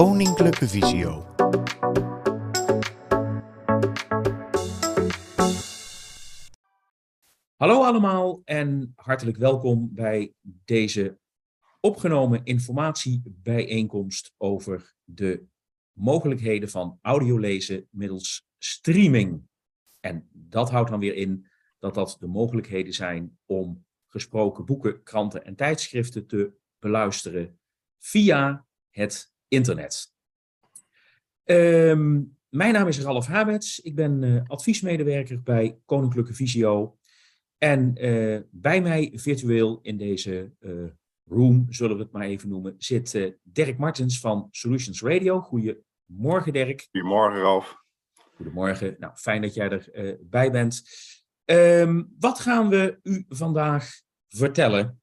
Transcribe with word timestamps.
Koninklijke 0.00 0.68
Visio. 0.68 1.34
Hallo 7.56 7.82
allemaal 7.82 8.42
en 8.44 8.92
hartelijk 8.96 9.36
welkom 9.36 9.94
bij 9.94 10.34
deze 10.64 11.18
opgenomen 11.80 12.44
informatiebijeenkomst 12.44 14.34
over 14.36 14.94
de 15.04 15.46
mogelijkheden 15.92 16.70
van 16.70 16.98
audiolezen 17.02 17.88
middels 17.90 18.46
streaming. 18.58 19.42
En 20.00 20.28
dat 20.32 20.70
houdt 20.70 20.90
dan 20.90 21.00
weer 21.00 21.14
in 21.14 21.46
dat 21.78 21.94
dat 21.94 22.16
de 22.20 22.26
mogelijkheden 22.26 22.92
zijn 22.92 23.38
om 23.44 23.84
gesproken 24.08 24.64
boeken, 24.64 25.02
kranten 25.02 25.44
en 25.44 25.56
tijdschriften 25.56 26.26
te 26.26 26.52
beluisteren 26.78 27.58
via 27.98 28.66
het 28.90 29.38
internet. 29.50 30.12
Ehm, 31.44 32.22
mijn 32.48 32.72
naam 32.72 32.88
is 32.88 33.00
Ralf 33.00 33.26
Habets. 33.26 33.80
Ik 33.80 33.94
ben 33.94 34.22
uh, 34.22 34.42
adviesmedewerker 34.46 35.42
bij 35.42 35.78
Koninklijke 35.84 36.34
Visio. 36.34 36.96
En 37.58 38.04
uh, 38.04 38.40
bij 38.50 38.82
mij 38.82 39.12
virtueel 39.14 39.78
in 39.82 39.96
deze 39.96 40.52
uh, 40.60 40.88
room, 41.24 41.66
zullen 41.68 41.96
we 41.96 42.02
het 42.02 42.12
maar 42.12 42.26
even 42.26 42.48
noemen, 42.48 42.74
zit 42.78 43.34
Dirk 43.42 43.78
Martens 43.78 44.20
van 44.20 44.48
Solutions 44.50 45.02
Radio. 45.02 45.40
Goedemorgen 45.40 46.52
Dirk. 46.52 46.88
Goedemorgen 46.90 47.40
Ralf. 47.40 47.84
Goedemorgen. 48.36 48.96
Nou, 48.98 49.16
fijn 49.16 49.42
dat 49.42 49.54
jij 49.54 49.70
erbij 49.70 50.18
bij 50.30 50.50
bent. 50.50 50.82
Um, 51.44 52.14
wat 52.18 52.40
gaan 52.40 52.68
we 52.68 52.98
u 53.02 53.24
vandaag 53.28 53.90
vertellen? 54.28 54.99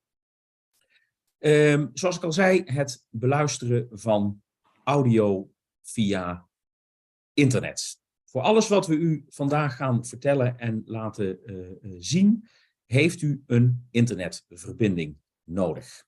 Um, 1.40 1.90
zoals 1.94 2.18
ik 2.18 2.24
al 2.24 2.32
zei, 2.32 2.64
het 2.66 3.06
beluisteren 3.10 3.88
van 3.92 4.42
audio 4.84 5.52
via 5.82 6.48
internet. 7.34 8.00
Voor 8.24 8.42
alles 8.42 8.68
wat 8.68 8.88
we 8.88 8.96
u 8.96 9.26
vandaag 9.30 9.76
gaan 9.76 10.06
vertellen 10.06 10.60
en 10.60 10.82
laten 10.86 11.40
uh, 11.46 11.96
zien, 12.00 12.48
heeft 12.86 13.22
u 13.22 13.44
een 13.46 13.88
internetverbinding 13.92 15.18
nodig. 15.44 16.06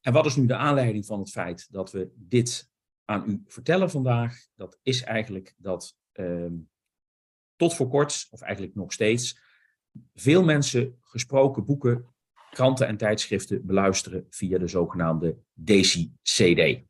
En 0.00 0.12
wat 0.12 0.26
is 0.26 0.36
nu 0.36 0.46
de 0.46 0.56
aanleiding 0.56 1.06
van 1.06 1.18
het 1.18 1.30
feit 1.30 1.72
dat 1.72 1.92
we 1.92 2.10
dit 2.14 2.70
aan 3.04 3.30
u 3.30 3.42
vertellen 3.46 3.90
vandaag? 3.90 4.46
Dat 4.54 4.78
is 4.82 5.02
eigenlijk 5.02 5.54
dat 5.56 5.96
um, 6.12 6.70
tot 7.56 7.74
voor 7.74 7.88
kort, 7.88 8.26
of 8.30 8.40
eigenlijk 8.40 8.74
nog 8.74 8.92
steeds, 8.92 9.40
veel 10.14 10.44
mensen 10.44 10.98
gesproken 11.00 11.64
boeken, 11.64 12.14
kranten 12.50 12.86
en 12.86 12.96
tijdschriften 12.96 13.66
beluisteren 13.66 14.26
via 14.30 14.58
de 14.58 14.66
zogenaamde 14.66 15.36
DAISY-CD. 15.54 16.82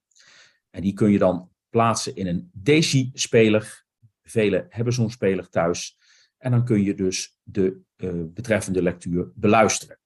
En 0.70 0.82
die 0.82 0.92
kun 0.92 1.10
je 1.10 1.18
dan 1.18 1.50
plaatsen 1.68 2.16
in 2.16 2.26
een 2.26 2.50
DAISY-speler. 2.52 3.84
Velen 4.22 4.66
hebben 4.68 4.92
zo'n 4.92 5.10
speler 5.10 5.48
thuis. 5.48 5.98
En 6.38 6.50
dan 6.50 6.64
kun 6.64 6.82
je 6.82 6.94
dus 6.94 7.38
de 7.42 7.80
uh, 7.96 8.24
betreffende 8.26 8.82
lectuur 8.82 9.32
beluisteren. 9.34 9.98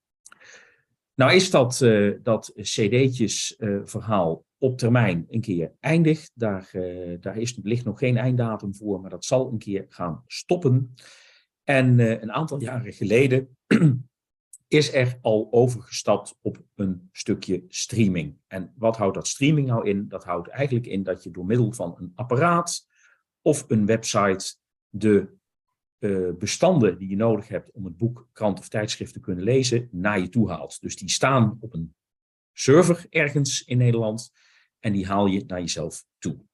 Nou 1.15 1.33
is 1.33 1.51
dat, 1.51 1.81
uh, 1.81 2.19
dat 2.23 2.53
cd'tjes 2.55 3.55
uh, 3.59 3.81
verhaal 3.85 4.45
op 4.59 4.79
termijn 4.79 5.27
een 5.31 5.41
keer 5.41 5.73
eindig. 5.81 6.31
Daar, 6.35 6.71
daar 7.21 7.37
is, 7.37 7.59
ligt 7.63 7.85
nog 7.85 7.99
geen 7.99 8.17
einddatum 8.17 8.75
voor, 8.75 9.01
maar 9.01 9.11
dat 9.11 9.25
zal 9.25 9.53
een 9.53 9.59
keer 9.59 9.87
gaan 9.89 10.23
stoppen. 10.27 10.95
En 11.65 11.99
een 11.99 12.33
aantal 12.33 12.61
jaren 12.61 12.93
geleden 12.93 13.57
is 14.75 14.93
er 14.93 15.19
al 15.23 15.49
overgestapt 15.51 16.39
op 16.41 16.63
een 16.75 17.09
stukje 17.13 17.65
streaming. 17.69 18.37
En 18.47 18.73
wat 18.77 18.97
houdt 18.97 19.15
dat 19.15 19.29
streaming 19.29 19.67
nou 19.67 19.89
in? 19.89 20.09
Dat 20.09 20.25
houdt 20.25 20.49
eigenlijk 20.49 20.87
in 20.87 21.03
dat 21.03 21.23
je 21.23 21.31
door 21.31 21.47
middel 21.47 21.73
van 21.73 21.95
een 21.99 22.13
apparaat 22.15 22.87
of 23.43 23.65
een 23.69 23.87
website 23.87 24.55
de 24.89 25.33
uh, 25.99 26.35
bestanden 26.39 26.99
die 26.99 27.09
je 27.09 27.17
nodig 27.17 27.49
hebt 27.49 27.71
om 27.71 27.85
het 27.85 27.97
boek, 27.97 28.29
krant 28.33 28.59
of 28.59 28.69
tijdschrift 28.69 29.13
te 29.13 29.21
kunnen 29.21 29.45
lezen, 29.45 29.89
naar 29.93 30.21
je 30.21 30.29
toe 30.29 30.51
haalt. 30.51 30.81
Dus 30.81 30.97
die 30.97 31.11
staan 31.11 31.57
op 31.61 31.75
een 31.75 31.95
server 32.53 33.07
ergens 33.11 33.65
in 33.65 33.79
Nederland 33.79 34.33
en 34.81 34.93
die 34.93 35.07
haal 35.07 35.27
je 35.27 35.45
naar 35.47 35.61
jezelf 35.61 36.05
toe. 36.19 36.45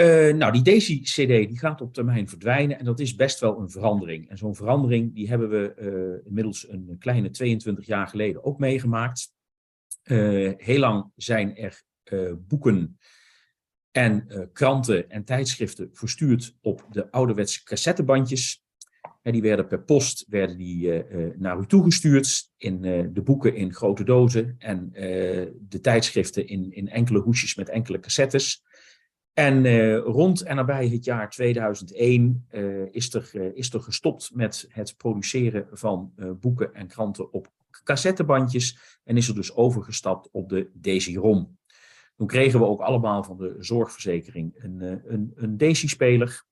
Uh, 0.00 0.34
nou, 0.34 0.52
die 0.52 0.62
Daisy-CD 0.62 1.48
die 1.48 1.58
gaat 1.58 1.80
op 1.80 1.94
termijn 1.94 2.28
verdwijnen 2.28 2.78
en 2.78 2.84
dat 2.84 3.00
is 3.00 3.14
best 3.14 3.40
wel 3.40 3.58
een 3.58 3.70
verandering. 3.70 4.28
En 4.28 4.38
zo'n 4.38 4.54
verandering 4.54 5.14
die 5.14 5.28
hebben 5.28 5.48
we 5.48 5.74
uh, 5.78 6.26
inmiddels 6.26 6.68
een 6.68 6.96
kleine 6.98 7.30
22 7.30 7.86
jaar 7.86 8.06
geleden 8.06 8.44
ook 8.44 8.58
meegemaakt. 8.58 9.34
Uh, 10.04 10.52
heel 10.56 10.78
lang 10.78 11.10
zijn 11.14 11.56
er 11.56 11.84
boeken 12.38 12.98
en 13.90 14.28
kranten 14.52 15.10
en 15.10 15.24
tijdschriften 15.24 15.90
verstuurd 15.92 16.56
op 16.60 16.86
de 16.90 17.10
ouderwetse 17.10 17.64
cassettebandjes. 17.64 18.64
En 19.22 19.32
die 19.32 19.42
werden 19.42 19.66
per 19.66 19.82
post 19.82 20.26
werden 20.28 20.56
die, 20.56 21.04
naar 21.36 21.58
u 21.58 21.66
toegestuurd. 21.66 22.50
In 22.56 22.80
de 23.12 23.22
boeken 23.22 23.54
in 23.54 23.74
grote 23.74 24.04
dozen 24.04 24.54
en 24.58 24.90
de 25.68 25.80
tijdschriften 25.80 26.46
in, 26.46 26.72
in 26.72 26.88
enkele 26.88 27.18
hoesjes 27.18 27.54
met 27.54 27.68
enkele 27.68 28.00
cassettes. 28.00 28.64
En 29.38 29.64
uh, 29.64 29.98
rond 29.98 30.42
en 30.42 30.56
nabij 30.56 30.88
het 30.88 31.04
jaar 31.04 31.30
2001 31.30 32.46
uh, 32.50 32.86
is, 32.90 33.14
er, 33.14 33.30
uh, 33.32 33.56
is 33.56 33.72
er 33.72 33.80
gestopt 33.80 34.30
met 34.34 34.66
het 34.68 34.96
produceren 34.96 35.68
van 35.72 36.12
boeken 36.40 36.74
en 36.74 36.86
kranten 36.86 37.32
op 37.32 37.52
cassettebandjes 37.84 38.98
en 39.04 39.16
is 39.16 39.28
er 39.28 39.34
dus 39.34 39.54
overgestapt 39.54 40.28
op 40.32 40.48
de 40.48 40.70
Daisy-ROM. 40.72 41.58
Toen 42.16 42.26
kregen 42.26 42.60
we 42.60 42.66
ook 42.66 42.80
allemaal 42.80 43.22
van 43.22 43.36
de 43.36 43.56
zorgverzekering 43.58 44.52
een, 44.56 44.80
een, 45.12 45.32
een 45.34 45.56
Daisy-speler. 45.56 46.44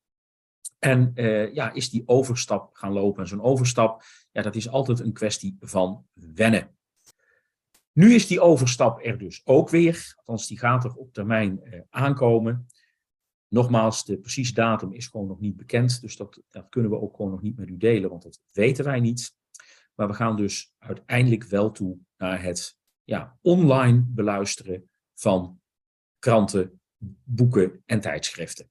En 0.79 1.13
ja, 1.53 1.73
is 1.73 1.91
die 1.91 2.03
overstap 2.07 2.75
gaan 2.75 2.93
lopen. 2.93 3.23
En 3.23 3.29
zo'n 3.29 3.43
overstap, 3.43 4.03
ja, 4.33 4.43
dat 4.43 4.55
is 4.55 4.69
altijd 4.69 5.01
een 5.01 5.13
kwestie 5.13 5.57
van 5.61 6.05
wennen. 6.13 6.75
Nu 7.95 8.15
is 8.15 8.27
die 8.27 8.41
overstap 8.41 9.05
er 9.05 9.19
dus 9.19 9.41
ook 9.45 9.69
weer, 9.69 10.15
althans 10.17 10.47
die 10.47 10.59
gaat 10.59 10.85
er 10.85 10.95
op 10.95 11.13
termijn 11.13 11.65
eh, 11.65 11.81
aankomen. 11.91 12.67
Nogmaals, 13.55 14.05
de 14.05 14.19
precieze 14.19 14.55
datum 14.55 14.93
is 14.93 15.07
gewoon 15.07 15.27
nog 15.27 15.41
niet 15.41 15.57
bekend, 15.57 16.01
dus 16.01 16.17
dat, 16.17 16.43
dat 16.51 16.69
kunnen 16.69 16.91
we 16.91 17.01
ook 17.01 17.17
gewoon 17.17 17.31
nog 17.31 17.43
niet 17.43 17.57
met 17.57 17.69
u 17.69 17.77
delen, 17.77 18.11
want 18.11 18.23
dat 18.23 18.43
weten 18.53 18.85
wij 18.85 19.01
niet. 19.01 19.37
Maar 19.95 20.07
we 20.07 20.15
gaan 20.15 20.37
dus 20.37 20.75
uiteindelijk 20.79 21.45
wel 21.45 21.71
toe 21.71 21.99
naar 22.17 22.43
het 22.43 22.79
ja, 23.05 23.39
online 23.43 24.05
beluisteren 24.07 24.91
van 25.15 25.61
kranten, 26.19 26.81
boeken 27.25 27.83
en 27.87 28.01
tijdschriften. 28.01 28.71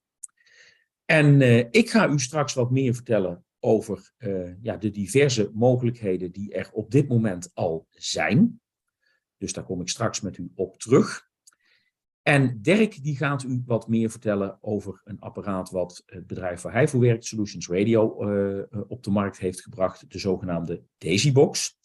En 1.05 1.41
uh, 1.41 1.57
ik 1.57 1.89
ga 1.89 2.09
u 2.09 2.19
straks 2.19 2.53
wat 2.53 2.71
meer 2.71 2.93
vertellen 2.93 3.45
over 3.59 4.13
uh, 4.17 4.61
ja, 4.61 4.77
de 4.77 4.91
diverse 4.91 5.51
mogelijkheden 5.53 6.31
die 6.31 6.53
er 6.53 6.69
op 6.71 6.91
dit 6.91 7.07
moment 7.07 7.51
al 7.53 7.87
zijn. 7.89 8.61
Dus 9.37 9.53
daar 9.53 9.63
kom 9.63 9.81
ik 9.81 9.89
straks 9.89 10.21
met 10.21 10.37
u 10.37 10.51
op 10.55 10.77
terug. 10.77 11.31
En 12.23 12.61
Dirk 12.61 13.03
die 13.03 13.17
gaat 13.17 13.43
u 13.43 13.63
wat 13.65 13.87
meer 13.87 14.09
vertellen 14.09 14.57
over 14.61 15.01
een 15.03 15.19
apparaat 15.19 15.69
wat 15.69 16.03
het 16.05 16.27
bedrijf 16.27 16.61
waar 16.61 16.73
hij 16.73 16.87
voor 16.87 16.99
werkt, 16.99 17.25
Solutions 17.25 17.67
Radio, 17.67 18.29
uh, 18.29 18.63
op 18.87 19.03
de 19.03 19.11
markt 19.11 19.37
heeft 19.37 19.61
gebracht, 19.61 20.11
de 20.11 20.19
zogenaamde 20.19 20.83
Daisybox. 20.97 21.77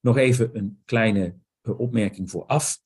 Nog 0.00 0.16
even 0.16 0.50
een 0.52 0.82
kleine 0.84 1.34
uh, 1.62 1.80
opmerking 1.80 2.30
vooraf. 2.30 2.78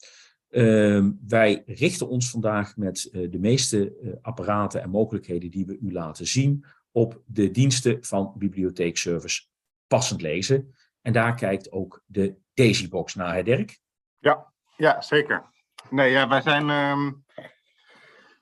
Uh, 0.51 1.09
wij 1.27 1.63
richten 1.67 2.09
ons 2.09 2.31
vandaag 2.31 2.77
met 2.77 3.09
de 3.13 3.39
meeste 3.39 4.19
apparaten 4.23 4.83
en 4.83 4.91
mogelijkheden 4.91 5.51
die 5.51 5.67
we 5.67 5.79
u 5.79 5.93
laten 5.93 6.27
zien 6.27 6.65
op 6.91 7.23
de 7.27 7.51
diensten 7.51 8.05
van 8.05 8.35
bibliotheekservice 8.37 9.43
Passend 9.87 10.21
Lezen. 10.21 10.75
En 11.01 11.13
daar 11.13 11.35
kijkt 11.35 11.71
ook 11.71 12.03
de 12.07 12.37
Daisybox 12.55 13.15
naar, 13.15 13.35
hè 13.35 13.43
Dirk? 13.43 13.81
Ja, 14.19 14.53
ja 14.77 15.01
zeker. 15.01 15.52
Nee, 15.91 16.11
ja, 16.11 16.29
wij 16.29 16.41
zijn 16.41 16.71
um, 16.71 16.71
ehm, 16.71 17.13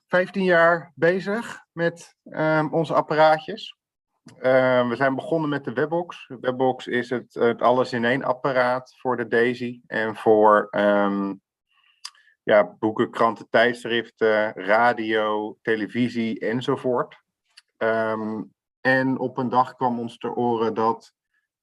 15 0.07 0.45
jaar 0.45 0.93
bezig 0.95 1.65
met 1.73 2.17
um, 2.25 2.75
onze 2.75 2.95
apparaatjes. 2.95 3.77
Uh, 4.37 4.89
we 4.89 4.97
zijn 4.97 5.15
begonnen 5.15 5.51
met 5.51 5.65
de 5.65 5.73
Webbox. 5.73 6.27
Webbox 6.41 6.87
is 6.87 7.11
het, 7.11 7.35
het 7.35 7.63
alles-in-één 7.63 8.23
apparaat 8.23 8.95
voor 8.99 9.17
de 9.17 9.27
Daisy 9.27 9.81
en 9.87 10.17
voor 10.17 10.69
ja, 12.43 12.77
boeken, 12.79 13.11
kranten, 13.11 13.49
tijdschriften, 13.51 14.53
radio, 14.53 15.57
televisie 15.63 16.39
enzovoort. 16.39 17.17
en 18.81 19.19
op 19.19 19.39
een 19.39 19.49
dag 19.49 19.75
kwam 19.75 19.99
ons 19.99 20.19
ter 20.19 20.35
oren 20.35 20.75
dat 20.75 21.15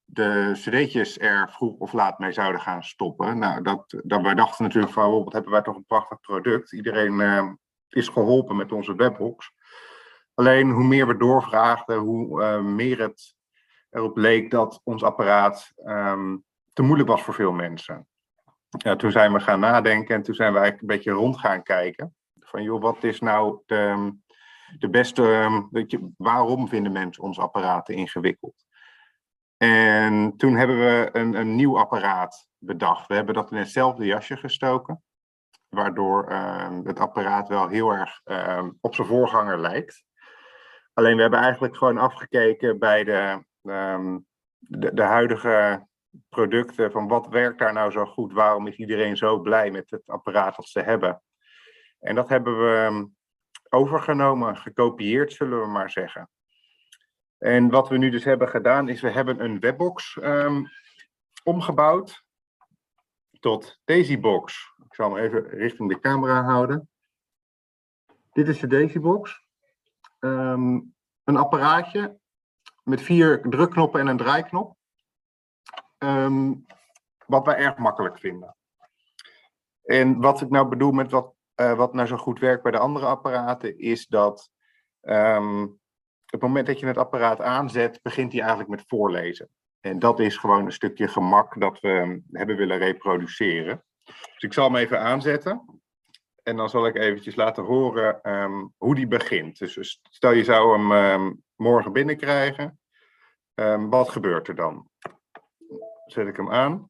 de 0.10 0.52
cd'tjes 0.54 1.20
er 1.20 1.50
vroeg 1.52 1.78
of 1.78 1.94
laat 1.94 2.20
mee 2.20 2.32
zouden 2.32 2.62
gaan 2.62 2.84
stoppen. 2.84 3.38
Nou, 3.38 3.62
dat, 3.62 4.02
dat 4.04 4.22
wij 4.22 4.34
dachten 4.34 4.64
natuurlijk 4.64 4.94
van, 4.94 5.24
wat 5.24 5.34
hebben 5.34 5.52
wij 5.52 5.62
toch 5.62 5.76
een 5.76 5.86
prachtig 5.86 6.20
product. 6.20 6.74
Iedereen 6.74 7.20
uh, 7.20 7.52
is 7.90 8.08
geholpen 8.08 8.56
met 8.56 8.72
onze 8.72 8.96
webbox. 8.96 9.52
Alleen 10.34 10.72
hoe 10.72 10.84
meer 10.84 11.08
we 11.08 11.18
doorvraagden, 11.18 11.98
hoe 11.98 12.42
uh, 12.42 12.62
meer 12.62 13.00
het 13.00 13.36
erop 13.90 14.18
leek 14.18 14.52
dat 14.52 14.82
ons 14.84 15.04
apparaat 15.04 15.74
um, 15.86 16.44
te 16.74 16.82
moeilijk 16.82 17.10
was 17.10 17.24
voor 17.24 17.34
veel 17.34 17.52
mensen. 17.52 18.08
ja, 18.78 18.96
toen 18.96 19.12
zijn 19.12 19.34
we 19.34 19.40
gaan 19.40 19.60
nadenken 19.60 20.16
en 20.16 20.22
toen 20.22 20.36
zijn 20.36 20.54
we 20.54 20.60
eigenlijk 20.60 20.90
een 20.90 20.98
beetje 20.98 21.20
rond 21.20 21.38
gaan 21.38 21.64
kijken. 21.64 22.16
Van 22.40 22.64
joh, 22.64 22.82
wat 22.82 23.04
is 23.04 23.20
nou 23.20 23.62
de, 23.66 24.12
de 24.78 24.90
beste, 24.90 25.32
ehm, 25.32 26.00
waarom 26.18 26.68
vinden 26.68 26.92
mensen 26.92 27.24
ons 27.24 27.40
apparaten 27.40 27.96
ingewikkeld? 27.96 28.67
En 29.58 30.38
toen 30.38 30.56
hebben 30.56 30.78
we 30.78 31.10
een, 31.12 31.34
een 31.34 31.56
nieuw 31.56 31.78
apparaat 31.78 32.48
bedacht. 32.58 33.08
We 33.08 33.14
hebben 33.14 33.34
dat 33.34 33.52
in 33.52 33.58
hetzelfde 33.58 34.06
jasje 34.06 34.38
gestoken, 34.38 35.04
waardoor 35.70 36.28
ehm, 36.28 36.86
het 36.86 37.00
apparaat 37.00 37.48
wel 37.48 37.68
heel 37.68 37.92
erg 37.92 38.22
ehm, 38.24 38.72
op 38.82 38.96
zijn 38.96 39.08
voorganger 39.08 39.60
lijkt. 39.60 40.04
Alleen 40.94 41.16
we 41.16 41.22
hebben 41.22 41.40
eigenlijk 41.40 41.78
gewoon 41.78 41.98
afgekeken 41.98 42.80
bij 42.80 43.04
de, 43.04 43.44
de, 44.58 44.94
de 44.94 45.04
huidige 45.04 45.88
producten, 46.30 46.92
van 46.92 47.08
wat 47.08 47.28
werkt 47.28 47.60
daar 47.60 47.74
nou 47.74 47.92
zo 47.92 48.06
goed? 48.06 48.34
Waarom 48.34 48.68
is 48.68 48.76
iedereen 48.76 49.18
zo 49.18 49.40
blij 49.40 49.72
met 49.72 49.90
het 49.90 50.02
apparaat 50.06 50.56
dat 50.56 50.68
ze 50.68 50.80
hebben? 50.80 51.22
En 52.00 52.16
dat 52.16 52.30
hebben 52.30 52.60
we 52.60 53.10
overgenomen, 53.70 54.58
gekopieerd, 54.58 55.34
zullen 55.34 55.62
we 55.62 55.68
maar 55.68 55.90
zeggen. 55.90 56.30
En 57.38 57.70
wat 57.70 57.90
we 57.90 57.98
nu 57.98 58.10
dus 58.10 58.24
hebben 58.24 58.50
gedaan, 58.50 58.90
is 58.90 59.02
we 59.02 59.12
hebben 59.12 59.44
een 59.44 59.60
webbox 59.60 60.18
um, 60.22 60.68
omgebouwd 61.44 62.24
tot 63.40 63.80
Daisybox. 63.86 64.74
Ik 64.86 64.96
zal 64.96 65.16
hem 65.16 65.24
even 65.24 65.50
richting 65.50 65.90
de 65.90 66.00
camera 66.00 66.44
houden. 66.44 66.90
Dit 68.32 68.48
is 68.48 68.60
de 68.60 68.68
Daisybox. 68.68 69.46
Um, 70.20 70.96
een 71.24 71.38
apparaatje 71.38 72.20
met 72.84 73.02
vier 73.02 73.42
drukknoppen 73.42 74.00
en 74.00 74.08
een 74.08 74.18
draaiknop. 74.18 74.76
Um, 75.98 76.66
wat 77.26 77.46
wij 77.46 77.56
erg 77.56 77.78
makkelijk 77.78 78.20
vinden. 78.20 78.56
En 79.84 80.20
wat 80.20 80.42
ik 80.42 80.50
nou 80.50 80.68
bedoel 80.68 80.92
met 80.92 81.12
wat, 81.12 81.34
uh, 81.56 81.74
wat 81.74 81.94
nou 81.94 82.08
zo 82.08 82.18
goed 82.18 82.40
werkt 82.40 82.64
bij 82.64 82.72
de 82.72 82.78
andere 82.78 83.06
apparaten, 83.06 83.80
is 83.80 84.08
dat 84.08 84.50
het 86.32 86.42
moment 86.42 86.68
dat 86.68 86.80
je 86.80 86.86
het 86.86 86.98
apparaat 86.98 87.42
aanzet, 87.42 88.00
begint 88.02 88.32
hij 88.32 88.42
eigenlijk 88.42 88.70
met 88.70 88.84
voorlezen. 88.88 89.50
En 89.80 90.00
dat 90.00 90.20
is 90.20 90.38
gewoon 90.38 90.66
een 90.66 90.72
stukje 90.72 91.08
gemak 91.08 91.60
dat 91.60 91.80
we 91.80 92.22
hebben 92.32 92.56
willen 92.56 92.78
reproduceren. 92.78 93.84
Dus 94.04 94.44
ik 94.44 94.54
zal 94.54 94.66
hem 94.66 94.76
even 94.76 95.02
aanzetten. 95.02 95.82
En 96.44 96.56
dan 96.56 96.70
zal 96.70 96.88
ik 96.88 96.96
eventjes 96.96 97.36
laten 97.36 97.64
horen 97.64 98.34
um, 98.34 98.74
hoe 98.78 98.96
die 98.96 99.08
begint. 99.08 99.58
Dus 99.58 100.00
stel 100.10 100.32
je 100.32 100.44
zou 100.44 100.78
hem 100.78 100.92
um, 100.92 101.44
morgen 101.56 101.94
binnenkrijgen. 101.94 102.80
Wat 103.90 104.10
gebeurt 104.10 104.48
er 104.48 104.56
dan? 104.56 104.90
Zet 106.06 106.28
ik 106.28 106.36
hem 106.36 106.52
aan. 106.52 106.90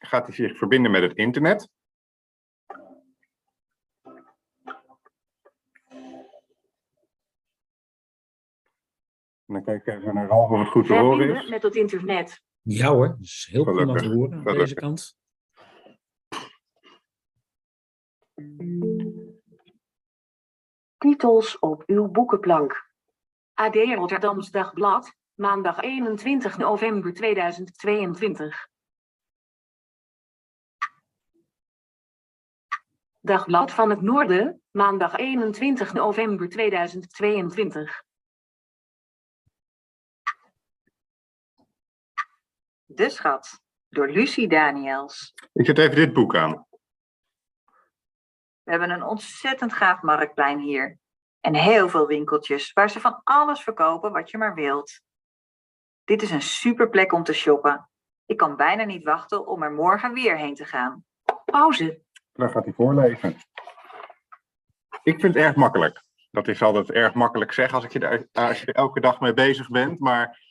Gaat 0.00 0.26
hij 0.26 0.34
zich 0.34 0.56
verbinden 0.56 0.90
met 0.90 1.02
het 1.02 1.16
internet. 1.16 1.68
En 9.46 9.54
dan 9.54 9.64
kijk 9.64 9.86
ik 9.86 9.94
even 9.94 10.14
naar 10.14 10.28
Ralf 10.28 10.50
of 10.50 10.58
het 10.58 10.68
goed 10.68 10.86
te 10.86 10.94
horen 10.94 11.36
is. 11.36 11.48
met 11.48 11.62
het 11.62 11.74
internet. 11.74 12.42
Ja 12.62 12.88
hoor, 12.92 13.08
dat 13.08 13.20
is 13.20 13.48
heel 13.50 13.64
prima 13.64 13.94
te 13.94 14.06
horen 14.08 14.32
aan 14.32 14.40
Gelukkig. 14.40 14.62
deze 14.64 14.74
kant. 14.74 15.16
Titels 20.98 21.58
op 21.58 21.82
uw 21.86 22.08
boekenplank. 22.08 22.90
AD 23.54 23.74
Rotterdams 23.74 24.50
Dagblad, 24.50 25.14
maandag 25.34 25.80
21 25.80 26.58
november 26.58 27.14
2022. 27.14 28.68
Dagblad 33.20 33.72
van 33.72 33.90
het 33.90 34.00
Noorden, 34.00 34.62
maandag 34.70 35.16
21 35.16 35.92
november 35.92 36.48
2022. 36.48 38.02
De 42.96 43.10
Schat, 43.10 43.60
door 43.88 44.08
Lucie 44.08 44.48
Daniels. 44.48 45.34
Ik 45.52 45.66
zet 45.66 45.78
even 45.78 45.96
dit 45.96 46.12
boek 46.12 46.36
aan. 46.36 46.66
We 48.62 48.70
hebben 48.70 48.90
een 48.90 49.02
ontzettend 49.02 49.72
gaaf 49.72 50.02
marktplein 50.02 50.58
hier. 50.58 50.98
En 51.40 51.54
heel 51.54 51.88
veel 51.88 52.06
winkeltjes 52.06 52.72
waar 52.72 52.90
ze 52.90 53.00
van 53.00 53.20
alles 53.24 53.62
verkopen 53.62 54.12
wat 54.12 54.30
je 54.30 54.38
maar 54.38 54.54
wilt. 54.54 55.00
Dit 56.04 56.22
is 56.22 56.30
een 56.30 56.42
super 56.42 56.88
plek 56.88 57.12
om 57.12 57.22
te 57.22 57.32
shoppen. 57.32 57.90
Ik 58.26 58.36
kan 58.36 58.56
bijna 58.56 58.84
niet 58.84 59.04
wachten 59.04 59.46
om 59.46 59.62
er 59.62 59.72
morgen 59.72 60.12
weer 60.12 60.36
heen 60.36 60.54
te 60.54 60.64
gaan. 60.64 61.04
Pauze. 61.44 62.02
Dan 62.32 62.50
gaat 62.50 62.64
hij 62.64 62.72
voorlezen. 62.72 63.36
Ik 65.02 65.20
vind 65.20 65.34
het 65.34 65.36
erg 65.36 65.54
makkelijk. 65.54 66.02
Dat 66.30 66.48
is 66.48 66.62
altijd 66.62 66.90
erg 66.90 67.14
makkelijk 67.14 67.52
zeggen 67.52 67.74
als, 67.74 67.84
ik 67.84 67.92
je 67.92 67.98
daar, 67.98 68.26
als 68.32 68.60
je 68.60 68.66
er 68.66 68.74
elke 68.74 69.00
dag 69.00 69.20
mee 69.20 69.34
bezig 69.34 69.68
bent. 69.68 69.98
Maar 69.98 70.45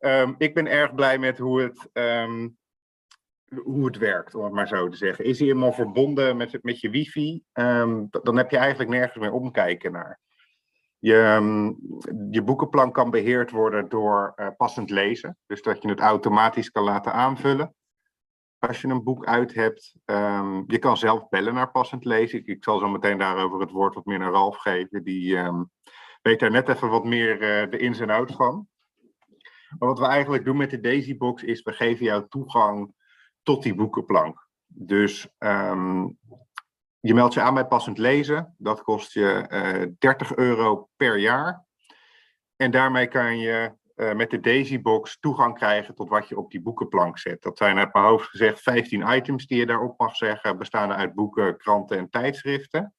um, 0.00 0.34
ik 0.38 0.54
ben 0.54 0.66
erg 0.66 0.94
blij 0.94 1.18
met 1.18 1.38
hoe 1.38 1.62
het, 1.62 1.88
um, 1.92 2.58
hoe 3.62 3.86
het 3.86 3.98
werkt, 3.98 4.34
om 4.34 4.44
het 4.44 4.52
maar 4.52 4.68
zo 4.68 4.88
te 4.88 4.96
zeggen. 4.96 5.24
Is 5.24 5.38
hij 5.38 5.46
helemaal 5.46 5.72
verbonden 5.72 6.36
met, 6.36 6.58
met 6.62 6.80
je 6.80 6.90
wifi? 6.90 7.42
Um, 7.52 8.08
dan 8.10 8.36
heb 8.36 8.50
je 8.50 8.56
eigenlijk 8.56 8.90
nergens 8.90 9.18
meer 9.18 9.32
omkijken 9.32 9.92
naar. 9.92 10.20
Je, 10.98 11.40
je 12.30 12.42
boekenplan 12.42 12.92
kan 12.92 13.10
beheerd 13.10 13.50
worden 13.50 13.88
door 13.88 14.32
uh, 14.36 14.48
passend 14.56 14.90
lezen. 14.90 15.36
Dus 15.46 15.62
dat 15.62 15.82
je 15.82 15.88
het 15.88 16.00
automatisch 16.00 16.70
kan 16.70 16.84
laten 16.84 17.12
aanvullen. 17.12 17.74
Als 18.58 18.80
je 18.80 18.88
een 18.88 19.04
boek 19.04 19.26
uit 19.26 19.54
hebt, 19.54 19.94
je 20.66 20.78
kan 20.78 20.96
zelf 20.96 21.28
bellen 21.28 21.54
naar 21.54 21.70
passend 21.70 22.04
lezen. 22.04 22.38
Ik, 22.38 22.46
ik, 22.46 22.64
zal 22.64 22.78
zo 22.78 22.88
meteen 22.88 23.18
daarover 23.18 23.60
het 23.60 23.70
woord 23.70 23.94
wat 23.94 24.04
meer 24.04 24.18
naar 24.18 24.32
Ralf 24.32 24.56
geven. 24.56 25.04
Die 25.04 25.36
weet 26.22 26.40
daar 26.40 26.50
net 26.50 26.68
even 26.68 26.88
wat 26.88 27.04
meer 27.04 27.32
uh, 27.32 27.70
de 27.70 27.78
ins 27.78 28.00
en 28.00 28.10
outs 28.10 28.34
van. 28.34 28.68
Maar 29.78 29.88
wat 29.88 29.98
we 29.98 30.06
eigenlijk 30.06 30.44
doen 30.44 30.56
met 30.56 30.70
de 30.70 30.80
Daisybox 30.80 31.42
is, 31.42 31.62
we 31.62 31.72
geven 31.72 32.04
jou 32.04 32.28
toegang 32.28 32.94
tot 33.42 33.62
die 33.62 33.74
boekenplank. 33.74 34.48
Dus 34.66 35.28
um, 35.38 36.18
je 37.00 37.14
meldt 37.14 37.34
je 37.34 37.40
aan 37.40 37.54
bij 37.54 37.66
passend 37.66 37.98
lezen. 37.98 38.54
Dat 38.58 38.82
kost 38.82 39.12
je 39.12 39.46
uh, 39.50 39.94
30 39.98 40.34
euro 40.34 40.88
per 40.96 41.18
jaar. 41.18 41.64
En 42.56 42.70
daarmee 42.70 43.06
kan 43.06 43.38
je 43.38 43.78
uh, 43.96 44.12
met 44.12 44.30
de 44.30 44.40
Daisybox 44.40 45.18
toegang 45.18 45.54
krijgen 45.54 45.94
tot 45.94 46.08
wat 46.08 46.28
je 46.28 46.36
op 46.36 46.50
die 46.50 46.62
boekenplank 46.62 47.18
zet. 47.18 47.42
Dat 47.42 47.58
zijn 47.58 47.78
uit 47.78 47.92
mijn 47.94 48.04
hoofd 48.04 48.28
gezegd 48.28 48.60
15 48.60 49.16
items 49.16 49.46
die 49.46 49.58
je 49.58 49.66
daarop 49.66 49.98
mag 49.98 50.16
zeggen, 50.16 50.58
bestaande 50.58 50.94
uit 50.94 51.14
boeken, 51.14 51.56
kranten 51.56 51.98
en 51.98 52.10
tijdschriften. 52.10 52.94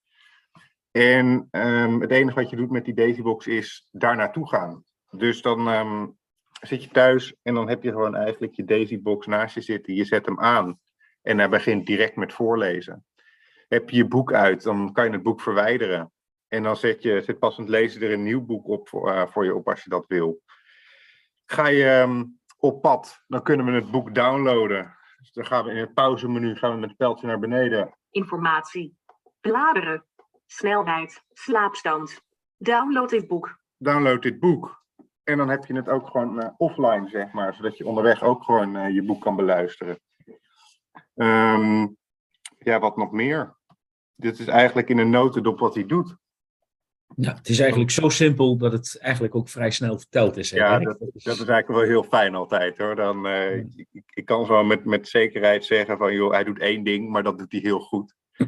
En 0.92 1.48
um, 1.52 2.02
het 2.02 2.12
enige 2.12 2.40
wat 2.40 2.50
je 2.50 2.56
doet 2.56 2.72
met 2.72 2.86
die 2.86 2.94
Daisybox 2.94 3.48
is 3.48 3.88
daar 3.92 4.16
naartoe 4.16 4.50
gaan. 4.50 4.84
Dus 5.10 5.42
dan 5.42 5.68
um, 5.68 6.18
zit 6.62 6.84
je 6.84 6.90
thuis 6.90 7.36
en 7.42 7.54
dan 7.54 7.70
heb 7.70 7.84
je 7.84 7.92
gewoon 7.92 8.16
eigenlijk 8.16 8.54
je 8.54 8.66
Daisybox 8.66 9.28
naast 9.28 9.56
je 9.56 9.62
zitten. 9.62 9.94
Je 9.94 10.06
zet 10.06 10.26
hem 10.26 10.40
aan 10.40 10.80
en 11.22 11.38
hij 11.38 11.50
begint 11.50 11.86
direct 11.86 12.16
met 12.16 12.34
voorlezen. 12.34 13.06
Heb 13.68 13.90
je 13.90 13.98
je 13.98 14.08
boek 14.08 14.34
uit, 14.34 14.64
dan 14.64 14.94
kan 14.94 15.06
je 15.06 15.12
het 15.12 15.24
boek 15.24 15.42
verwijderen. 15.42 16.12
En 16.48 16.64
dan 16.64 16.78
zet 16.78 17.04
je, 17.04 17.22
zet 17.22 17.40
passend 17.40 17.70
lezen 17.70 18.02
er 18.02 18.12
een 18.12 18.24
nieuw 18.24 18.46
boek 18.46 18.68
op 18.68 18.90
voor, 18.90 19.10
uh, 19.10 19.28
voor 19.28 19.46
je 19.46 19.56
op 19.56 19.70
als 19.70 19.84
je 19.84 19.90
dat 19.90 20.06
wil. 20.08 20.42
Ga 21.46 21.68
je 21.68 22.00
um, 22.00 22.40
op 22.58 22.82
pad, 22.82 23.24
dan 23.28 23.44
kunnen 23.44 23.66
we 23.66 23.72
het 23.72 23.92
boek 23.92 24.16
downloaden. 24.16 24.98
Dus 25.18 25.32
dan 25.32 25.46
gaan 25.46 25.66
we 25.66 25.72
in 25.72 25.78
het 25.78 25.94
pauzemenu 25.94 26.56
gaan 26.56 26.74
we 26.74 26.80
met 26.80 26.90
het 26.90 26.98
pijltje 26.98 27.28
naar 27.28 27.40
beneden. 27.40 27.98
Informatie. 28.10 28.98
Bladeren. 29.42 30.06
Snelheid. 30.46 31.24
Slaapstand. 31.34 32.22
Download 32.58 33.10
dit 33.10 33.28
boek. 33.28 33.60
Download 33.78 34.22
dit 34.22 34.40
boek. 34.40 34.81
En 35.24 35.38
dan 35.38 35.50
heb 35.50 35.66
je 35.66 35.76
het 35.76 35.90
ook 35.90 36.08
gewoon 36.08 36.40
uh, 36.40 36.50
offline, 36.58 37.10
zeg 37.10 37.32
maar. 37.32 37.56
Zodat 37.56 37.78
je 37.78 37.86
onderweg 37.86 38.24
ook 38.24 38.44
gewoon 38.44 38.76
uh, 38.76 38.94
je 38.94 39.04
boek 39.04 39.22
kan 39.22 39.36
beluisteren. 39.36 40.00
Um, 41.16 41.98
ja, 42.58 42.80
wat 42.80 42.98
nog 42.98 43.12
meer? 43.12 43.56
Dit 44.16 44.40
is 44.40 44.48
eigenlijk 44.48 44.90
in 44.90 44.98
een 44.98 45.10
notendop 45.10 45.60
wat 45.60 45.76
hij 45.76 45.86
doet. 45.86 46.16
Ja, 47.16 47.34
het 47.34 47.50
is 47.50 47.60
eigenlijk 47.60 47.92
zo 47.92 48.10
simpel 48.10 48.58
dat 48.58 48.72
het 48.72 48.98
eigenlijk 49.02 49.36
ook 49.36 49.50
vrij 49.50 49.72
snel 49.72 49.98
verteld 49.98 50.38
is. 50.38 50.52
Hè? 50.52 50.58
Ja, 50.58 50.80
dat, 50.80 51.00
dat, 51.00 51.10
is 51.14 51.26
eigenlijk 51.26 51.68
wel 51.68 51.82
heel 51.82 52.04
fijn 52.04 52.36
altijd 52.36 52.78
hoor. 52.78 52.96
Dan, 52.96 53.28
uh, 53.28 53.58
ik, 53.58 54.04
ik, 54.14 54.26
kan 54.26 54.46
zo 54.46 54.64
met, 54.64 54.86
met 54.86 55.08
zekerheid 55.08 55.66
zeggen 55.66 55.98
van 55.98 56.14
joh, 56.14 56.32
hij 56.32 56.44
doet 56.44 56.60
één 56.60 56.84
ding, 56.84 57.10
maar 57.10 57.24
dat 57.24 57.38
doet 57.38 57.52
hij 57.52 57.62
heel 57.62 57.80
goed. 57.80 58.16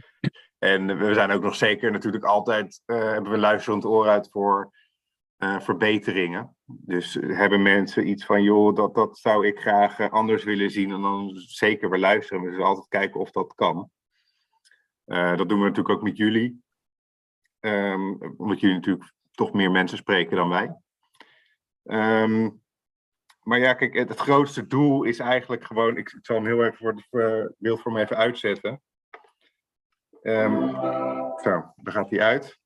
en 0.60 0.98
we 0.98 1.14
zijn 1.14 1.32
ook 1.32 1.44
nog 1.44 1.56
zeker 1.56 1.92
natuurlijk 1.92 2.24
altijd, 2.24 2.82
uh, 2.86 3.12
hebben 3.12 3.32
we 3.32 3.38
luisterend 3.38 3.86
oor 3.86 4.08
uit 4.08 4.30
voor 4.32 4.72
uh, 5.38 5.60
verbeteringen. 5.60 6.56
Dus 6.66 7.14
hebben 7.14 7.62
mensen 7.62 8.08
iets 8.08 8.26
van 8.26 8.44
joh, 8.44 8.76
dat, 8.76 8.96
dat 8.96 9.18
zou 9.18 9.48
ik 9.48 9.60
graag 9.60 10.10
anders 10.10 10.44
willen 10.44 10.72
zien. 10.72 10.92
En 10.92 11.02
dan 11.02 11.32
zeker 11.36 11.90
we 11.90 12.00
luisteren, 12.00 12.44
we 12.44 12.52
dus 12.52 12.60
altijd 12.60 12.88
kijken 12.88 13.20
of 13.20 13.32
dat 13.32 13.54
kan. 13.56 13.90
dat 15.06 15.50
doen 15.50 15.60
we 15.60 15.68
natuurlijk 15.68 15.90
ook 15.96 16.04
met 16.04 16.18
jullie. 16.18 16.64
Um, 17.60 18.36
omdat 18.38 18.60
jullie 18.60 18.76
natuurlijk 18.76 19.14
toch 19.32 19.54
meer 19.54 19.72
mensen 19.72 19.98
spreken 19.98 20.36
dan 20.36 20.50
wij. 20.50 20.76
Um, 21.84 22.62
maar 23.44 23.60
ja, 23.60 23.74
kijk, 23.74 23.94
het, 23.94 24.20
grootste 24.20 24.68
doel 24.68 25.04
is 25.04 25.20
eigenlijk 25.20 25.64
gewoon. 25.64 25.98
Ik, 25.98 26.18
zal 26.22 26.36
hem 26.36 26.46
heel 26.46 26.64
even 26.64 26.78
voor 26.78 26.94
het 26.94 27.54
beeld 27.58 27.82
voor 27.82 27.92
me 27.92 28.02
even 28.02 28.18
uitzetten. 28.18 28.82
Ehm, 30.22 30.70
zo, 31.42 31.74
dan 31.76 31.94
gaat 31.94 32.10
hij 32.10 32.22
uit. 32.22 32.60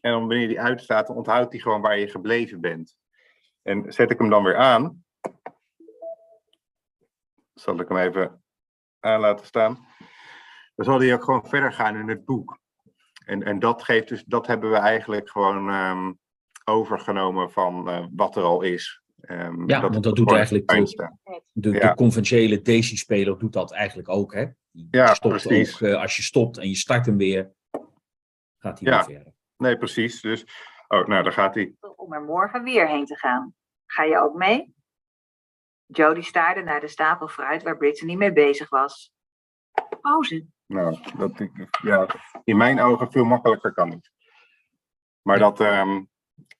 En 0.00 0.10
dan 0.10 0.26
wanneer 0.26 0.48
die 0.48 0.60
uitstaat, 0.60 1.06
dan 1.06 1.16
onthoudt 1.16 1.52
hij 1.52 1.60
gewoon 1.60 1.80
waar 1.80 1.98
je 1.98 2.08
gebleven 2.08 2.60
bent. 2.60 2.96
En 3.62 3.92
zet 3.92 4.10
ik 4.10 4.18
hem 4.18 4.30
dan 4.30 4.44
weer 4.44 4.56
aan. 4.56 5.04
Zal 7.54 7.80
ik 7.80 7.88
hem 7.88 7.98
even 7.98 8.42
aan 9.00 9.20
laten 9.20 9.46
staan. 9.46 9.86
Dan 10.74 10.84
zal 10.84 11.00
hij 11.00 11.14
ook 11.14 11.24
gewoon 11.24 11.46
verder 11.46 11.72
gaan 11.72 11.96
in 11.96 12.08
het 12.08 12.24
boek. 12.24 12.58
En, 13.24 13.42
en 13.42 13.58
dat 13.58 13.82
geeft 13.82 14.08
dus, 14.08 14.24
dat 14.24 14.46
hebben 14.46 14.70
we 14.70 14.76
eigenlijk 14.76 15.30
gewoon 15.30 15.68
um, 15.68 16.18
overgenomen 16.64 17.50
van 17.50 17.88
uh, 17.88 18.06
wat 18.10 18.36
er 18.36 18.42
al 18.42 18.62
is. 18.62 19.02
Um, 19.20 19.68
ja, 19.68 19.80
dat 19.80 19.90
want 19.90 20.04
dat 20.04 20.16
doet 20.16 20.32
eigenlijk 20.32 20.68
de, 20.68 21.10
de, 21.52 21.70
ja. 21.70 21.88
de, 21.88 21.94
conventionele 21.94 22.62
Daisy-speler 22.62 23.38
doet 23.38 23.52
dat 23.52 23.72
eigenlijk 23.72 24.08
ook. 24.08 24.34
Hè? 24.34 24.46
Die 24.70 24.88
ja, 24.90 25.14
stopt 25.14 25.44
precies. 25.44 25.74
Ook, 25.74 25.80
uh, 25.80 26.00
als 26.00 26.16
je 26.16 26.22
stopt 26.22 26.58
en 26.58 26.68
je 26.68 26.74
start 26.74 27.06
hem 27.06 27.16
weer, 27.16 27.52
gaat 28.58 28.80
hij 28.80 28.92
ja. 28.92 29.06
weer 29.06 29.16
verder. 29.16 29.33
Nee, 29.56 29.76
precies. 29.76 30.20
Dus, 30.20 30.44
oh, 30.88 31.06
nou, 31.06 31.22
daar 31.22 31.32
gaat 31.32 31.54
hij. 31.54 31.74
Om 31.96 32.12
er 32.12 32.22
morgen 32.22 32.62
weer 32.62 32.88
heen 32.88 33.04
te 33.04 33.18
gaan. 33.18 33.54
Ga 33.86 34.02
je 34.02 34.18
ook 34.18 34.34
mee? 34.34 34.74
Jody 35.86 36.22
staarde 36.22 36.62
naar 36.62 36.80
de 36.80 36.88
stapel 36.88 37.28
fruit 37.28 37.62
waar 37.62 37.76
Brittany 37.76 38.14
mee 38.14 38.32
bezig 38.32 38.68
was. 38.68 39.12
Pauze. 40.00 40.46
Nou, 40.66 40.98
dat, 41.16 41.48
ja, 41.82 42.06
in 42.44 42.56
mijn 42.56 42.80
ogen 42.80 43.10
veel 43.10 43.24
makkelijker 43.24 43.72
kan 43.72 43.88
niet. 43.88 44.10
Maar 45.22 45.38
dat 45.38 45.60
um, 45.60 46.10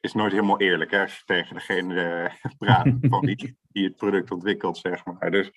is 0.01 0.13
nooit 0.13 0.33
helemaal 0.33 0.61
eerlijk 0.61 0.91
hè, 0.91 1.01
als 1.01 1.17
je 1.17 1.23
tegen 1.25 1.55
degene 1.55 1.95
uh, 2.43 2.51
praat 2.59 2.93
van 3.01 3.27
die, 3.27 3.59
die 3.69 3.85
het 3.85 3.97
product 3.97 4.31
ontwikkelt, 4.31 4.77
zeg 4.79 5.05
maar. 5.05 5.31
Dus 5.31 5.51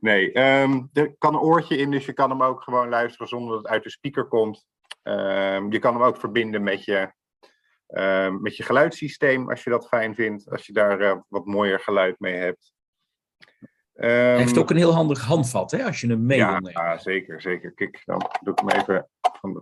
nee, 0.00 0.38
um, 0.60 0.90
er 0.92 1.16
kan 1.18 1.34
een 1.34 1.40
oortje 1.40 1.76
in, 1.76 1.90
dus 1.90 2.06
je 2.06 2.12
kan 2.12 2.30
hem 2.30 2.42
ook 2.42 2.62
gewoon 2.62 2.88
luisteren 2.88 3.28
zonder 3.28 3.52
dat 3.52 3.62
het 3.62 3.72
uit 3.72 3.82
de 3.82 3.90
speaker 3.90 4.28
komt. 4.28 4.66
Um, 5.10 5.72
je 5.72 5.78
kan 5.78 5.94
hem 5.94 6.02
ook 6.02 6.16
verbinden 6.16 6.62
met 6.62 6.84
je, 6.84 7.12
met 8.40 8.56
je 8.56 8.62
geluidssysteem, 8.62 9.50
als 9.50 9.64
je 9.64 9.70
dat 9.70 9.88
fijn 9.88 10.14
vindt. 10.14 10.50
Als 10.50 10.66
je 10.66 10.72
daar 10.72 11.00
uh, 11.00 11.16
wat 11.28 11.46
mooier 11.46 11.80
geluid 11.80 12.20
mee 12.20 12.34
hebt. 12.34 12.72
Hij 13.92 14.38
heeft 14.38 14.58
ook 14.58 14.70
een 14.70 14.76
heel 14.76 14.94
handig 14.94 15.24
handvat, 15.24 15.70
hè, 15.70 15.84
als 15.84 16.00
je 16.00 16.06
hem 16.06 16.26
mee 16.26 16.38
ja, 16.38 16.50
wil 16.50 16.60
nemen. 16.60 16.82
Ja, 16.82 16.98
zeker, 16.98 17.40
zeker. 17.40 17.72
Kijk, 17.72 18.02
dan 18.04 18.30
doe 18.40 18.52
ik 18.52 18.58
hem 18.58 18.68
even 18.68 19.08
van 19.20 19.52
de... 19.52 19.60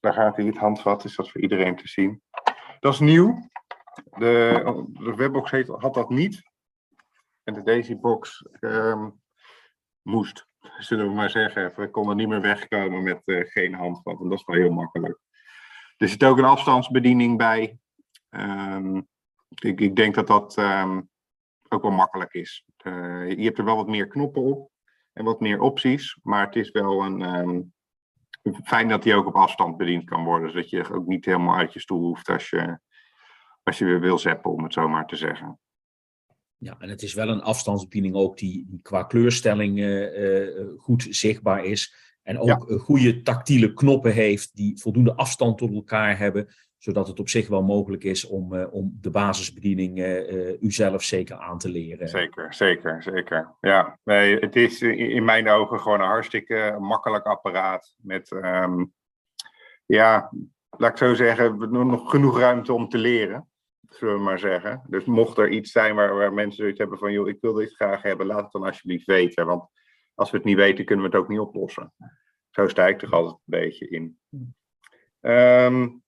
Daar 0.00 0.12
gaat 0.12 0.36
hij, 0.36 0.44
het 0.44 0.56
handvat, 0.56 1.04
is 1.04 1.16
dat 1.16 1.30
voor 1.30 1.40
iedereen 1.40 1.76
te 1.76 1.88
zien. 1.88 2.22
Dat 2.80 2.92
is 2.92 2.98
nieuw. 2.98 3.48
De, 4.18 4.84
de 4.92 5.14
webbox 5.14 5.50
heet, 5.50 5.68
had 5.68 5.94
dat 5.94 6.10
niet. 6.10 6.42
En 7.42 7.54
de 7.54 7.62
Daisybox 7.62 8.46
um, 8.60 9.20
moest, 10.02 10.46
zullen 10.78 11.06
we 11.06 11.12
maar 11.12 11.30
zeggen. 11.30 11.72
We 11.76 11.90
konden 11.90 12.16
niet 12.16 12.28
meer 12.28 12.40
wegkomen 12.40 13.02
met 13.02 13.22
uh, 13.24 13.44
geen 13.50 13.74
handvat. 13.74 14.20
En 14.20 14.28
dat 14.28 14.38
is 14.38 14.44
wel 14.44 14.56
heel 14.56 14.72
makkelijk. 14.72 15.18
Er 15.96 16.08
zit 16.08 16.24
ook 16.24 16.38
een 16.38 16.44
afstandsbediening 16.44 17.38
bij. 17.38 17.78
Um, 18.30 19.08
ik, 19.48 19.80
ik 19.80 19.96
denk 19.96 20.14
dat 20.14 20.26
dat 20.26 20.56
um, 20.56 21.08
ook 21.68 21.82
wel 21.82 21.90
makkelijk 21.90 22.32
is. 22.32 22.64
Uh, 22.86 23.30
je 23.30 23.44
hebt 23.44 23.58
er 23.58 23.64
wel 23.64 23.76
wat 23.76 23.88
meer 23.88 24.06
knoppen 24.06 24.42
op 24.42 24.70
en 25.12 25.24
wat 25.24 25.40
meer 25.40 25.60
opties, 25.60 26.18
maar 26.22 26.46
het 26.46 26.56
is 26.56 26.70
wel 26.70 27.04
een, 27.04 27.20
um, 27.20 27.72
fijn 28.64 28.88
dat 28.88 29.02
die 29.02 29.14
ook 29.14 29.26
op 29.26 29.34
afstand 29.34 29.76
bediend 29.76 30.04
kan 30.04 30.24
worden, 30.24 30.50
zodat 30.50 30.70
je 30.70 30.92
ook 30.92 31.06
niet 31.06 31.24
helemaal 31.24 31.56
uit 31.56 31.72
je 31.72 31.80
stoel 31.80 32.00
hoeft 32.00 32.28
als 32.28 32.50
je, 32.50 32.78
als 33.62 33.78
je 33.78 33.84
weer 33.84 34.00
wil 34.00 34.18
zeppen, 34.18 34.50
om 34.50 34.62
het 34.62 34.72
zo 34.72 34.88
maar 34.88 35.06
te 35.06 35.16
zeggen. 35.16 35.58
Ja, 36.58 36.76
en 36.78 36.88
het 36.88 37.02
is 37.02 37.14
wel 37.14 37.28
een 37.28 37.42
afstandsbediening 37.42 38.14
ook 38.14 38.38
die, 38.38 38.64
die 38.68 38.80
qua 38.82 39.02
kleurstelling 39.02 39.78
uh, 39.78 40.42
uh, 40.42 40.68
goed 40.76 41.06
zichtbaar 41.10 41.64
is. 41.64 41.94
En 42.22 42.38
ook 42.38 42.68
ja. 42.68 42.76
goede 42.76 43.22
tactiele 43.22 43.72
knoppen 43.72 44.12
heeft 44.12 44.56
die 44.56 44.80
voldoende 44.80 45.14
afstand 45.14 45.58
tot 45.58 45.74
elkaar 45.74 46.18
hebben 46.18 46.48
zodat 46.84 47.08
het 47.08 47.20
op 47.20 47.28
zich 47.28 47.48
wel 47.48 47.62
mogelijk 47.62 48.04
is 48.04 48.26
om, 48.26 48.54
uh, 48.54 48.72
om 48.74 48.98
de 49.00 49.10
basisbediening 49.10 49.98
uh, 49.98 50.62
uzelf 50.62 51.02
zeker 51.02 51.36
aan 51.36 51.58
te 51.58 51.68
leren. 51.68 52.08
Zeker, 52.08 52.54
zeker, 52.54 53.02
zeker. 53.02 53.54
Ja, 53.60 53.98
nee, 54.02 54.38
het 54.38 54.56
is 54.56 54.82
in 54.82 55.24
mijn 55.24 55.48
ogen 55.48 55.80
gewoon 55.80 56.00
een 56.00 56.06
hartstikke 56.06 56.76
makkelijk 56.80 57.24
apparaat. 57.24 57.94
Met, 58.02 58.30
um, 58.30 58.92
ja, 59.86 60.32
laat 60.70 60.90
ik 60.90 60.96
zo 60.96 61.14
zeggen, 61.14 61.70
nog 61.70 62.10
genoeg 62.10 62.38
ruimte 62.38 62.72
om 62.72 62.88
te 62.88 62.98
leren. 62.98 63.48
Zullen 63.88 64.14
we 64.14 64.20
maar 64.20 64.38
zeggen. 64.38 64.82
Dus 64.88 65.04
mocht 65.04 65.38
er 65.38 65.48
iets 65.48 65.72
zijn 65.72 65.94
waar, 65.94 66.14
waar 66.14 66.32
mensen 66.32 66.60
zoiets 66.60 66.78
hebben 66.78 66.98
van, 66.98 67.12
joh, 67.12 67.28
ik 67.28 67.40
wil 67.40 67.52
dit 67.52 67.74
graag 67.74 68.02
hebben, 68.02 68.26
laat 68.26 68.42
het 68.42 68.52
dan 68.52 68.64
alsjeblieft 68.64 69.06
weten. 69.06 69.46
Want 69.46 69.68
als 70.14 70.30
we 70.30 70.36
het 70.36 70.46
niet 70.46 70.56
weten, 70.56 70.84
kunnen 70.84 71.04
we 71.04 71.10
het 71.10 71.20
ook 71.20 71.28
niet 71.28 71.38
oplossen. 71.38 71.92
Zo 72.50 72.68
sta 72.68 72.86
ik 72.86 72.98
toch 72.98 73.12
altijd 73.12 73.34
een 73.34 73.40
beetje 73.44 73.88
in. 73.88 74.18
Um, 75.20 76.02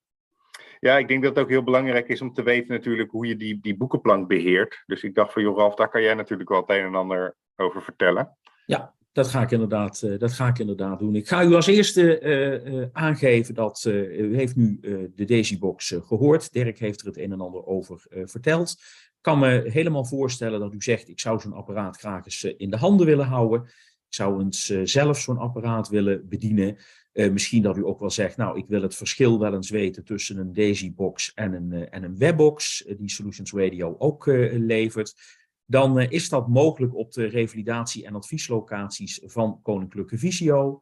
ja, 0.80 0.98
ik 0.98 1.08
denk 1.08 1.22
dat 1.22 1.34
het 1.34 1.44
ook 1.44 1.50
heel 1.50 1.62
belangrijk 1.62 2.08
is 2.08 2.20
om 2.20 2.32
te 2.32 2.42
weten 2.42 2.72
natuurlijk 2.72 3.10
hoe 3.10 3.26
je 3.26 3.36
die, 3.36 3.60
die 3.60 3.76
boekenplank 3.76 4.28
beheert. 4.28 4.82
Dus 4.86 5.02
ik 5.02 5.14
dacht 5.14 5.32
van, 5.32 5.42
joh 5.42 5.56
Ralf, 5.56 5.74
daar 5.74 5.88
kan 5.88 6.02
jij 6.02 6.14
natuurlijk 6.14 6.48
wel 6.48 6.60
het 6.60 6.70
een 6.70 6.84
en 6.84 6.94
ander 6.94 7.36
over 7.56 7.82
vertellen. 7.82 8.36
Ja, 8.66 8.94
dat 9.16 9.28
ga 9.28 9.42
ik 9.42 9.50
inderdaad, 9.50 10.02
uh, 10.02 10.18
dat 10.18 10.32
ga 10.32 10.48
ik 10.48 10.58
inderdaad 10.58 10.98
doen. 10.98 11.14
Ik 11.14 11.28
ga 11.28 11.44
u 11.44 11.54
als 11.54 11.66
eerste 11.66 12.20
uh, 12.20 12.74
uh, 12.74 12.86
aangeven 12.92 13.54
dat 13.54 13.84
u 13.88 14.36
heeft 14.36 14.56
nu 14.56 14.78
de 15.14 15.24
Daisybox 15.24 15.94
gehoord. 16.02 16.52
Dirk 16.52 16.78
heeft 16.78 17.00
er 17.00 17.06
het 17.06 17.18
een 17.18 17.32
en 17.32 17.40
ander 17.40 17.66
over 17.66 18.06
verteld. 18.10 18.70
Ik 19.06 19.22
kan 19.32 19.38
me 19.38 19.62
helemaal 19.66 20.04
voorstellen 20.04 20.60
dat 20.60 20.72
u 20.72 20.82
zegt, 20.82 21.08
ik 21.08 21.20
zou 21.20 21.40
zo'n 21.40 21.52
apparaat 21.52 21.96
graag 21.96 22.24
eens 22.24 22.44
in 22.44 22.70
de 22.70 22.76
handen 22.76 23.06
willen 23.06 23.26
houden. 23.26 23.62
Ik 24.08 24.14
zou 24.14 24.42
eens 24.42 24.66
zelf 24.82 25.20
zo'n 25.20 25.38
apparaat 25.38 25.88
willen 25.88 26.28
bedienen. 26.28 26.76
Misschien 27.12 27.62
dat 27.62 27.76
u 27.76 27.84
ook 27.84 28.00
wel 28.00 28.10
zegt, 28.10 28.36
nou, 28.36 28.58
ik 28.58 28.64
wil 28.68 28.82
het 28.82 28.94
verschil 28.94 29.38
wel 29.38 29.54
eens 29.54 29.70
weten 29.70 30.04
tussen 30.04 30.38
een 30.38 30.52
Daisy-box 30.52 31.32
en 31.34 31.52
een, 31.52 31.88
en 31.90 32.02
een 32.02 32.18
webbox, 32.18 32.84
die 32.98 33.10
Solutions 33.10 33.52
Radio 33.52 33.96
ook 33.98 34.26
levert. 34.52 35.14
Dan 35.66 36.00
is 36.00 36.28
dat 36.28 36.48
mogelijk 36.48 36.94
op 36.94 37.12
de 37.12 37.24
revalidatie- 37.24 38.06
en 38.06 38.14
advieslocaties 38.14 39.20
van 39.24 39.60
Koninklijke 39.62 40.18
Visio. 40.18 40.80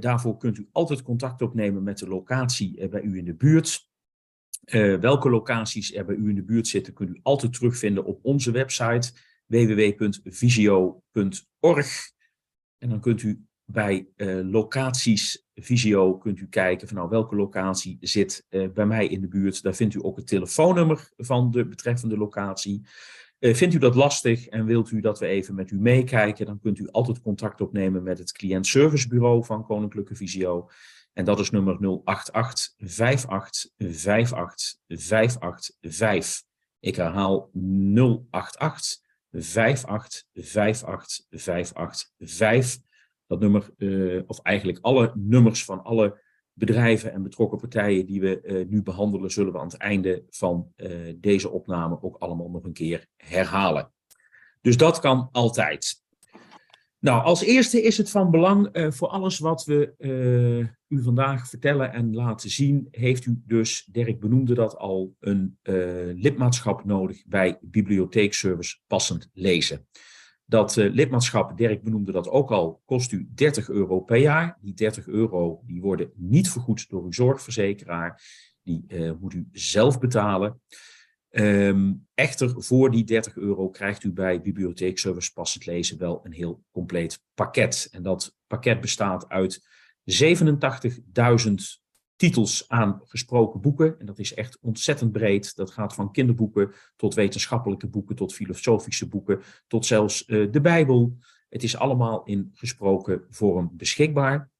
daarvoor 0.00 0.36
kunt 0.36 0.58
u 0.58 0.68
altijd 0.72 1.02
contact 1.02 1.42
opnemen 1.42 1.82
met 1.82 1.98
de 1.98 2.08
locatie 2.08 2.88
bij 2.88 3.02
u 3.02 3.18
in 3.18 3.24
de 3.24 3.34
buurt. 3.34 3.88
welke 5.00 5.30
locaties 5.30 5.94
er 5.94 6.04
bij 6.04 6.14
u 6.14 6.28
in 6.28 6.34
de 6.34 6.44
buurt 6.44 6.66
zitten, 6.66 6.92
kunt 6.92 7.10
u 7.10 7.20
altijd 7.22 7.52
terugvinden 7.52 8.04
op 8.04 8.18
onze 8.22 8.50
website 8.50 9.12
www.visio.org. 9.46 11.02
En 12.78 12.88
dan 12.88 13.00
kunt 13.00 13.22
u 13.22 13.48
bij 13.64 14.08
uh, 14.16 14.50
locaties 14.50 15.46
Visio 15.54 16.18
kunt 16.18 16.40
u 16.40 16.48
kijken 16.48 16.88
van 16.88 16.96
nou 16.96 17.08
welke 17.08 17.36
locatie 17.36 17.96
zit 18.00 18.46
bij 18.74 18.86
mij 18.86 19.06
in 19.06 19.20
de 19.20 19.28
buurt. 19.28 19.62
Daar 19.62 19.74
vindt 19.74 19.94
u 19.94 19.98
ook 20.02 20.16
het 20.16 20.26
telefoonnummer 20.26 21.10
van 21.16 21.50
de 21.50 21.66
betreffende 21.66 22.16
locatie. 22.16 22.86
Uh, 23.40 23.54
vindt 23.54 23.74
u 23.74 23.78
dat 23.78 23.94
lastig 23.94 24.46
en 24.46 24.64
wilt 24.64 24.90
u 24.90 25.00
dat 25.00 25.18
we 25.18 25.26
even 25.26 25.54
met 25.54 25.70
u 25.70 25.78
meekijken, 25.78 26.46
dan 26.46 26.60
kunt 26.60 26.78
u 26.78 26.88
altijd 26.90 27.20
contact 27.20 27.60
opnemen 27.60 28.02
met 28.02 28.18
het 28.18 28.32
cliëntservicebureau 28.32 29.44
van 29.44 29.64
Koninklijke 29.64 30.14
Visio. 30.14 30.68
En 31.12 31.24
dat 31.24 31.38
is 31.38 31.50
nummer 31.50 32.00
088 32.04 32.74
58 32.78 33.96
58 33.96 34.78
585. 34.88 36.42
Ik 36.80 36.96
herhaal 36.96 37.50
088 38.30 39.00
58 39.32 39.86
58 39.88 41.26
585. 41.30 42.82
Dat 43.26 43.40
nummer, 43.40 43.70
uh, 43.76 44.22
of 44.26 44.40
eigenlijk 44.42 44.78
alle 44.80 45.12
nummers 45.14 45.64
van 45.64 45.82
alle 45.82 46.20
bedrijven 46.58 47.12
en 47.12 47.22
betrokken 47.22 47.58
partijen 47.58 48.06
die 48.06 48.20
we 48.20 48.40
uh, 48.42 48.66
nu 48.68 48.82
behandelen, 48.82 49.30
zullen 49.30 49.52
we 49.52 49.58
aan 49.58 49.66
het 49.66 49.76
einde 49.76 50.24
van 50.30 50.72
uh, 50.76 51.14
deze 51.16 51.50
opname 51.50 52.02
ook 52.02 52.16
allemaal 52.16 52.50
nog 52.50 52.64
een 52.64 52.72
keer 52.72 53.06
herhalen. 53.16 53.92
Dus 54.60 54.76
dat 54.76 55.00
kan 55.00 55.28
altijd. 55.32 56.02
Nou, 56.98 57.22
als 57.22 57.42
eerste 57.42 57.82
is 57.82 57.98
het 57.98 58.10
van 58.10 58.30
belang 58.30 58.68
voor 58.72 59.08
alles 59.08 59.38
wat 59.38 59.64
we 59.64 59.94
u 60.88 61.02
vandaag 61.02 61.48
vertellen 61.48 61.92
en 61.92 62.14
laten 62.14 62.50
zien, 62.50 62.88
heeft 62.90 63.26
u 63.26 63.42
dus, 63.46 63.88
Dirk 63.92 64.20
benoemde 64.20 64.54
dat 64.54 64.76
al, 64.76 65.16
een 65.20 65.58
lidmaatschap 66.14 66.84
nodig 66.84 67.24
bij 67.26 67.58
Bibliotheekservice 67.60 68.78
Passend 68.86 69.30
Lezen. 69.32 69.86
Dat 70.50 70.76
uh, 70.76 70.92
lidmaatschap, 70.92 71.56
Dirk 71.56 71.82
benoemde 71.82 72.12
dat 72.12 72.28
ook 72.28 72.50
al, 72.50 72.82
kost 72.84 73.12
u 73.12 73.28
30 73.34 73.68
euro 73.68 74.00
per 74.00 74.16
jaar. 74.16 74.58
Die 74.60 74.74
30 74.74 75.06
euro 75.06 75.62
die 75.66 75.80
worden 75.80 76.10
niet 76.14 76.50
vergoed 76.50 76.88
door 76.88 77.04
uw 77.04 77.12
zorgverzekeraar. 77.12 78.22
Die 78.62 78.84
uh, 78.88 79.12
moet 79.20 79.34
u 79.34 79.48
zelf 79.52 79.98
betalen. 79.98 80.60
Um, 81.30 82.06
echter, 82.14 82.62
voor 82.62 82.90
die 82.90 83.04
30 83.04 83.36
euro 83.36 83.68
krijgt 83.68 84.04
u 84.04 84.12
bij 84.12 84.40
Bibliotheekservice 84.40 85.32
Passend 85.32 85.66
Lezen 85.66 85.98
wel 85.98 86.20
een 86.22 86.32
heel 86.32 86.64
compleet 86.70 87.22
pakket. 87.34 87.88
En 87.90 88.02
dat 88.02 88.36
pakket 88.46 88.80
bestaat 88.80 89.28
uit 89.28 89.60
87.000 90.04 91.54
titels 92.18 92.68
aan 92.68 93.00
gesproken 93.04 93.60
boeken. 93.60 93.98
En 93.98 94.06
dat 94.06 94.18
is 94.18 94.34
echt 94.34 94.58
ontzettend 94.60 95.12
breed. 95.12 95.56
Dat 95.56 95.70
gaat 95.70 95.94
van 95.94 96.12
kinderboeken 96.12 96.72
tot 96.96 97.14
wetenschappelijke 97.14 97.86
boeken, 97.86 98.16
tot 98.16 98.34
filosofische 98.34 99.08
boeken, 99.08 99.40
tot 99.66 99.86
zelfs 99.86 100.28
uh, 100.28 100.52
de 100.52 100.60
Bijbel. 100.60 101.18
Het 101.48 101.62
is 101.62 101.76
allemaal 101.76 102.24
in 102.24 102.50
gesproken 102.54 103.24
vorm 103.30 103.70
beschikbaar. 103.72 104.50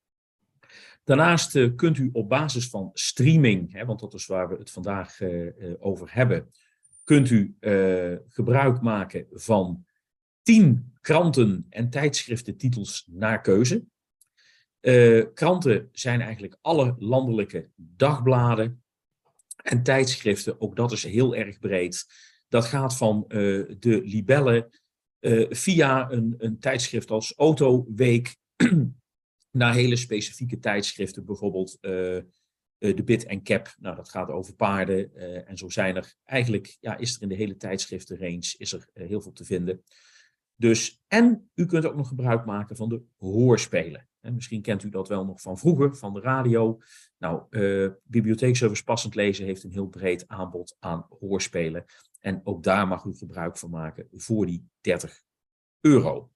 Daarnaast 1.04 1.54
uh, 1.54 1.76
kunt 1.76 1.98
u 1.98 2.10
op 2.12 2.28
basis 2.28 2.68
van 2.68 2.90
streaming, 2.92 3.72
hè, 3.72 3.84
want 3.84 4.00
dat 4.00 4.14
is 4.14 4.26
waar 4.26 4.48
we 4.48 4.56
het 4.56 4.70
vandaag 4.70 5.20
uh, 5.20 5.50
over 5.78 6.14
hebben, 6.14 6.50
kunt 7.04 7.30
u 7.30 7.56
gebruik 8.28 8.80
maken 8.80 9.26
van 9.30 9.84
tien 10.42 10.92
kranten 11.00 11.66
en 11.70 11.90
tijdschriftentitels 11.90 13.08
naar 13.10 13.40
keuze. 13.40 13.84
Uh, 14.80 15.24
kranten 15.34 15.88
zijn 15.92 16.20
eigenlijk 16.20 16.58
alle 16.60 16.94
landelijke 16.98 17.70
dagbladen 17.74 18.82
en 19.56 19.82
tijdschriften. 19.82 20.60
Ook 20.60 20.76
dat 20.76 20.92
is 20.92 21.02
heel 21.04 21.34
erg 21.36 21.58
breed. 21.58 22.06
Dat 22.48 22.64
gaat 22.64 22.96
van 22.96 23.24
uh, 23.28 23.36
de 23.78 24.00
libellen 24.04 24.70
uh, 25.20 25.46
via 25.50 26.10
een, 26.10 26.34
een, 26.38 26.58
tijdschrift 26.58 27.10
als 27.10 27.34
Autoweek 27.36 28.36
naar 29.50 29.74
hele 29.74 29.96
specifieke 29.96 30.58
tijdschriften, 30.58 31.24
bijvoorbeeld 31.24 31.78
de 32.78 33.02
Bit 33.04 33.24
en 33.24 33.42
Cap. 33.42 33.74
Nou, 33.78 33.96
dat 33.96 34.08
gaat 34.08 34.28
over 34.28 34.54
paarden. 34.54 35.16
en 35.46 35.56
zo 35.56 35.68
zijn 35.68 35.96
er 35.96 36.14
eigenlijk, 36.24 36.76
ja, 36.80 36.96
is 36.96 37.16
er 37.16 37.22
in 37.22 37.28
de 37.28 37.34
hele 37.34 37.56
tijdschriftenrange 37.56 38.54
is 38.56 38.72
er 38.72 38.88
heel 38.92 39.20
veel 39.20 39.32
te 39.32 39.44
vinden. 39.44 39.82
Dus, 40.56 41.00
en 41.06 41.50
u 41.54 41.66
kunt 41.66 41.86
ook 41.86 41.96
nog 41.96 42.08
gebruik 42.08 42.44
maken 42.44 42.76
van 42.76 42.88
de 42.88 43.02
hoorspelen. 43.16 44.07
En 44.20 44.34
misschien 44.34 44.62
kent 44.62 44.82
u 44.82 44.88
dat 44.88 45.08
wel 45.08 45.24
nog 45.24 45.40
van 45.40 45.58
vroeger, 45.58 45.96
van 45.96 46.12
de 46.12 46.20
radio. 46.20 46.80
Nou, 47.18 47.42
uh, 47.50 47.90
Bibliotheekservice 48.02 48.84
Passend 48.84 49.14
Lezen 49.14 49.44
heeft 49.44 49.64
een 49.64 49.72
heel 49.72 49.88
breed 49.88 50.28
aanbod 50.28 50.76
aan 50.78 51.06
hoorspelen. 51.18 51.84
En 52.20 52.40
ook 52.44 52.62
daar 52.62 52.88
mag 52.88 53.04
u 53.04 53.14
gebruik 53.14 53.58
van 53.58 53.70
maken 53.70 54.08
voor 54.12 54.46
die 54.46 54.68
30 54.80 55.22
euro. 55.80 56.30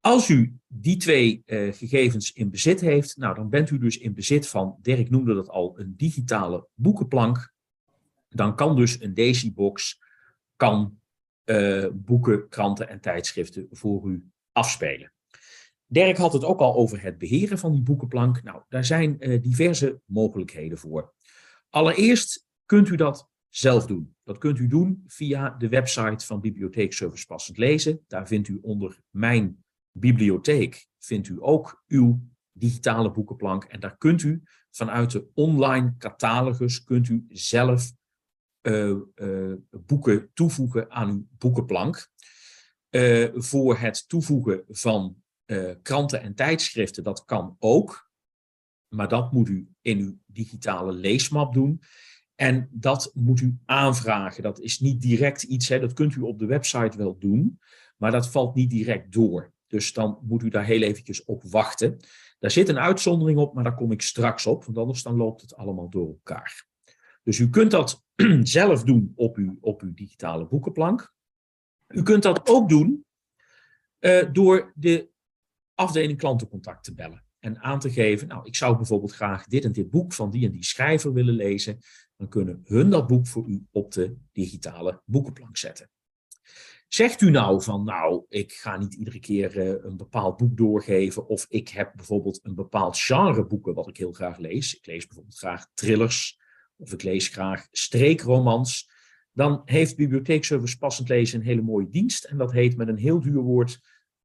Als 0.00 0.28
u 0.28 0.56
die 0.66 0.96
twee 0.96 1.42
uh, 1.46 1.72
gegevens 1.72 2.32
in 2.32 2.50
bezit 2.50 2.80
heeft, 2.80 3.16
nou, 3.16 3.34
dan 3.34 3.48
bent 3.48 3.70
u 3.70 3.78
dus 3.78 3.98
in 3.98 4.14
bezit 4.14 4.48
van, 4.48 4.76
Dirk 4.82 5.10
noemde 5.10 5.34
dat 5.34 5.48
al, 5.48 5.78
een 5.78 5.94
digitale 5.96 6.66
boekenplank 6.74 7.58
dan 8.34 8.56
kan 8.56 8.76
dus 8.76 9.00
een 9.00 9.14
Daisybox 9.14 10.02
kan, 10.56 11.00
uh, 11.44 11.86
boeken, 11.92 12.48
kranten 12.48 12.88
en 12.88 13.00
tijdschriften 13.00 13.66
voor 13.70 14.10
u 14.10 14.24
afspelen. 14.52 15.12
Dirk 15.86 16.16
had 16.16 16.32
het 16.32 16.44
ook 16.44 16.60
al 16.60 16.74
over 16.74 17.02
het 17.02 17.18
beheren 17.18 17.58
van 17.58 17.72
die 17.72 17.82
boekenplank. 17.82 18.42
Nou, 18.42 18.62
daar 18.68 18.84
zijn 18.84 19.16
uh, 19.18 19.42
diverse 19.42 20.00
mogelijkheden 20.04 20.78
voor. 20.78 21.14
Allereerst 21.68 22.46
kunt 22.66 22.88
u 22.88 22.96
dat 22.96 23.28
zelf 23.48 23.86
doen. 23.86 24.14
Dat 24.24 24.38
kunt 24.38 24.58
u 24.58 24.66
doen 24.66 25.04
via 25.06 25.50
de 25.50 25.68
website 25.68 26.26
van 26.26 26.40
Bibliotheekservice 26.40 27.26
Passend 27.26 27.56
Lezen. 27.56 28.04
Daar 28.06 28.26
vindt 28.26 28.48
u 28.48 28.58
onder 28.62 29.00
Mijn 29.10 29.64
Bibliotheek 29.92 30.86
vindt 30.98 31.28
u 31.28 31.36
ook 31.38 31.82
uw 31.88 32.20
digitale 32.52 33.10
boekenplank. 33.10 33.64
En 33.64 33.80
daar 33.80 33.96
kunt 33.96 34.22
u 34.22 34.42
vanuit 34.70 35.10
de 35.10 35.28
online 35.34 35.94
catalogus 35.98 36.84
kunt 36.84 37.08
u 37.08 37.24
zelf 37.28 37.92
uh, 38.62 38.96
uh, 39.14 39.54
boeken 39.70 40.30
toevoegen 40.34 40.90
aan 40.90 41.10
uw 41.10 41.26
boekenplank. 41.38 42.08
Uh, 42.90 43.28
voor 43.32 43.78
het 43.78 44.08
toevoegen 44.08 44.64
van 44.68 45.16
kranten 45.82 46.22
en 46.22 46.34
tijdschriften, 46.34 47.02
dat 47.02 47.24
kan 47.24 47.56
ook. 47.58 48.10
Maar 48.88 49.08
dat 49.08 49.32
moet 49.32 49.48
u 49.48 49.68
in 49.80 49.98
uw 49.98 50.18
digitale 50.26 50.92
leesmap 50.92 51.54
doen. 51.54 51.82
En 52.34 52.68
dat 52.72 53.10
moet 53.14 53.40
u 53.40 53.58
aanvragen. 53.64 54.42
Dat 54.42 54.60
is 54.60 54.80
niet 54.80 55.00
direct 55.00 55.42
iets, 55.42 55.68
hè, 55.68 55.80
dat 55.80 55.92
kunt 55.92 56.14
u 56.14 56.20
op 56.20 56.38
de 56.38 56.46
website 56.46 56.96
wel 56.96 57.18
doen, 57.18 57.60
maar 57.96 58.10
dat 58.10 58.30
valt 58.30 58.54
niet 58.54 58.70
direct 58.70 59.12
door. 59.12 59.52
Dus 59.66 59.92
dan 59.92 60.18
moet 60.22 60.42
u 60.42 60.48
daar 60.48 60.64
heel 60.64 60.82
eventjes 60.82 61.24
op 61.24 61.42
wachten. 61.42 61.96
Daar 62.38 62.50
zit 62.50 62.68
een 62.68 62.78
uitzondering 62.78 63.38
op, 63.38 63.54
maar 63.54 63.64
daar 63.64 63.74
kom 63.74 63.92
ik 63.92 64.02
straks 64.02 64.46
op, 64.46 64.64
want 64.64 64.78
anders 64.78 65.02
dan 65.02 65.16
loopt 65.16 65.40
het 65.40 65.56
allemaal 65.56 65.90
door 65.90 66.08
elkaar. 66.08 66.68
Dus 67.22 67.38
u 67.38 67.50
kunt 67.50 67.70
dat 67.70 68.04
zelf 68.42 68.84
doen 68.84 69.12
op 69.14 69.36
uw, 69.36 69.58
op 69.60 69.82
uw 69.82 69.94
digitale 69.94 70.46
boekenplank. 70.46 71.14
U 71.88 72.02
kunt 72.02 72.22
dat 72.22 72.48
ook 72.48 72.68
doen 72.68 73.04
uh, 74.00 74.32
door 74.32 74.72
de 74.74 75.10
afdeling 75.74 76.18
klantencontact 76.18 76.84
te 76.84 76.94
bellen. 76.94 77.24
En 77.38 77.58
aan 77.58 77.78
te 77.78 77.90
geven, 77.90 78.28
nou, 78.28 78.46
ik 78.46 78.56
zou 78.56 78.76
bijvoorbeeld 78.76 79.12
graag 79.12 79.46
dit 79.46 79.64
en 79.64 79.72
dit 79.72 79.90
boek 79.90 80.12
van 80.12 80.30
die 80.30 80.46
en 80.46 80.52
die 80.52 80.64
schrijver 80.64 81.12
willen 81.12 81.34
lezen. 81.34 81.78
Dan 82.16 82.28
kunnen 82.28 82.60
hun 82.64 82.90
dat 82.90 83.06
boek 83.06 83.26
voor 83.26 83.48
u 83.48 83.66
op 83.70 83.92
de 83.92 84.16
digitale 84.32 85.02
boekenplank 85.04 85.56
zetten. 85.56 85.90
Zegt 86.88 87.20
u 87.20 87.30
nou 87.30 87.62
van, 87.62 87.84
nou, 87.84 88.24
ik 88.28 88.52
ga 88.52 88.76
niet 88.76 88.94
iedere 88.94 89.20
keer 89.20 89.56
uh, 89.56 89.84
een 89.84 89.96
bepaald 89.96 90.36
boek 90.36 90.56
doorgeven. 90.56 91.28
Of 91.28 91.46
ik 91.48 91.68
heb 91.68 91.92
bijvoorbeeld 91.96 92.40
een 92.42 92.54
bepaald 92.54 92.98
genre 92.98 93.46
boeken 93.46 93.74
wat 93.74 93.88
ik 93.88 93.96
heel 93.96 94.12
graag 94.12 94.38
lees. 94.38 94.76
Ik 94.76 94.86
lees 94.86 95.06
bijvoorbeeld 95.06 95.38
graag 95.38 95.70
thrillers 95.74 96.38
of 96.80 96.92
ik 96.92 97.02
lees 97.02 97.28
graag 97.28 97.68
streekromans, 97.70 98.90
dan 99.32 99.62
heeft 99.64 99.96
Bibliotheekservice 99.96 100.78
Passend 100.78 101.08
Lezen 101.08 101.40
een 101.40 101.46
hele 101.46 101.62
mooie 101.62 101.88
dienst. 101.88 102.24
En 102.24 102.36
dat 102.36 102.52
heet 102.52 102.76
met 102.76 102.88
een 102.88 102.98
heel 102.98 103.20
duur 103.20 103.40
woord 103.40 103.80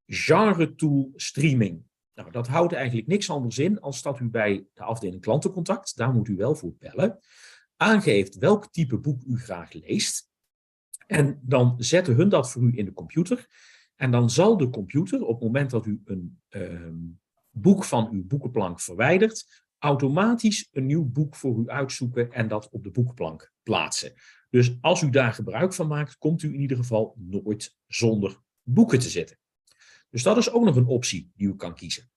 genre 0.05 0.75
tool 0.75 1.11
streaming. 1.15 1.83
Nou, 2.13 2.31
dat 2.31 2.47
houdt 2.47 2.73
eigenlijk 2.73 3.07
niks 3.07 3.29
anders 3.29 3.57
in 3.57 3.79
als 3.79 4.01
dat 4.01 4.19
u 4.19 4.29
bij 4.29 4.65
de 4.73 4.83
afdeling 4.83 5.21
klantencontact, 5.21 5.97
daar 5.97 6.13
moet 6.13 6.27
u 6.27 6.35
wel 6.35 6.55
voor 6.55 6.73
bellen, 6.79 7.19
aangeeft 7.75 8.37
welk 8.37 8.71
type 8.71 8.97
boek 8.97 9.23
u 9.23 9.37
graag 9.37 9.73
leest. 9.73 10.29
En 11.07 11.39
dan 11.43 11.75
zetten 11.77 12.15
hun 12.15 12.29
dat 12.29 12.51
voor 12.51 12.61
u 12.61 12.77
in 12.77 12.85
de 12.85 12.93
computer. 12.93 13.47
En 13.95 14.11
dan 14.11 14.29
zal 14.29 14.57
de 14.57 14.69
computer 14.69 15.21
op 15.21 15.33
het 15.33 15.43
moment 15.43 15.69
dat 15.69 15.85
u 15.85 16.01
een 16.05 16.39
uh, 16.49 16.89
boek 17.49 17.83
van 17.83 18.09
uw 18.11 18.25
boekenplank 18.25 18.79
verwijdert, 18.79 19.64
automatisch 19.79 20.67
een 20.71 20.85
nieuw 20.85 21.05
boek 21.05 21.35
voor 21.35 21.59
u 21.59 21.69
uitzoeken 21.69 22.31
en 22.31 22.47
dat 22.47 22.69
op 22.69 22.83
de 22.83 22.91
boekplank 22.91 23.53
plaatsen. 23.63 24.13
Dus 24.49 24.77
als 24.81 25.01
u 25.01 25.09
daar 25.09 25.33
gebruik 25.33 25.73
van 25.73 25.87
maakt, 25.87 26.17
komt 26.17 26.43
u 26.43 26.53
in 26.53 26.61
ieder 26.61 26.77
geval 26.77 27.15
nooit 27.17 27.77
zonder 27.87 28.39
boeken 28.63 28.99
te 28.99 29.09
zitten. 29.09 29.37
Dus 30.09 30.23
dat 30.23 30.37
is 30.37 30.51
ook 30.51 30.63
nog 30.63 30.75
een 30.75 30.85
optie 30.85 31.31
die 31.35 31.47
u 31.47 31.55
kan 31.55 31.75
kiezen. 31.75 32.09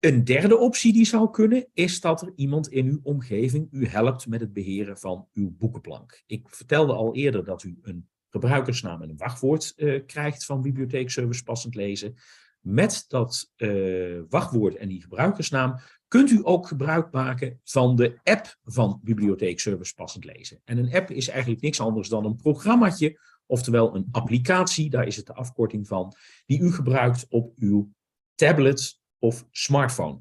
Een 0.00 0.24
derde 0.24 0.56
optie 0.56 0.92
die 0.92 1.04
zou 1.04 1.30
kunnen, 1.30 1.66
is 1.72 2.00
dat 2.00 2.22
er 2.22 2.32
iemand 2.36 2.68
in 2.68 2.86
uw 2.86 3.00
omgeving 3.02 3.68
u 3.70 3.86
helpt 3.86 4.26
met 4.26 4.40
het 4.40 4.52
beheren 4.52 4.98
van 4.98 5.28
uw 5.32 5.56
boekenplank. 5.58 6.22
Ik 6.26 6.48
vertelde 6.48 6.92
al 6.92 7.14
eerder 7.14 7.44
dat 7.44 7.62
u 7.62 7.78
een 7.82 8.08
gebruikersnaam 8.28 9.02
en 9.02 9.08
een 9.10 9.16
wachtwoord 9.16 9.72
uh, 9.76 10.02
krijgt 10.06 10.44
van 10.44 10.62
Bibliotheekservice 10.62 11.42
Passend 11.42 11.74
Lezen. 11.74 12.14
Met 12.60 13.04
dat 13.08 13.52
uh, 13.56 14.22
wachtwoord 14.28 14.76
en 14.76 14.88
die 14.88 15.02
gebruikersnaam 15.02 15.78
kunt 16.14 16.30
u 16.30 16.40
ook 16.42 16.66
gebruik 16.66 17.12
maken 17.12 17.60
van 17.64 17.96
de 17.96 18.18
app 18.22 18.56
van 18.64 19.00
Bibliotheekservice 19.02 19.94
Passend 19.94 20.24
Lezen. 20.24 20.60
En 20.64 20.78
een 20.78 20.94
app 20.94 21.10
is 21.10 21.28
eigenlijk 21.28 21.60
niks 21.60 21.80
anders 21.80 22.08
dan 22.08 22.24
een 22.24 22.36
programmaatje, 22.36 23.20
oftewel 23.46 23.94
een 23.94 24.08
applicatie, 24.10 24.90
daar 24.90 25.06
is 25.06 25.16
het 25.16 25.26
de 25.26 25.34
afkorting 25.34 25.86
van, 25.86 26.14
die 26.46 26.60
u 26.60 26.72
gebruikt 26.72 27.26
op 27.28 27.52
uw 27.56 27.90
tablet 28.34 29.00
of 29.18 29.46
smartphone. 29.50 30.20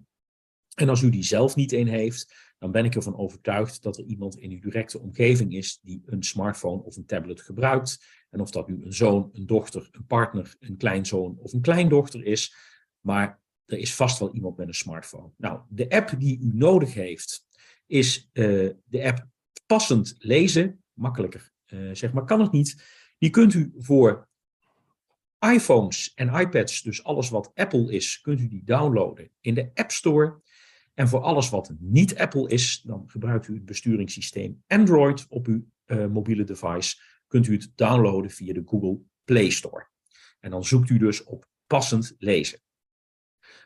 En 0.76 0.90
als 0.90 1.02
u 1.02 1.10
die 1.10 1.24
zelf 1.24 1.56
niet 1.56 1.72
een 1.72 1.88
heeft, 1.88 2.54
dan 2.58 2.72
ben 2.72 2.86
ik 2.86 2.96
ervan 2.96 3.18
overtuigd 3.18 3.82
dat 3.82 3.98
er 3.98 4.06
iemand 4.06 4.38
in 4.38 4.52
uw 4.52 4.60
directe 4.60 5.00
omgeving 5.00 5.54
is 5.54 5.80
die 5.82 6.04
een 6.06 6.24
smartphone 6.24 6.84
of 6.84 6.96
een 6.96 7.06
tablet 7.06 7.42
gebruikt. 7.42 8.06
En 8.30 8.42
of 8.42 8.52
dat 8.52 8.68
nu 8.68 8.84
een 8.84 8.94
zoon, 8.94 9.30
een 9.34 9.46
dochter, 9.46 9.88
een 9.92 10.06
partner, 10.06 10.56
een 10.60 10.78
kleinzoon 10.78 11.38
of 11.40 11.54
een 11.54 11.62
kleindochter 11.62 12.26
is. 12.26 12.56
Maar 13.00 13.42
er 13.66 13.78
is 13.78 13.96
vast 13.96 14.20
wel 14.20 14.34
iemand 14.34 14.58
met 14.58 14.68
een 14.68 14.74
smartphone. 14.74 15.32
Nou, 15.38 15.62
de 15.70 15.90
app 15.90 16.20
die 16.20 16.40
u 16.40 16.52
nodig 16.54 16.94
heeft, 16.94 17.46
is 17.86 18.30
uh, 18.34 18.70
de 18.86 19.04
app 19.04 19.28
Passend 19.66 20.16
Lezen. 20.18 20.84
Makkelijker, 20.94 21.52
uh, 21.68 21.96
zeg 21.96 22.14
maar, 22.14 22.26
kan 22.26 22.40
het 22.40 22.52
niet. 22.52 22.84
Die 23.18 23.30
kunt 23.30 23.54
u 23.54 23.74
voor 23.78 24.28
iPhones 25.40 26.14
en 26.14 26.30
iPads, 26.30 26.82
dus 26.82 27.04
alles 27.04 27.30
wat 27.30 27.52
Apple 27.54 27.92
is, 27.92 28.22
kunt 28.22 28.40
u 28.40 28.48
die 28.48 28.64
downloaden 28.64 29.30
in 29.42 29.54
de 29.54 29.72
App 29.74 29.92
Store. 29.92 30.42
En 30.94 31.08
voor 31.08 31.22
alles 31.22 31.50
wat 31.50 31.74
niet 31.80 32.18
Apple 32.18 32.50
is, 32.50 32.82
dan 32.82 33.04
gebruikt 33.08 33.48
u 33.48 33.54
het 33.54 33.66
besturingssysteem 33.66 34.64
Android 34.68 35.26
op 35.30 35.48
uw 35.48 35.66
uh, 35.86 36.08
mobiele 36.08 36.44
device. 36.44 37.02
Kunt 37.28 37.48
u 37.48 37.54
het 37.54 37.72
downloaden 37.76 38.32
via 38.32 38.54
de 38.54 38.64
Google 38.66 39.00
Play 39.24 39.50
Store. 39.50 39.88
En 40.40 40.52
dan 40.52 40.66
zoekt 40.66 40.90
u 40.90 40.98
dus 40.98 41.24
op 41.24 41.46
passend 41.68 42.16
lezen. 42.18 42.60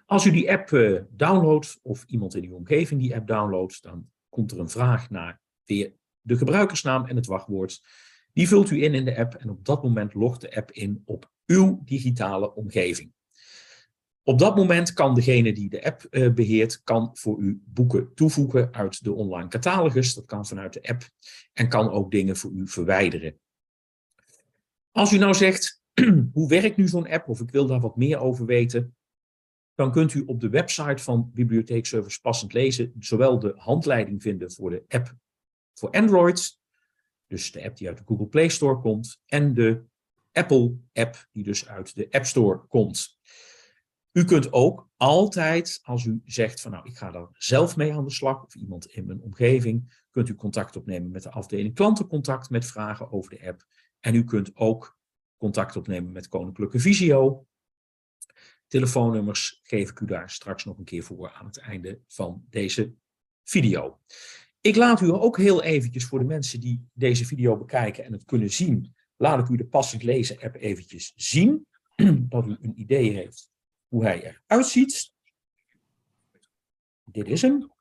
Als 0.09 0.25
u 0.25 0.31
die 0.31 0.51
app 0.51 0.71
uh, 0.71 1.01
downloadt, 1.09 1.79
of 1.81 2.03
iemand 2.07 2.35
in 2.35 2.43
uw 2.43 2.55
omgeving 2.55 3.01
die 3.01 3.15
app 3.15 3.27
downloadt, 3.27 3.83
dan 3.83 4.09
komt 4.29 4.51
er 4.51 4.59
een 4.59 4.69
vraag 4.69 5.09
naar 5.09 5.41
weer 5.65 5.93
de 6.21 6.37
gebruikersnaam 6.37 7.05
en 7.05 7.15
het 7.15 7.25
wachtwoord. 7.25 7.81
Die 8.33 8.47
vult 8.47 8.69
u 8.69 8.83
in 8.83 8.93
in 8.93 9.05
de 9.05 9.17
app 9.17 9.33
en 9.33 9.49
op 9.49 9.65
dat 9.65 9.83
moment 9.83 10.13
logt 10.13 10.41
de 10.41 10.55
app 10.55 10.71
in 10.71 11.01
op 11.05 11.31
uw 11.45 11.81
digitale 11.85 12.55
omgeving. 12.55 13.11
Op 14.23 14.39
dat 14.39 14.55
moment 14.55 14.93
kan 14.93 15.15
degene 15.15 15.53
die 15.53 15.69
de 15.69 15.83
app 15.83 16.07
uh, 16.09 16.33
beheert, 16.33 16.83
kan 16.83 17.09
voor 17.13 17.39
u 17.39 17.61
boeken 17.65 18.13
toevoegen 18.13 18.73
uit 18.73 19.03
de 19.03 19.13
online 19.13 19.47
catalogus. 19.47 20.13
Dat 20.13 20.25
kan 20.25 20.45
vanuit 20.45 20.73
de 20.73 20.81
app 20.81 21.09
en 21.53 21.69
kan 21.69 21.89
ook 21.89 22.11
dingen 22.11 22.37
voor 22.37 22.51
u 22.51 22.67
verwijderen. 22.67 23.39
Als 24.91 25.11
u 25.11 25.17
nou 25.17 25.33
zegt, 25.33 25.81
hoe 26.33 26.47
werkt 26.47 26.77
nu 26.77 26.87
zo'n 26.87 27.09
app 27.09 27.27
of 27.27 27.39
ik 27.39 27.51
wil 27.51 27.67
daar 27.67 27.79
wat 27.79 27.97
meer 27.97 28.19
over 28.19 28.45
weten, 28.45 28.96
dan 29.77 29.91
kunt 29.91 30.13
u 30.13 30.23
op 30.25 30.39
de 30.39 30.49
website 30.49 31.03
van 31.03 31.31
Bibliotheekservice 31.33 32.21
Passend 32.21 32.53
Lezen 32.53 32.93
zowel 32.99 33.39
de 33.39 33.53
handleiding 33.55 34.21
vinden 34.21 34.51
voor 34.51 34.69
de 34.69 34.83
app 34.87 35.15
voor 35.73 35.89
Android, 35.89 36.59
dus 37.27 37.51
de 37.51 37.63
app 37.63 37.77
die 37.77 37.87
uit 37.87 37.97
de 37.97 38.03
Google 38.05 38.27
Play 38.27 38.49
Store 38.49 38.79
komt, 38.79 39.21
en 39.25 39.53
de 39.53 39.83
Apple-app 40.31 41.27
die 41.31 41.43
dus 41.43 41.67
uit 41.67 41.95
de 41.95 42.07
App 42.11 42.25
Store 42.25 42.57
komt. 42.67 43.17
U 44.11 44.23
kunt 44.23 44.53
ook 44.53 44.89
altijd, 44.95 45.79
als 45.83 46.05
u 46.05 46.21
zegt 46.25 46.61
van 46.61 46.71
nou, 46.71 46.87
ik 46.87 46.97
ga 46.97 47.11
daar 47.11 47.27
zelf 47.33 47.75
mee 47.75 47.93
aan 47.93 48.05
de 48.05 48.11
slag, 48.11 48.43
of 48.43 48.55
iemand 48.55 48.85
in 48.85 49.05
mijn 49.05 49.21
omgeving, 49.21 50.05
kunt 50.11 50.29
u 50.29 50.35
contact 50.35 50.75
opnemen 50.75 51.11
met 51.11 51.23
de 51.23 51.31
afdeling 51.31 51.75
klantencontact 51.75 52.49
met 52.49 52.65
vragen 52.65 53.11
over 53.11 53.29
de 53.29 53.47
app. 53.47 53.65
En 53.99 54.15
u 54.15 54.23
kunt 54.23 54.51
ook 54.55 54.97
contact 55.37 55.75
opnemen 55.75 56.11
met 56.11 56.27
Koninklijke 56.27 56.79
Visio. 56.79 57.47
Telefoonnummers 58.67 59.59
geef 59.63 59.89
ik 59.89 59.99
u 59.99 60.05
daar 60.05 60.29
straks 60.29 60.65
nog 60.65 60.77
een 60.77 60.83
keer 60.83 61.03
voor 61.03 61.31
aan 61.31 61.45
het 61.45 61.57
einde 61.57 61.99
van 62.07 62.45
deze 62.49 62.93
video. 63.43 63.99
Ik 64.61 64.75
laat 64.75 65.01
u 65.01 65.09
ook 65.09 65.37
heel 65.37 65.63
eventjes 65.63 66.05
voor 66.05 66.19
de 66.19 66.25
mensen 66.25 66.59
die 66.59 66.87
deze 66.93 67.25
video 67.25 67.57
bekijken 67.57 68.03
en 68.03 68.11
het 68.11 68.25
kunnen 68.25 68.49
zien, 68.49 68.95
laat 69.17 69.39
ik 69.39 69.47
u 69.47 69.57
de 69.57 69.65
passend 69.65 70.03
lezen 70.03 70.39
app 70.39 70.55
eventjes 70.55 71.13
zien, 71.15 71.67
dat 72.29 72.47
u 72.47 72.57
een 72.61 72.79
idee 72.79 73.11
heeft 73.11 73.51
hoe 73.87 74.03
hij 74.03 74.23
eruit 74.47 74.67
ziet. 74.67 75.11
Dit 77.05 77.27
is 77.27 77.41
hem. 77.41 77.71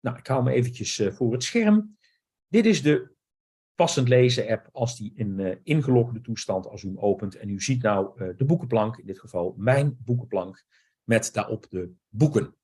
Nou, 0.00 0.18
ik 0.18 0.26
hou 0.26 0.42
me 0.42 0.52
eventjes 0.52 0.98
uh, 0.98 1.12
voor 1.12 1.32
het 1.32 1.42
scherm. 1.42 1.98
Dit 2.48 2.66
is 2.66 2.82
de 2.82 3.12
passend 3.74 4.08
lezen 4.08 4.48
app 4.48 4.68
als 4.72 4.96
die 4.96 5.12
in 5.16 5.38
uh, 5.38 5.56
ingelogde 5.62 6.20
toestand, 6.20 6.66
als 6.66 6.82
u 6.82 6.86
hem 6.86 6.98
opent. 6.98 7.36
En 7.36 7.48
u 7.48 7.60
ziet 7.60 7.82
nou 7.82 8.22
uh, 8.22 8.36
de 8.36 8.44
boekenplank, 8.44 8.96
in 8.96 9.06
dit 9.06 9.20
geval 9.20 9.54
mijn 9.56 9.98
boekenplank, 10.04 10.64
met 11.04 11.30
daarop 11.32 11.66
de 11.70 11.92
boeken. 12.08 12.54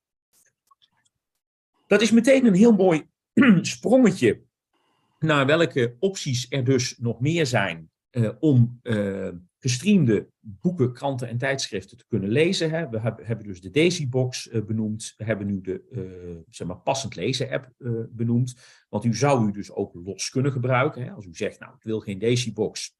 Dat 1.87 2.01
is 2.01 2.11
meteen 2.11 2.47
een 2.47 2.55
heel 2.55 2.73
mooi 2.73 3.09
sprongetje 3.63 4.43
naar 5.19 5.47
welke 5.47 5.97
opties 5.99 6.47
er 6.51 6.65
dus 6.65 6.99
nog 6.99 7.21
meer 7.21 7.47
zijn 7.47 7.91
uh, 8.11 8.31
om 8.39 8.81
gestreamde 9.59 10.31
boeken, 10.41 10.93
kranten 10.93 11.29
en 11.29 11.39
tijdschriften 11.39 11.97
te 11.97 12.07
kunnen 12.07 12.31
lezen. 12.31 12.71
Hè. 12.71 12.89
We 12.89 12.99
hebben, 13.01 13.47
dus 13.47 13.61
de 13.61 13.71
Daisybox 13.71 14.47
uh, 14.47 14.65
benoemd. 14.65 15.15
We 15.17 15.25
hebben 15.25 15.47
nu 15.47 15.61
de 15.61 15.85
uh, 15.91 16.37
zeg 16.51 16.67
maar 16.67 16.81
passend 16.81 17.15
lezen 17.15 17.51
app 17.51 17.71
uh, 17.79 18.05
benoemd. 18.11 18.57
Want 18.89 19.05
u 19.05 19.15
zou 19.15 19.49
u 19.49 19.53
dus 19.53 19.73
ook 19.73 19.95
los 19.95 20.31
kunnen 20.31 20.53
gebruiken. 20.53 21.03
Hè. 21.03 21.11
Als 21.11 21.27
u 21.27 21.35
zegt, 21.35 21.59
nou 21.59 21.75
ik 21.75 21.83
wil 21.83 22.01
geen 22.01 22.19
Daisybox, 22.19 22.97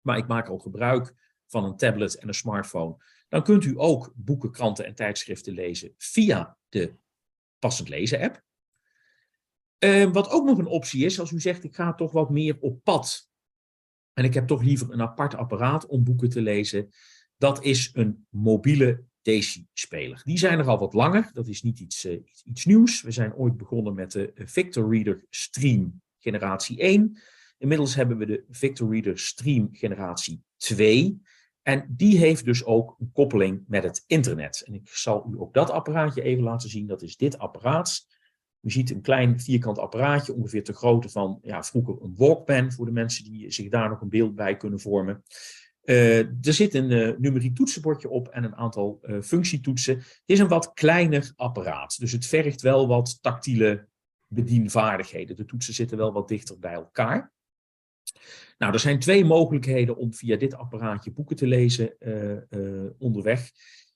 maar 0.00 0.16
ik 0.16 0.26
maak 0.26 0.48
al 0.48 0.58
gebruik 0.58 1.14
van 1.46 1.64
een 1.64 1.76
tablet 1.76 2.14
en 2.14 2.28
een 2.28 2.34
smartphone. 2.34 2.96
Dan 3.28 3.42
kunt 3.42 3.64
u 3.64 3.72
ook 3.76 4.12
boeken, 4.16 4.50
kranten 4.50 4.86
en 4.86 4.94
tijdschriften 4.94 5.54
lezen 5.54 5.94
via 5.96 6.58
de 6.68 6.94
passend 7.58 7.88
lezen 7.88 8.20
app. 8.20 8.42
wat 10.12 10.30
ook 10.30 10.44
nog 10.44 10.58
een 10.58 10.66
optie 10.66 11.04
is, 11.04 11.20
als 11.20 11.30
u 11.30 11.40
zegt 11.40 11.64
ik 11.64 11.74
ga 11.74 11.94
toch 11.94 12.12
wat 12.12 12.30
meer 12.30 12.56
op 12.60 12.84
pad 12.84 13.29
en 14.20 14.26
ik 14.26 14.34
heb 14.34 14.46
toch 14.46 14.62
liever 14.62 14.92
een 14.92 15.00
apart 15.00 15.34
apparaat 15.34 15.86
om 15.86 16.04
boeken 16.04 16.28
te 16.28 16.40
lezen. 16.40 16.88
Dat 17.36 17.64
is 17.64 17.90
een 17.92 18.26
mobiele 18.28 19.04
Daisy-speler. 19.22 20.20
Die 20.24 20.38
zijn 20.38 20.58
er 20.58 20.68
al 20.68 20.78
wat 20.78 20.92
langer. 20.92 21.30
Dat 21.32 21.48
is 21.48 21.62
niet 21.62 21.80
iets, 21.80 22.04
iets, 22.04 22.42
iets, 22.44 22.64
nieuws. 22.64 23.02
We 23.02 23.10
zijn 23.10 23.34
ooit 23.34 23.56
begonnen 23.56 23.94
met 23.94 24.12
de 24.12 24.32
Victor 24.34 24.90
Reader 24.90 25.24
Stream 25.30 26.02
generatie 26.18 26.78
1. 26.78 27.18
Inmiddels 27.58 27.94
hebben 27.94 28.18
we 28.18 28.26
de 28.26 28.44
Victor 28.50 28.90
Reader 28.90 29.18
Stream 29.18 29.68
generatie 29.72 30.42
2. 30.56 31.20
En 31.62 31.84
die 31.88 32.18
heeft 32.18 32.44
dus 32.44 32.64
ook 32.64 32.96
een 32.98 33.10
koppeling 33.12 33.64
met 33.66 33.82
het 33.82 34.04
internet. 34.06 34.62
En 34.66 34.74
ik 34.74 34.88
zal 34.88 35.30
u 35.32 35.38
ook 35.38 35.54
dat 35.54 35.70
apparaatje 35.70 36.22
even 36.22 36.42
laten 36.42 36.68
zien. 36.68 36.86
Dat 36.86 37.02
is 37.02 37.16
dit 37.16 37.38
apparaat. 37.38 38.06
U 38.60 38.70
ziet 38.70 38.90
een 38.90 39.00
klein 39.00 39.40
vierkant 39.40 39.78
apparaatje, 39.78 40.34
ongeveer 40.34 40.64
te 40.64 40.72
grootte 40.72 41.08
van 41.08 41.38
ja, 41.42 41.62
vroeger 41.62 41.96
een 42.02 42.14
Walkman, 42.16 42.72
voor 42.72 42.86
de 42.86 42.92
mensen 42.92 43.24
die 43.24 43.50
zich 43.50 43.68
daar 43.68 43.88
nog 43.88 44.00
een 44.00 44.08
beeld 44.08 44.34
bij 44.34 44.56
kunnen 44.56 44.80
vormen. 44.80 45.22
Uh, 45.84 46.18
er 46.18 46.52
zit 46.52 46.74
een 46.74 46.90
uh, 46.90 47.16
numeriek 47.18 47.56
toetsenbordje 47.56 48.08
op 48.08 48.28
en 48.28 48.44
een 48.44 48.56
aantal 48.56 49.00
uh, 49.02 49.20
functietoetsen. 49.20 49.96
Het 49.96 50.22
is 50.26 50.38
een 50.38 50.48
wat 50.48 50.72
kleiner 50.72 51.32
apparaat, 51.36 51.98
dus 51.98 52.12
het 52.12 52.26
vergt 52.26 52.60
wel 52.60 52.88
wat 52.88 53.18
tactiele 53.22 53.88
bedienvaardigheden. 54.28 55.36
De 55.36 55.44
toetsen 55.44 55.74
zitten 55.74 55.96
wel 55.96 56.12
wat 56.12 56.28
dichter 56.28 56.58
bij 56.58 56.72
elkaar. 56.72 57.32
Nou, 58.58 58.72
er 58.72 58.80
zijn 58.80 58.98
twee 58.98 59.24
mogelijkheden 59.24 59.96
om 59.96 60.14
via 60.14 60.36
dit 60.36 60.54
apparaatje 60.54 61.10
boeken 61.10 61.36
te 61.36 61.46
lezen 61.46 61.96
onderweg. 62.98 63.50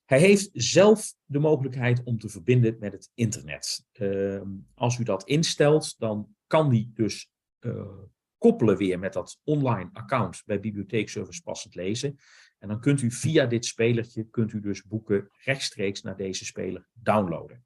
Hij 0.04 0.20
heeft 0.20 0.50
zelf 0.52 1.14
de 1.24 1.38
mogelijkheid 1.38 2.02
om 2.02 2.18
te 2.18 2.28
verbinden 2.28 2.76
met 2.78 2.92
het 2.92 3.10
internet. 3.14 3.86
Uh, 3.92 4.42
als 4.74 4.98
u 4.98 5.04
dat 5.04 5.24
instelt, 5.24 5.98
dan 5.98 6.34
kan 6.46 6.70
die 6.70 6.90
dus 6.94 7.30
uh, 7.60 7.98
koppelen 8.38 8.76
weer 8.76 8.98
met 8.98 9.12
dat 9.12 9.40
online 9.44 9.90
account 9.92 10.42
bij 10.46 10.60
Bibliotheekservice 10.60 11.42
Passend 11.42 11.74
Lezen. 11.74 12.16
En 12.58 12.68
dan 12.68 12.80
kunt 12.80 13.02
u 13.02 13.10
via 13.10 13.46
dit 13.46 13.64
spelertje, 13.64 14.28
kunt 14.30 14.52
u 14.52 14.60
dus 14.60 14.82
boeken 14.82 15.28
rechtstreeks 15.44 16.02
naar 16.02 16.16
deze 16.16 16.44
speler 16.44 16.88
downloaden. 16.92 17.64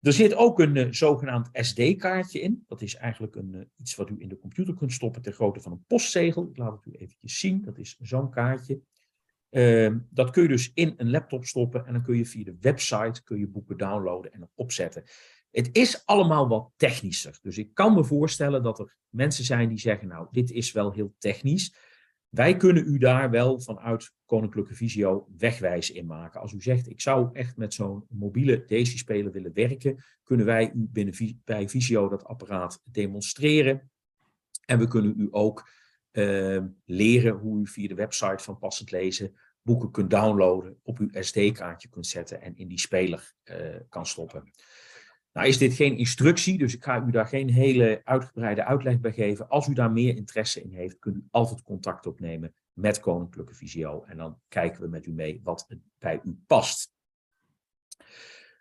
Er 0.00 0.12
zit 0.12 0.34
ook 0.34 0.58
een 0.58 0.76
uh, 0.76 0.86
zogenaamd 0.90 1.48
SD-kaartje 1.52 2.40
in. 2.40 2.64
Dat 2.66 2.82
is 2.82 2.94
eigenlijk 2.94 3.36
een, 3.36 3.52
uh, 3.54 3.62
iets 3.76 3.94
wat 3.94 4.10
u 4.10 4.14
in 4.18 4.28
de 4.28 4.38
computer 4.38 4.74
kunt 4.74 4.92
stoppen 4.92 5.22
ter 5.22 5.32
grootte 5.32 5.60
van 5.60 5.72
een 5.72 5.84
postzegel. 5.86 6.48
Ik 6.48 6.56
laat 6.56 6.72
het 6.72 6.94
u 6.94 6.98
eventjes 6.98 7.38
zien. 7.38 7.62
Dat 7.62 7.78
is 7.78 7.96
zo'n 8.00 8.30
kaartje. 8.30 8.80
Uh, 9.50 9.94
dat 10.10 10.30
kun 10.30 10.42
je 10.42 10.48
dus 10.48 10.70
in 10.74 10.94
een 10.96 11.10
laptop 11.10 11.44
stoppen 11.44 11.86
en 11.86 11.92
dan 11.92 12.02
kun 12.02 12.16
je 12.16 12.26
via 12.26 12.44
de 12.44 12.56
website 12.60 13.22
kun 13.24 13.38
je 13.38 13.46
boeken 13.46 13.76
downloaden 13.76 14.32
en 14.32 14.50
opzetten. 14.54 15.02
Het 15.50 15.68
is 15.72 16.06
allemaal 16.06 16.48
wat 16.48 16.70
technischer. 16.76 17.38
Dus 17.42 17.58
ik 17.58 17.74
kan 17.74 17.94
me 17.94 18.04
voorstellen 18.04 18.62
dat 18.62 18.78
er 18.78 18.96
mensen 19.08 19.44
zijn 19.44 19.68
die 19.68 19.78
zeggen, 19.78 20.08
nou, 20.08 20.26
dit 20.30 20.50
is 20.50 20.72
wel 20.72 20.92
heel 20.92 21.14
technisch. 21.18 21.74
Wij 22.28 22.56
kunnen 22.56 22.86
u 22.86 22.98
daar 22.98 23.30
wel 23.30 23.60
vanuit 23.60 24.12
Koninklijke 24.24 24.74
Visio 24.74 25.28
wegwijs 25.36 25.90
in 25.90 26.06
maken. 26.06 26.40
Als 26.40 26.52
u 26.52 26.60
zegt, 26.60 26.88
ik 26.88 27.00
zou 27.00 27.28
echt 27.32 27.56
met 27.56 27.74
zo'n 27.74 28.04
mobiele 28.08 28.64
Daisy-speler 28.66 29.32
willen 29.32 29.52
werken, 29.54 30.04
kunnen 30.22 30.46
wij 30.46 30.72
u 30.74 30.88
binnen 30.90 31.40
bij 31.44 31.68
Visio 31.68 32.08
dat 32.08 32.24
apparaat 32.24 32.82
demonstreren. 32.84 33.90
En 34.64 34.78
we 34.78 34.88
kunnen 34.88 35.14
u 35.16 35.28
ook 35.30 35.68
uh, 36.18 36.62
leren 36.84 37.32
hoe 37.32 37.60
u 37.60 37.66
via 37.66 37.88
de 37.88 37.94
website 37.94 38.44
van 38.44 38.58
Passend 38.58 38.90
Lezen 38.90 39.34
boeken 39.62 39.90
kunt 39.90 40.10
downloaden, 40.10 40.78
op 40.82 40.98
uw 40.98 41.08
SD-kaartje 41.12 41.88
kunt 41.88 42.06
zetten 42.06 42.40
en 42.40 42.56
in 42.56 42.68
die 42.68 42.78
speler 42.78 43.34
uh, 43.44 43.76
kan 43.88 44.06
stoppen. 44.06 44.52
Nou 45.32 45.46
is 45.46 45.58
dit 45.58 45.74
geen 45.74 45.96
instructie, 45.96 46.58
dus 46.58 46.74
ik 46.74 46.84
ga 46.84 47.04
u 47.06 47.10
daar 47.10 47.26
geen 47.26 47.50
hele 47.50 48.00
uitgebreide 48.04 48.64
uitleg 48.64 49.00
bij 49.00 49.12
geven. 49.12 49.48
Als 49.48 49.66
u 49.66 49.72
daar 49.72 49.92
meer 49.92 50.16
interesse 50.16 50.62
in 50.62 50.72
heeft, 50.72 50.98
kunt 50.98 51.16
u 51.16 51.24
altijd 51.30 51.62
contact 51.62 52.06
opnemen 52.06 52.54
met 52.72 53.00
Koninklijke 53.00 53.54
Visio. 53.54 54.04
En 54.04 54.16
dan 54.16 54.38
kijken 54.48 54.80
we 54.80 54.88
met 54.88 55.06
u 55.06 55.12
mee 55.12 55.40
wat 55.44 55.68
bij 55.98 56.20
u 56.24 56.38
past. 56.46 56.92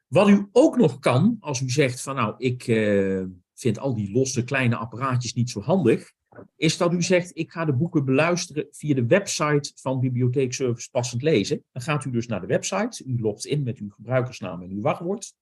Wat 0.08 0.30
u 0.30 0.48
ook 0.52 0.78
nog 0.78 1.00
kan, 1.00 1.38
als 1.40 1.62
u 1.62 1.70
zegt 1.70 2.02
van 2.02 2.16
nou, 2.16 2.36
ik 2.38 2.68
uh, 2.68 3.26
vind 3.54 3.80
al 3.80 3.96
die 3.96 4.12
losse 4.12 4.44
kleine 4.44 4.76
apparaatjes 4.76 5.34
niet 5.34 5.50
zo 5.50 5.62
handig, 5.62 6.14
is 6.56 6.78
dat 6.78 6.94
u 6.94 7.02
zegt 7.02 7.38
ik 7.38 7.52
ga 7.52 7.66
de 7.66 7.74
boeken 7.74 8.06
beluisteren 8.06 8.68
via 8.72 8.96
de 8.96 9.06
website 9.06 9.72
van 9.76 10.00
Bibliotheekservice 10.00 10.90
Passend 10.90 11.22
Lezen. 11.22 11.64
Dan 11.72 11.82
gaat 11.82 12.06
u 12.06 12.12
dus 12.12 12.28
naar 12.28 12.42
de 12.42 12.48
website, 12.48 13.04
u 13.06 13.20
logt 13.20 13.46
in 13.46 13.64
met 13.64 13.78
uw 13.78 13.90
gebruikersnaam 13.90 14.62
en 14.62 14.70
uw 14.70 14.82
wachtwoord. 14.82 15.34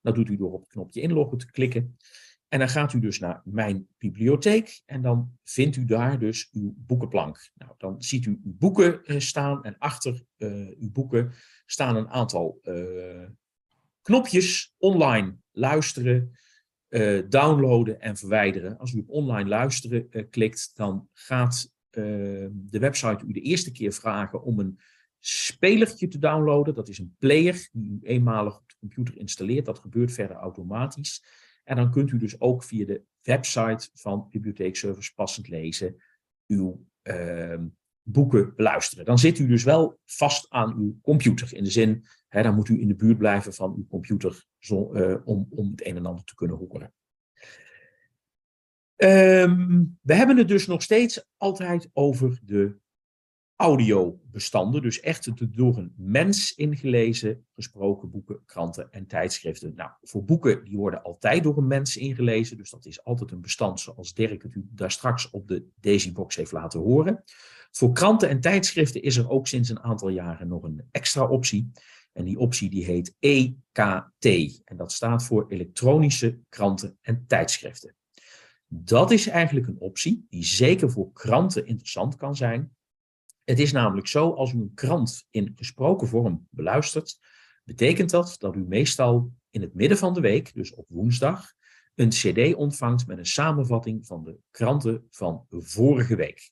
Dat 0.00 0.14
doet 0.14 0.28
u 0.28 0.36
door 0.36 0.52
op 0.52 0.60
het 0.60 0.70
knopje 0.70 1.00
inloggen 1.00 1.38
te 1.38 1.50
klikken. 1.50 1.96
En 2.48 2.58
dan 2.58 2.68
gaat 2.68 2.92
u 2.92 3.00
dus 3.00 3.18
naar 3.18 3.42
Mijn 3.44 3.88
Bibliotheek 3.98 4.82
en 4.86 5.02
dan 5.02 5.38
vindt 5.44 5.76
u 5.76 5.84
daar 5.84 6.18
dus 6.18 6.48
uw 6.52 6.74
boekenplank. 6.76 7.50
Nou, 7.54 7.72
dan 7.78 8.02
ziet 8.02 8.26
u 8.26 8.40
uw 8.44 8.54
boeken 8.56 9.04
eh, 9.04 9.18
staan 9.18 9.64
en 9.64 9.78
achter 9.78 10.24
uh, 10.38 10.68
uw 10.78 10.90
boeken 10.90 11.32
staan 11.66 11.96
een 11.96 12.08
aantal 12.08 12.58
uh, 12.62 13.28
knopjes. 14.02 14.74
Online 14.78 15.36
luisteren, 15.52 16.38
uh, 16.94 17.22
downloaden 17.28 18.00
en 18.00 18.16
verwijderen. 18.16 18.78
Als 18.78 18.92
u 18.92 18.98
op 18.98 19.10
online 19.10 19.48
luisteren 19.48 20.28
klikt, 20.30 20.70
dan 20.74 21.08
gaat 21.12 21.72
de 21.90 22.78
website 22.78 23.24
u 23.26 23.32
de 23.32 23.40
eerste 23.40 23.72
keer 23.72 23.92
vragen 23.92 24.42
om 24.42 24.58
een 24.58 24.78
spelertje 25.18 26.08
te 26.08 26.18
downloaden. 26.18 26.74
Dat 26.74 26.88
is 26.88 26.98
een 26.98 27.14
player 27.18 27.68
die 27.72 27.90
u 27.90 27.98
eenmalig 28.02 28.56
op 28.56 28.68
de 28.68 28.74
computer 28.78 29.18
installeert. 29.18 29.64
Dat 29.64 29.78
gebeurt 29.78 30.12
verder 30.12 30.36
automatisch. 30.36 31.24
En 31.64 31.76
dan 31.76 31.90
kunt 31.90 32.10
u 32.10 32.18
dus 32.18 32.40
ook 32.40 32.64
via 32.64 32.86
de 32.86 33.02
website 33.22 33.88
van 33.94 34.28
Bibliotheekservice 34.30 35.14
Passend 35.14 35.48
Lezen 35.48 35.96
uw 36.46 36.86
uh, 37.02 37.60
boeken 38.04 38.52
beluisteren. 38.56 39.04
Dan 39.04 39.18
zit 39.18 39.38
u 39.38 39.46
dus 39.46 39.64
wel 39.64 39.98
vast 40.04 40.46
aan 40.50 40.74
uw 40.76 40.98
computer. 41.02 41.54
In 41.54 41.64
de 41.64 41.70
zin, 41.70 42.04
hè, 42.28 42.42
dan 42.42 42.54
moet 42.54 42.68
u 42.68 42.80
in 42.80 42.88
de 42.88 42.94
buurt 42.94 43.18
blijven 43.18 43.54
van 43.54 43.74
uw 43.76 43.86
computer 43.86 44.44
uh, 44.70 45.16
om, 45.24 45.46
om 45.50 45.70
het 45.70 45.86
een 45.86 45.96
en 45.96 46.06
ander 46.06 46.24
te 46.24 46.34
kunnen 46.34 46.56
horen. 46.56 46.92
Um, 48.96 49.98
we 50.02 50.14
hebben 50.14 50.36
het 50.36 50.48
dus 50.48 50.66
nog 50.66 50.82
steeds 50.82 51.24
altijd 51.36 51.90
over 51.92 52.40
de 52.42 52.76
audiobestanden, 53.56 54.82
dus 54.82 55.00
echt 55.00 55.54
door 55.54 55.76
een 55.76 55.92
mens 55.96 56.54
ingelezen, 56.54 57.46
gesproken 57.54 58.10
boeken, 58.10 58.42
kranten 58.44 58.92
en 58.92 59.06
tijdschriften. 59.06 59.74
Nou, 59.74 59.90
voor 60.02 60.24
boeken 60.24 60.64
die 60.64 60.76
worden 60.76 61.02
altijd 61.02 61.42
door 61.42 61.58
een 61.58 61.66
mens 61.66 61.96
ingelezen, 61.96 62.56
dus 62.56 62.70
dat 62.70 62.86
is 62.86 63.04
altijd 63.04 63.30
een 63.30 63.40
bestand 63.40 63.80
zoals 63.80 64.14
Dirk 64.14 64.42
het 64.42 64.54
u 64.54 64.66
daar 64.70 64.90
straks 64.90 65.30
op 65.30 65.48
de 65.48 65.66
Daisybox 65.80 66.36
heeft 66.36 66.52
laten 66.52 66.80
horen. 66.80 67.24
Voor 67.70 67.92
kranten 67.92 68.28
en 68.28 68.40
tijdschriften 68.40 69.02
is 69.02 69.16
er 69.16 69.30
ook 69.30 69.46
sinds 69.46 69.68
een 69.68 69.82
aantal 69.82 70.08
jaren 70.08 70.48
nog 70.48 70.62
een 70.62 70.88
extra 70.90 71.28
optie. 71.28 71.70
En 72.12 72.24
die 72.24 72.38
optie 72.38 72.70
die 72.70 72.84
heet 72.84 73.16
EKT. 73.18 74.60
En 74.64 74.76
dat 74.76 74.92
staat 74.92 75.24
voor 75.24 75.44
elektronische 75.48 76.38
kranten 76.48 76.98
en 77.00 77.24
tijdschriften. 77.26 77.94
Dat 78.68 79.10
is 79.10 79.26
eigenlijk 79.26 79.66
een 79.66 79.80
optie 79.80 80.26
die 80.30 80.44
zeker 80.44 80.90
voor 80.90 81.12
kranten 81.12 81.66
interessant 81.66 82.16
kan 82.16 82.36
zijn, 82.36 82.76
het 83.44 83.58
is 83.58 83.72
namelijk 83.72 84.06
zo, 84.06 84.30
als 84.30 84.52
u 84.52 84.60
een 84.60 84.74
krant 84.74 85.26
in 85.30 85.52
gesproken 85.56 86.08
vorm 86.08 86.46
beluistert, 86.50 87.18
betekent 87.64 88.10
dat 88.10 88.36
dat 88.38 88.54
u 88.56 88.64
meestal 88.64 89.32
in 89.50 89.60
het 89.60 89.74
midden 89.74 89.98
van 89.98 90.14
de 90.14 90.20
week, 90.20 90.54
dus 90.54 90.74
op 90.74 90.86
woensdag, 90.88 91.52
een 91.94 92.08
cd 92.08 92.54
ontvangt 92.54 93.06
met 93.06 93.18
een 93.18 93.26
samenvatting 93.26 94.06
van 94.06 94.24
de 94.24 94.38
kranten 94.50 95.06
van 95.10 95.46
vorige 95.48 96.16
week. 96.16 96.50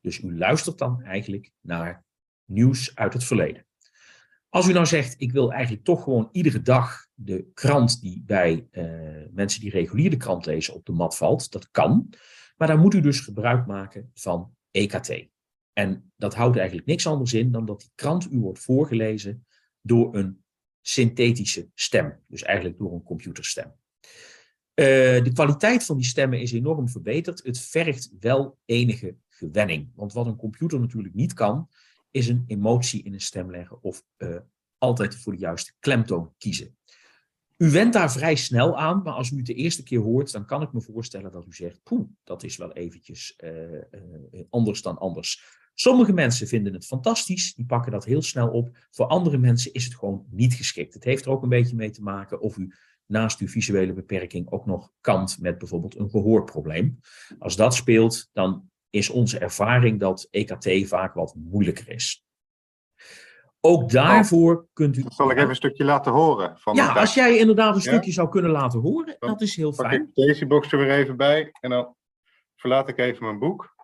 Dus 0.00 0.20
u 0.20 0.36
luistert 0.36 0.78
dan 0.78 1.02
eigenlijk 1.02 1.50
naar 1.60 2.04
nieuws 2.44 2.96
uit 2.96 3.12
het 3.12 3.24
verleden. 3.24 3.66
Als 4.48 4.68
u 4.68 4.72
nou 4.72 4.86
zegt, 4.86 5.14
ik 5.18 5.32
wil 5.32 5.52
eigenlijk 5.52 5.84
toch 5.84 6.02
gewoon 6.02 6.28
iedere 6.32 6.62
dag 6.62 7.06
de 7.14 7.50
krant 7.54 8.00
die 8.00 8.22
bij 8.26 8.68
uh, 8.72 8.84
mensen 9.30 9.60
die 9.60 9.70
regulier 9.70 10.10
de 10.10 10.16
krant 10.16 10.46
lezen 10.46 10.74
op 10.74 10.86
de 10.86 10.92
mat 10.92 11.16
valt, 11.16 11.52
dat 11.52 11.70
kan. 11.70 12.12
Maar 12.56 12.68
dan 12.68 12.78
moet 12.78 12.94
u 12.94 13.00
dus 13.00 13.20
gebruik 13.20 13.66
maken 13.66 14.10
van 14.14 14.54
EKT. 14.70 15.31
En 15.72 16.12
dat 16.16 16.34
houdt 16.34 16.56
eigenlijk 16.56 16.86
niks 16.86 17.06
anders 17.06 17.32
in 17.32 17.50
dan 17.52 17.64
dat 17.64 17.80
die 17.80 17.90
krant 17.94 18.32
u 18.32 18.38
wordt 18.38 18.58
voorgelezen 18.58 19.46
door 19.80 20.16
een 20.16 20.42
synthetische 20.80 21.68
stem. 21.74 22.18
Dus 22.26 22.42
eigenlijk 22.42 22.78
door 22.78 22.92
een 22.92 23.02
computerstem. 23.02 23.74
Uh, 24.74 24.86
de 25.24 25.30
kwaliteit 25.32 25.84
van 25.84 25.96
die 25.96 26.06
stemmen 26.06 26.40
is 26.40 26.52
enorm 26.52 26.88
verbeterd. 26.88 27.42
Het 27.42 27.60
vergt 27.60 28.10
wel 28.20 28.58
enige 28.64 29.16
gewenning. 29.28 29.90
Want 29.94 30.12
wat 30.12 30.26
een 30.26 30.36
computer 30.36 30.80
natuurlijk 30.80 31.14
niet 31.14 31.32
kan, 31.32 31.68
is 32.10 32.28
een 32.28 32.44
emotie 32.46 33.02
in 33.02 33.12
een 33.12 33.20
stem 33.20 33.50
leggen 33.50 33.82
of 33.82 34.04
uh, 34.18 34.36
altijd 34.78 35.16
voor 35.16 35.32
de 35.32 35.38
juiste 35.38 35.72
klemtoon 35.78 36.34
kiezen. 36.38 36.76
U 37.56 37.70
went 37.70 37.92
daar 37.92 38.12
vrij 38.12 38.34
snel 38.34 38.78
aan, 38.78 39.02
maar 39.02 39.12
als 39.12 39.30
u 39.30 39.36
het 39.36 39.46
de 39.46 39.54
eerste 39.54 39.82
keer 39.82 40.00
hoort, 40.00 40.32
dan 40.32 40.46
kan 40.46 40.62
ik 40.62 40.72
me 40.72 40.80
voorstellen 40.80 41.32
dat 41.32 41.46
u 41.46 41.52
zegt, 41.52 41.82
poeh, 41.82 42.08
dat 42.24 42.42
is 42.42 42.56
wel 42.56 42.72
eventjes 42.72 43.38
uh, 43.44 43.82
anders 44.50 44.82
dan 44.82 44.98
anders. 44.98 45.60
Sommige 45.74 46.12
mensen 46.12 46.46
vinden 46.46 46.72
het 46.72 46.86
fantastisch, 46.86 47.54
die 47.54 47.66
pakken 47.66 47.92
dat 47.92 48.04
heel 48.04 48.22
snel 48.22 48.48
op. 48.48 48.76
Voor 48.90 49.06
andere 49.06 49.38
mensen 49.38 49.72
is 49.72 49.84
het 49.84 49.94
gewoon 49.94 50.26
niet 50.30 50.54
geschikt. 50.54 50.94
Het 50.94 51.04
heeft 51.04 51.24
er 51.24 51.30
ook 51.30 51.42
een 51.42 51.48
beetje 51.48 51.76
mee 51.76 51.90
te 51.90 52.02
maken 52.02 52.40
of 52.40 52.56
u 52.56 52.72
naast 53.06 53.40
uw 53.40 53.48
visuele 53.48 53.92
beperking 53.92 54.50
ook 54.50 54.66
nog 54.66 54.90
kant 55.00 55.38
met 55.40 55.58
bijvoorbeeld 55.58 55.98
een 55.98 56.10
gehoorprobleem. 56.10 56.98
Als 57.38 57.56
dat 57.56 57.74
speelt, 57.74 58.28
dan 58.32 58.70
is 58.90 59.10
onze 59.10 59.38
ervaring 59.38 60.00
dat 60.00 60.28
EKT 60.30 60.88
vaak 60.88 61.14
wat 61.14 61.34
moeilijker 61.34 61.88
is. 61.88 62.24
Ook 63.60 63.90
daarvoor 63.90 64.66
kunt 64.72 64.96
u. 64.96 65.04
Zal 65.08 65.30
ik 65.30 65.36
even 65.36 65.48
een 65.48 65.56
stukje 65.56 65.84
laten 65.84 66.12
horen? 66.12 66.58
Van 66.58 66.74
ja, 66.74 66.92
als 66.92 67.14
jij 67.14 67.38
inderdaad 67.38 67.74
een 67.74 67.80
stukje 67.80 68.12
zou 68.12 68.28
kunnen 68.28 68.50
laten 68.50 68.80
horen, 68.80 69.16
dan 69.18 69.30
dat 69.30 69.40
is 69.40 69.56
heel 69.56 69.72
fijn. 69.72 69.90
Pak 69.90 70.08
ik 70.08 70.14
deze 70.14 70.46
box 70.46 70.72
er 70.72 70.78
weer 70.78 70.90
even 70.90 71.16
bij 71.16 71.50
en 71.60 71.70
dan 71.70 71.96
verlaat 72.56 72.88
ik 72.88 72.98
even 72.98 73.24
mijn 73.24 73.38
boek. 73.38 73.74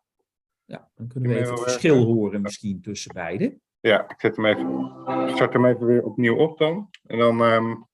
Ja, 0.69 0.89
dan 0.97 1.09
kunnen 1.09 1.31
we 1.31 1.39
even 1.39 1.51
het 1.51 1.63
verschil 1.63 2.05
horen 2.05 2.41
misschien 2.41 2.81
tussen 2.81 3.15
beide. 3.15 3.59
Ja, 3.81 4.09
ik 4.09 4.21
zet 4.21 4.37
hem 4.37 4.47
even, 4.47 4.91
start 5.35 5.53
hem 5.53 5.65
even 5.67 5.87
weer 5.87 6.03
opnieuw 6.03 6.37
op 6.37 6.59
dan. 6.59 6.91
En 7.07 7.19
dan, 7.19 7.41
um, 7.41 7.87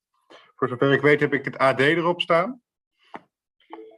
voor 0.56 0.68
zover 0.68 0.92
ik 0.92 1.00
weet, 1.00 1.20
heb 1.20 1.32
ik 1.32 1.44
het 1.44 1.58
AD 1.58 1.80
erop 1.80 2.20
staan. 2.20 2.62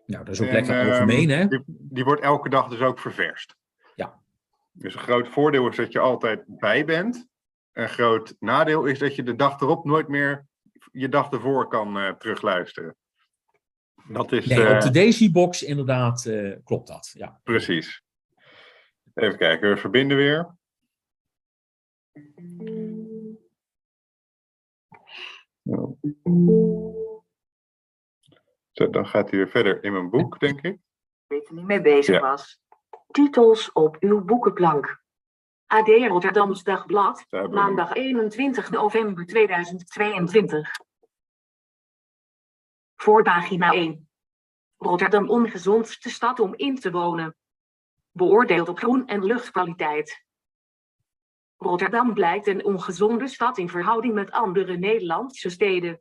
Nou, 0.06 0.24
dat 0.24 0.34
is 0.34 0.40
ook 0.40 0.46
en, 0.46 0.52
lekker 0.52 0.90
algemeen, 0.90 1.28
hè? 1.28 1.46
Die, 1.46 1.62
die, 1.66 2.04
wordt 2.04 2.22
elke 2.22 2.48
dag 2.48 2.68
dus 2.68 2.80
ook 2.80 2.98
ververst. 2.98 3.56
Ja. 3.94 4.20
Dus 4.72 4.94
een 4.94 5.00
groot 5.00 5.28
voordeel 5.28 5.68
is 5.68 5.76
dat 5.76 5.92
je 5.92 5.98
altijd 5.98 6.42
bij 6.46 6.84
bent. 6.84 7.26
Een 7.72 7.88
groot 7.88 8.36
nadeel 8.38 8.84
is 8.84 8.98
dat 8.98 9.14
je 9.14 9.22
de 9.22 9.36
dag 9.36 9.60
erop 9.60 9.84
nooit 9.84 10.08
meer 10.08 10.46
je 10.92 11.08
dag 11.08 11.30
ervoor 11.30 11.68
kan 11.68 11.96
uh, 11.96 12.10
terugluisteren. 12.10 12.96
Dat 14.08 14.32
is, 14.32 14.46
nee, 14.46 14.74
op 14.74 14.80
de 14.80 14.90
Daisy-box 14.90 15.62
inderdaad 15.62 16.24
uh, 16.24 16.56
klopt 16.64 16.88
dat. 16.88 17.10
Ja. 17.14 17.40
Precies. 17.44 18.04
Even 19.16 19.38
kijken, 19.38 19.68
we 19.70 19.76
verbinden 19.76 20.16
weer. 20.16 20.54
Zo, 28.72 28.90
dan 28.90 29.06
gaat 29.06 29.30
hij 29.30 29.38
weer 29.38 29.48
verder 29.48 29.82
in 29.84 29.92
mijn 29.92 30.10
boek, 30.10 30.38
denk 30.38 30.60
ik. 30.60 30.78
Weet 31.26 31.48
er 31.48 31.54
niet 31.54 31.64
mee 31.64 31.80
bezig 31.80 32.14
ja. 32.14 32.20
was. 32.20 32.60
Titels 33.10 33.72
op 33.72 33.96
uw 34.00 34.24
boekenplank. 34.24 35.04
AD 35.66 35.88
Rotterdams 35.88 36.62
Dagblad, 36.62 37.26
maandag 37.30 37.94
21 37.94 38.70
november 38.70 39.26
2022. 39.26 40.70
Voorpagina 42.96 43.72
1. 43.72 44.08
Rotterdam 44.76 45.30
ongezondste 45.30 46.10
stad 46.10 46.40
om 46.40 46.54
in 46.54 46.74
te 46.74 46.90
wonen 46.90 47.36
beoordeeld 48.16 48.68
op 48.68 48.78
groen- 48.78 49.06
en 49.06 49.24
luchtkwaliteit. 49.24 50.24
Rotterdam 51.56 52.14
blijkt 52.14 52.46
een 52.46 52.64
ongezonde 52.64 53.28
stad 53.28 53.58
in 53.58 53.68
verhouding 53.68 54.14
met 54.14 54.30
andere 54.30 54.76
Nederlandse 54.76 55.50
steden. 55.50 56.00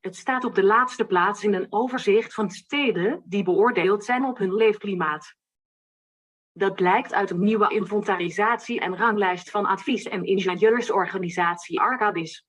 Het 0.00 0.16
staat 0.16 0.44
op 0.44 0.54
de 0.54 0.64
laatste 0.64 1.04
plaats 1.04 1.44
in 1.44 1.54
een 1.54 1.66
overzicht 1.70 2.34
van 2.34 2.50
steden 2.50 3.22
die 3.24 3.42
beoordeeld 3.42 4.04
zijn 4.04 4.24
op 4.24 4.38
hun 4.38 4.54
leefklimaat. 4.54 5.34
Dat 6.52 6.74
blijkt 6.74 7.12
uit 7.12 7.30
een 7.30 7.44
nieuwe 7.44 7.68
inventarisatie 7.68 8.80
en 8.80 8.96
ranglijst 8.96 9.50
van 9.50 9.66
advies- 9.66 10.08
en 10.08 10.24
ingenieursorganisatie 10.24 11.80
Arcadis. 11.80 12.46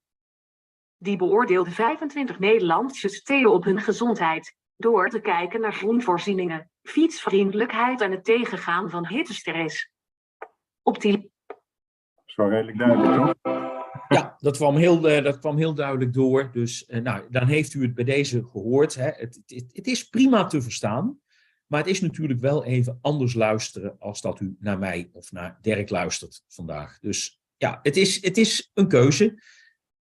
Die 0.98 1.18
beoordeelde 1.18 1.72
25 1.72 2.40
Nederlandse 2.40 3.10
steden 3.10 3.52
op 3.52 3.64
hun 3.64 3.82
gezondheid, 3.82 4.56
door 4.78 5.10
te 5.10 5.20
kijken 5.20 5.62
naar 5.62 5.74
groenvoorzieningen, 5.74 6.72
fietsvriendelijkheid 6.88 8.02
en 8.02 8.12
het 8.12 8.23
tegengaan 8.23 8.89
van 8.89 9.08
hittestress. 9.08 9.89
Op 10.82 11.02
die 11.02 11.32
Zo 12.26 12.47
redelijk 12.47 12.78
duidelijk, 12.78 13.15
toch? 13.15 13.56
Ja, 14.08 14.36
dat 14.39 14.58
kwam 14.58 14.76
heel, 14.76 15.10
eh, 15.10 15.23
dat 15.23 15.39
kwam 15.39 15.58
heel 15.58 15.73
duidelijk 15.73 16.13
door. 16.13 16.52
Dus 16.52 16.86
eh, 16.86 17.02
nou, 17.02 17.26
dan 17.30 17.47
heeft 17.47 17.73
u 17.73 17.82
het 17.82 17.93
bij 17.93 18.04
deze 18.04 18.45
gehoord. 18.45 18.95
Hè. 18.95 19.10
Het, 19.10 19.41
het, 19.45 19.65
het 19.71 19.88
is 19.88 20.10
prima 20.10 20.45
te 20.45 20.62
verstaan. 20.62 21.19
Maar 21.67 21.80
het 21.80 21.89
is 21.89 22.02
natuurlijk 22.02 22.39
wel 22.39 22.65
even 22.65 23.00
anders 23.02 23.34
luisteren 23.34 23.95
als 24.00 24.21
dat 24.21 24.39
u 24.39 24.56
naar 24.60 24.78
mij 24.78 25.10
of 25.13 25.32
naar 25.32 25.58
Dirk 25.62 25.89
luistert 25.89 26.43
vandaag. 26.47 27.00
Dus 27.00 27.41
ja, 27.58 27.80
het 27.82 27.97
is, 27.97 28.23
het 28.23 28.38
is 28.38 28.71
een 28.73 28.88
keuze. 28.88 29.43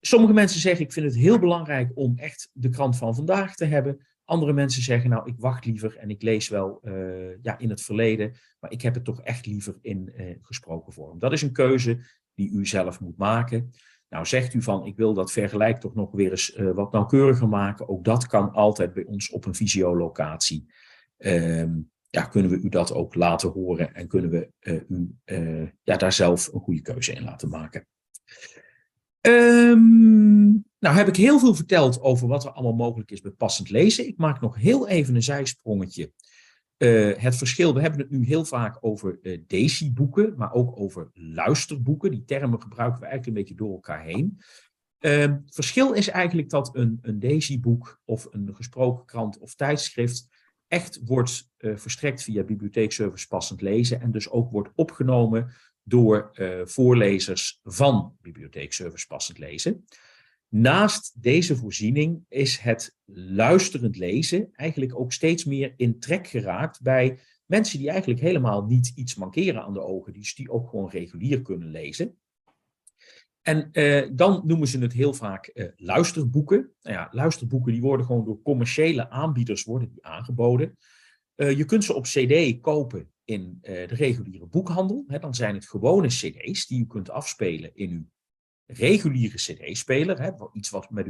Sommige 0.02 0.34
mensen 0.34 0.60
zeggen, 0.60 0.86
ik 0.86 0.92
vind 0.92 1.06
het 1.06 1.16
heel 1.16 1.40
belangrijk 1.40 1.92
om 1.94 2.18
echt 2.18 2.50
de 2.54 2.70
krant 2.70 2.98
van 2.98 3.16
vandaag 3.16 3.56
te 3.56 3.66
hebben. 3.66 4.08
Andere 4.26 4.54
mensen 4.54 4.84
zeggen, 4.84 5.10
nou, 5.10 5.30
ik 5.30 5.36
wacht 5.38 5.66
liever 5.66 5.98
en 5.98 6.10
ik 6.10 6.22
lees 6.22 6.48
wel 6.48 6.80
eh, 6.84 7.42
ja, 7.42 7.58
in 7.58 7.70
het 7.70 7.82
verleden. 7.82 8.36
Maar 8.60 8.72
ik 8.72 8.82
heb 8.82 8.94
het 8.94 9.04
toch 9.04 9.22
echt 9.22 9.46
liever 9.46 9.78
in 9.82 10.14
eh, 10.16 10.36
gesproken 10.42 10.94
vorm. 10.94 11.20
Dat 11.20 11.32
is 11.32 11.42
een 11.42 11.52
keuze 11.52 12.00
die 12.34 12.52
u 12.52 12.66
zelf 12.66 13.00
moet 13.00 13.18
maken. 13.18 13.72
Nou, 14.10 14.26
zegt 14.26 14.54
u 14.54 14.62
van, 14.62 14.86
ik 14.86 14.96
wil 14.96 15.14
dat 15.14 15.32
vergelijk 15.32 15.80
toch 15.80 15.96
nog 15.96 16.12
weer 16.12 16.32
eens 16.32 16.54
eh, 16.54 16.72
wat 16.72 16.92
nauwkeuriger 16.92 17.48
maken. 17.48 17.90
Ook 17.90 18.04
dat 18.04 18.28
kan 18.28 18.52
altijd 18.52 18.94
bij 18.94 19.04
ons 19.04 19.30
op 19.30 19.46
een 19.46 19.56
visiolocatie. 19.56 20.74
Ehm, 21.18 21.80
ja, 22.10 22.26
kunnen 22.26 22.52
we 22.52 22.58
u 22.58 22.70
dat 22.70 22.94
ook 22.94 23.16
laten 23.16 23.50
horen 23.50 23.94
en 23.94 24.08
kunnen 24.08 24.30
we 24.30 24.52
u 24.88 25.16
ja, 25.84 25.98
daar 25.98 26.14
zelf 26.14 26.54
een 26.54 26.60
goede 26.60 26.82
keuze 26.82 27.14
in 27.14 27.24
laten 27.24 27.50
maken. 27.50 27.88
Ehm, 29.26 30.52
nou 30.80 30.96
heb 30.96 31.08
ik 31.08 31.16
heel 31.16 31.40
veel 31.40 31.56
verteld 31.56 32.02
over 32.02 32.28
wat 32.28 32.44
er 32.44 32.52
allemaal 32.52 32.86
mogelijk 32.86 33.12
is 33.12 33.22
bij 33.22 33.32
passend 33.32 33.70
lezen. 33.70 34.08
Ik 34.08 34.18
maak 34.18 34.42
nog 34.42 34.56
heel 34.56 34.88
even 34.88 35.16
een 35.16 35.24
zijsprongetje. 35.24 36.12
Uh, 36.78 37.18
het 37.18 37.36
verschil, 37.36 37.74
we 37.74 37.82
hebben 37.82 38.00
het 38.00 38.10
nu 38.10 38.26
heel 38.26 38.46
vaak 38.46 38.78
over 38.82 39.20
uh, 39.22 39.42
deci-boeken, 39.48 40.34
maar 40.38 40.54
ook 40.54 40.80
over 40.80 41.10
luisterboeken. 41.14 42.12
Die 42.12 42.24
termen 42.26 42.62
gebruiken 42.62 43.00
we 43.00 43.06
eigenlijk 43.06 43.38
een 43.38 43.44
beetje 43.44 43.64
door 43.64 43.74
elkaar 43.74 44.04
heen. 44.04 44.40
Het 45.00 45.42
verschil 45.46 45.94
is 45.94 46.08
eigenlijk 46.08 46.50
dat 46.50 46.76
een, 46.76 47.00
een 47.02 47.20
deci-boek 47.20 48.02
of 48.06 48.28
een 48.32 48.56
gesproken 48.56 49.06
krant 49.06 49.38
of 49.38 49.56
tijdschrift 49.56 50.30
echt 50.68 51.00
wordt 51.04 51.50
uh, 51.58 51.76
verstrekt 51.76 52.24
via 52.24 52.44
bibliotheekservice 52.44 53.28
passend 53.28 53.62
lezen 53.62 54.02
en 54.02 54.12
dus 54.12 54.30
ook 54.30 54.52
wordt 54.52 54.70
opgenomen 54.76 55.54
door 55.88 56.32
voorlezers 56.64 57.60
van 57.64 58.16
bibliotheekservice 58.22 59.08
passend 59.08 59.38
lezen. 59.38 59.86
Naast 60.50 61.22
deze 61.22 61.56
voorziening 61.56 62.26
is 62.28 62.58
het 62.58 62.96
luisterend 63.14 63.98
lezen 63.98 64.50
eigenlijk 64.52 65.00
ook 65.00 65.14
steeds 65.14 65.46
meer 65.46 65.74
in 65.78 66.00
trek 66.00 66.28
geraakt 66.28 66.82
bij 66.82 67.20
mensen 67.46 67.80
die 67.80 67.90
eigenlijk 67.90 68.20
helemaal 68.20 68.66
niet 68.66 68.92
iets 68.96 69.16
mankeren 69.16 69.64
aan 69.64 69.74
de 69.74 69.82
ogen, 69.82 70.14
dus 70.14 70.36
die 70.36 70.52
ook 70.52 70.70
gewoon 70.70 70.90
regulier 70.90 71.42
kunnen 71.42 71.72
lezen. 71.72 72.18
En 73.42 73.72
eh, 73.72 74.10
dan 74.14 74.42
noemen 74.46 74.68
ze 74.68 74.80
het 74.80 74.94
heel 74.94 75.14
vaak 75.14 75.48
eh, 75.48 75.68
luisterboeken. 75.76 76.72
Nou 76.82 76.96
ja, 76.96 77.08
luisterboeken 77.12 77.72
die 77.72 77.82
worden 77.82 78.06
gewoon 78.06 78.26
door 78.26 78.42
commerciële 78.42 79.10
aanbieders 79.10 79.64
worden 79.64 79.98
aangeboden. 80.02 80.78
Je 81.36 81.66
kunt 81.66 81.84
ze 81.84 81.94
op 81.94 82.04
cd 82.04 82.62
kopen 82.62 83.14
in 83.26 83.58
de 83.62 83.84
reguliere 83.84 84.46
boekhandel. 84.46 85.04
Hè, 85.08 85.20
dan 85.20 85.36
zijn 85.36 85.56
het 85.56 85.70
gewone 85.70 86.08
cd's 86.08 86.68
die 86.68 86.80
u 86.80 86.86
kunt 86.86 87.10
afspelen 87.10 87.76
in 87.76 87.92
uw 87.92 88.06
reguliere 88.66 89.36
CD-speler, 89.36 90.34
iets 90.54 90.70
wat 90.70 90.90
met, 90.90 91.08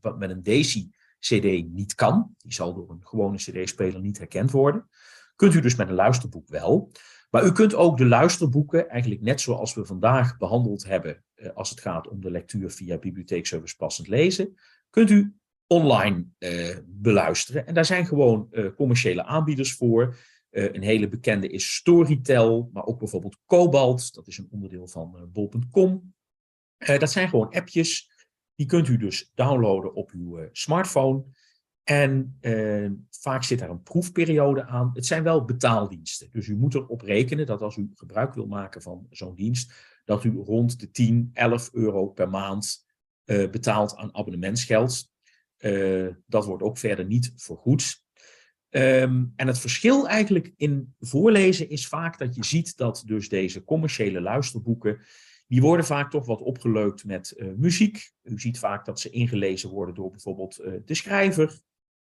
wat 0.00 0.18
met 0.18 0.30
een 0.30 0.42
DAISY-CD 0.42 1.72
niet 1.72 1.94
kan, 1.94 2.34
die 2.38 2.52
zal 2.52 2.74
door 2.74 2.90
een 2.90 3.06
gewone 3.06 3.36
CD-speler 3.36 4.00
niet 4.00 4.18
herkend 4.18 4.50
worden, 4.50 4.88
kunt 5.36 5.54
u 5.54 5.60
dus 5.60 5.76
met 5.76 5.88
een 5.88 5.94
luisterboek 5.94 6.48
wel. 6.48 6.90
Maar 7.30 7.44
u 7.44 7.52
kunt 7.52 7.74
ook 7.74 7.98
de 7.98 8.06
luisterboeken, 8.06 8.88
eigenlijk 8.88 9.20
net 9.20 9.40
zoals 9.40 9.74
we 9.74 9.84
vandaag 9.84 10.36
behandeld 10.36 10.84
hebben, 10.84 11.24
eh, 11.34 11.50
als 11.54 11.70
het 11.70 11.80
gaat 11.80 12.08
om 12.08 12.20
de 12.20 12.30
lectuur 12.30 12.70
via 12.70 12.98
bibliotheekservice 12.98 13.76
passend 13.76 14.08
lezen, 14.08 14.54
kunt 14.90 15.10
u 15.10 15.34
online 15.66 16.26
eh, 16.38 16.76
beluisteren. 16.84 17.66
En 17.66 17.74
daar 17.74 17.84
zijn 17.84 18.06
gewoon 18.06 18.48
eh, 18.50 18.66
commerciële 18.74 19.24
aanbieders 19.24 19.72
voor. 19.72 20.16
Uh, 20.56 20.72
een 20.72 20.82
hele 20.82 21.08
bekende 21.08 21.48
is 21.48 21.74
Storytel, 21.74 22.70
maar 22.72 22.84
ook 22.86 22.98
bijvoorbeeld 22.98 23.38
Cobalt, 23.46 24.14
dat 24.14 24.26
is 24.26 24.38
een 24.38 24.48
onderdeel 24.50 24.86
van 24.88 25.14
uh, 25.16 25.22
bol.com. 25.32 26.14
Uh, 26.78 26.98
dat 26.98 27.10
zijn 27.10 27.28
gewoon 27.28 27.50
appjes. 27.50 28.10
Die 28.54 28.66
kunt 28.66 28.88
u 28.88 28.96
dus 28.96 29.30
downloaden 29.34 29.94
op 29.94 30.10
uw 30.10 30.48
smartphone. 30.52 31.24
En 31.84 32.38
vaak 33.10 33.42
zit 33.42 33.58
daar 33.58 33.70
een 33.70 33.82
proefperiode 33.82 34.64
aan. 34.64 34.90
Het 34.94 35.06
zijn 35.06 35.22
wel 35.22 35.44
betaaldiensten. 35.44 36.28
Dus 36.32 36.46
u 36.46 36.56
moet 36.56 36.74
erop 36.74 37.00
rekenen 37.00 37.46
dat 37.46 37.62
als 37.62 37.76
u 37.76 37.90
gebruik 37.94 38.34
wil 38.34 38.46
maken 38.46 38.82
van 38.82 39.06
zo'n 39.10 39.34
dienst, 39.34 39.72
dat 40.04 40.24
u 40.24 40.36
rond 40.36 40.80
de 40.80 40.90
10, 40.90 41.30
11 41.32 41.70
euro 41.72 42.06
per 42.06 42.28
maand 42.28 42.86
betaalt 43.24 43.96
aan 43.96 44.14
abonnementsgeld. 44.14 45.10
dat 46.26 46.44
wordt 46.44 46.62
ook 46.62 46.78
verder 46.78 47.04
niet 47.04 47.32
vergoed. 47.36 48.05
Um, 48.76 49.32
en 49.36 49.46
het 49.46 49.58
verschil 49.58 50.08
eigenlijk 50.08 50.52
in 50.56 50.94
voorlezen 51.00 51.68
is 51.68 51.88
vaak 51.88 52.18
dat 52.18 52.34
je 52.34 52.44
ziet 52.44 52.76
dat 52.76 53.02
dus 53.06 53.28
deze 53.28 53.64
commerciële 53.64 54.20
luisterboeken 54.20 55.00
die 55.46 55.60
worden 55.60 55.86
vaak 55.86 56.10
toch 56.10 56.26
wat 56.26 56.40
opgeleukt 56.40 57.04
met 57.04 57.34
uh, 57.36 57.52
muziek. 57.56 58.10
U 58.22 58.38
ziet 58.38 58.58
vaak 58.58 58.84
dat 58.84 59.00
ze 59.00 59.10
ingelezen 59.10 59.70
worden 59.70 59.94
door 59.94 60.10
bijvoorbeeld 60.10 60.60
uh, 60.60 60.72
de 60.84 60.94
schrijver. 60.94 61.60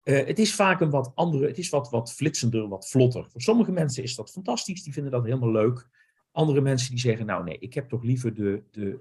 Uh, 0.03 0.27
het 0.27 0.39
is 0.39 0.55
vaak 0.55 0.81
een 0.81 0.91
wat 0.91 1.13
andere, 1.15 1.47
het 1.47 1.59
is 1.59 1.69
wat, 1.69 1.91
wat 1.91 2.13
flitsender, 2.13 2.69
wat 2.69 2.89
vlotter. 2.89 3.31
Voor 3.31 3.41
sommige 3.41 3.73
mensen 3.73 4.03
is 4.03 4.15
dat 4.15 4.31
fantastisch, 4.31 4.83
die 4.83 4.93
vinden 4.93 5.13
dat 5.13 5.25
helemaal 5.25 5.53
leuk. 5.53 5.89
Andere 6.37 6.61
mensen 6.61 6.91
die 6.91 6.99
zeggen, 6.99 7.27
nou 7.27 7.45
nee, 7.45 7.59
ik 7.59 7.75
heb 7.75 7.89
toch 7.89 8.03
liever 8.03 8.35
de, 8.35 8.63
de 8.71 9.01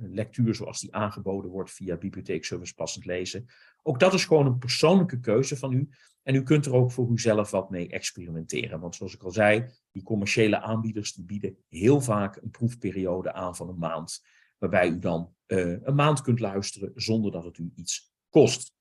lectuur 0.00 0.54
zoals 0.54 0.80
die 0.80 0.94
aangeboden 0.94 1.50
wordt 1.50 1.70
via 1.70 1.96
bibliotheekservice 1.96 2.74
passend 2.74 3.04
lezen. 3.04 3.46
Ook 3.82 4.00
dat 4.00 4.14
is 4.14 4.24
gewoon 4.24 4.46
een 4.46 4.58
persoonlijke 4.58 5.20
keuze 5.20 5.56
van 5.56 5.72
u. 5.72 5.88
En 6.22 6.34
u 6.34 6.42
kunt 6.42 6.66
er 6.66 6.74
ook 6.74 6.92
voor 6.92 7.10
uzelf 7.10 7.50
wat 7.50 7.70
mee 7.70 7.88
experimenteren. 7.88 8.80
Want 8.80 8.94
zoals 8.94 9.14
ik 9.14 9.22
al 9.22 9.30
zei, 9.30 9.66
die 9.90 10.02
commerciële 10.02 10.60
aanbieders 10.60 11.14
bieden 11.24 11.56
heel 11.68 12.00
vaak 12.00 12.36
een 12.36 12.50
proefperiode 12.50 13.32
aan 13.32 13.56
van 13.56 13.68
een 13.68 13.78
maand. 13.78 14.24
Waarbij 14.58 14.88
u 14.88 14.98
dan 14.98 15.34
uh, 15.46 15.82
een 15.82 15.94
maand 15.94 16.20
kunt 16.20 16.40
luisteren 16.40 16.92
zonder 16.94 17.30
dat 17.30 17.44
het 17.44 17.58
u 17.58 17.72
iets 17.74 18.12
kost. 18.28 18.72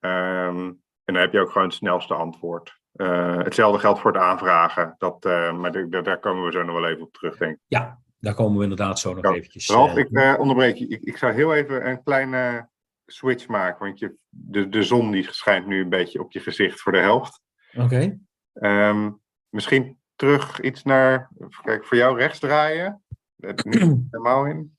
En 0.00 0.82
dan 1.04 1.14
heb 1.14 1.32
je 1.32 1.40
ook 1.40 1.50
gewoon 1.50 1.66
het 1.66 1.76
snelste 1.76 2.14
antwoord. 2.14 2.76
Eh, 2.92 3.36
hetzelfde 3.36 3.78
geldt 3.80 4.00
voor 4.00 4.12
het 4.12 4.22
aanvragen. 4.22 4.94
Dat, 4.98 5.24
eh, 5.24 5.52
maar 5.52 5.72
daar- 5.72 5.88
daar- 5.90 6.02
daar 6.02 6.18
komen 6.18 6.44
we 6.44 6.52
zo 6.52 6.62
nog 6.62 6.80
wel 6.80 6.88
even 6.88 7.02
op 7.02 7.12
terug, 7.12 7.36
denk 7.36 7.52
ik. 7.54 7.60
Ja, 7.66 7.98
daar 8.18 8.34
komen 8.34 8.56
we 8.56 8.62
inderdaad 8.62 8.98
zo 8.98 9.14
nog 9.14 9.24
Ja, 9.24 9.32
eventjes. 9.32 9.68
Ralf, 9.68 9.90
eh, 9.90 9.98
ik 9.98 10.10
eh, 10.10 10.34
onderbreek 10.38 10.76
je. 10.76 10.88
Ik, 10.88 11.02
ik 11.02 11.16
zou 11.16 11.32
heel 11.32 11.54
even 11.54 11.88
een 11.88 12.02
kleine 12.02 12.68
switch 13.06 13.46
maken. 13.46 13.86
Want 13.86 13.98
je, 13.98 14.14
de, 14.28 14.68
de 14.68 14.82
zon 14.82 15.10
die 15.10 15.32
schijnt 15.32 15.66
nu 15.66 15.80
een 15.80 15.88
beetje 15.88 16.20
op 16.20 16.32
je 16.32 16.40
gezicht 16.40 16.80
voor 16.80 16.92
de 16.92 16.98
helft. 16.98 17.40
Oké, 17.76 18.18
Ehm, 18.52 19.10
misschien 19.48 19.98
terug 20.14 20.60
iets 20.60 20.82
naar, 20.82 21.30
kijken, 21.62 21.86
voor 21.86 21.96
jou 21.96 22.18
rechts 22.18 22.38
draaien. 22.38 23.02
Niet 23.36 23.80
helemaal 24.10 24.46
in. 24.46 24.76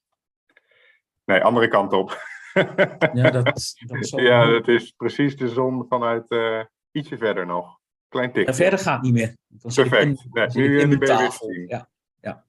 Nee, 1.26 1.44
andere 1.44 1.68
kant 1.68 1.94
op. 1.94 2.10
ja, 3.14 3.30
dat, 3.32 3.46
dat 3.86 4.10
ja, 4.10 4.46
dat 4.46 4.68
is 4.68 4.92
precies 4.92 5.36
de 5.36 5.50
zon 5.50 5.86
vanuit 5.90 6.30
eh, 6.30 6.62
ietsje 6.92 7.18
verder 7.18 7.46
nog. 7.46 7.78
Klein 8.08 8.32
tikje. 8.32 8.48
En 8.48 8.56
verder 8.56 8.80
gaat 8.80 9.02
niet 9.02 9.14
meer. 9.14 9.38
Perfect. 9.62 10.26
Nee, 10.32 10.48
nu, 10.48 10.80
in 10.80 10.90
de 10.90 10.98
tafel. 10.98 11.52
Ja, 11.52 11.90
ja. 12.22 12.44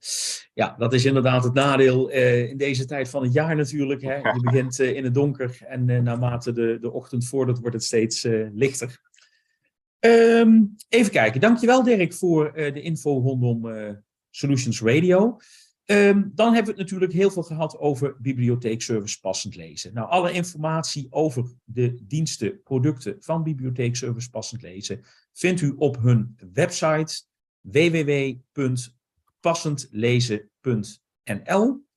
ja, 0.53 0.75
dat 0.77 0.93
is 0.93 1.05
inderdaad 1.05 1.43
het 1.43 1.53
nadeel 1.53 2.09
eh, 2.09 2.49
in 2.49 2.57
deze 2.57 2.85
tijd 2.85 3.09
van 3.09 3.23
het 3.23 3.33
jaar 3.33 3.55
natuurlijk. 3.55 4.01
Hè. 4.01 4.15
Je 4.15 4.39
begint 4.51 4.79
eh, 4.79 4.95
in 4.95 5.03
het 5.03 5.13
donker 5.13 5.57
en 5.67 5.89
eh, 5.89 6.01
naarmate 6.01 6.51
de, 6.51 6.77
de 6.81 6.91
ochtend 6.91 7.27
vordert 7.27 7.59
wordt 7.59 7.75
het 7.75 7.83
steeds 7.83 8.27
lichter. 8.53 8.99
Ehm, 9.99 10.63
even 10.89 11.11
kijken. 11.11 11.41
Dankjewel 11.41 11.83
Dirk 11.83 12.13
voor 12.13 12.53
de 12.53 12.81
info 12.81 13.19
rondom 13.19 13.67
Solutions 14.29 14.81
Radio. 14.81 15.37
Ehm, 15.85 16.23
dan 16.33 16.53
hebben 16.53 16.73
we 16.73 16.81
het 16.81 16.89
natuurlijk 16.89 17.13
heel 17.13 17.31
veel 17.31 17.43
gehad 17.43 17.77
over 17.77 18.15
bibliotheekservice 18.19 19.19
passend 19.19 19.55
lezen. 19.55 19.93
Nou, 19.93 20.09
alle 20.09 20.31
informatie 20.31 21.07
over 21.09 21.53
de 21.63 22.05
diensten, 22.07 22.61
producten 22.63 23.15
van 23.19 23.43
bibliotheekservice 23.43 24.29
passend 24.29 24.61
lezen 24.61 25.03
vindt 25.33 25.61
u 25.61 25.73
op 25.77 25.97
hun 26.01 26.37
website 26.53 27.23
www.passendlezen.nl. 29.41 31.89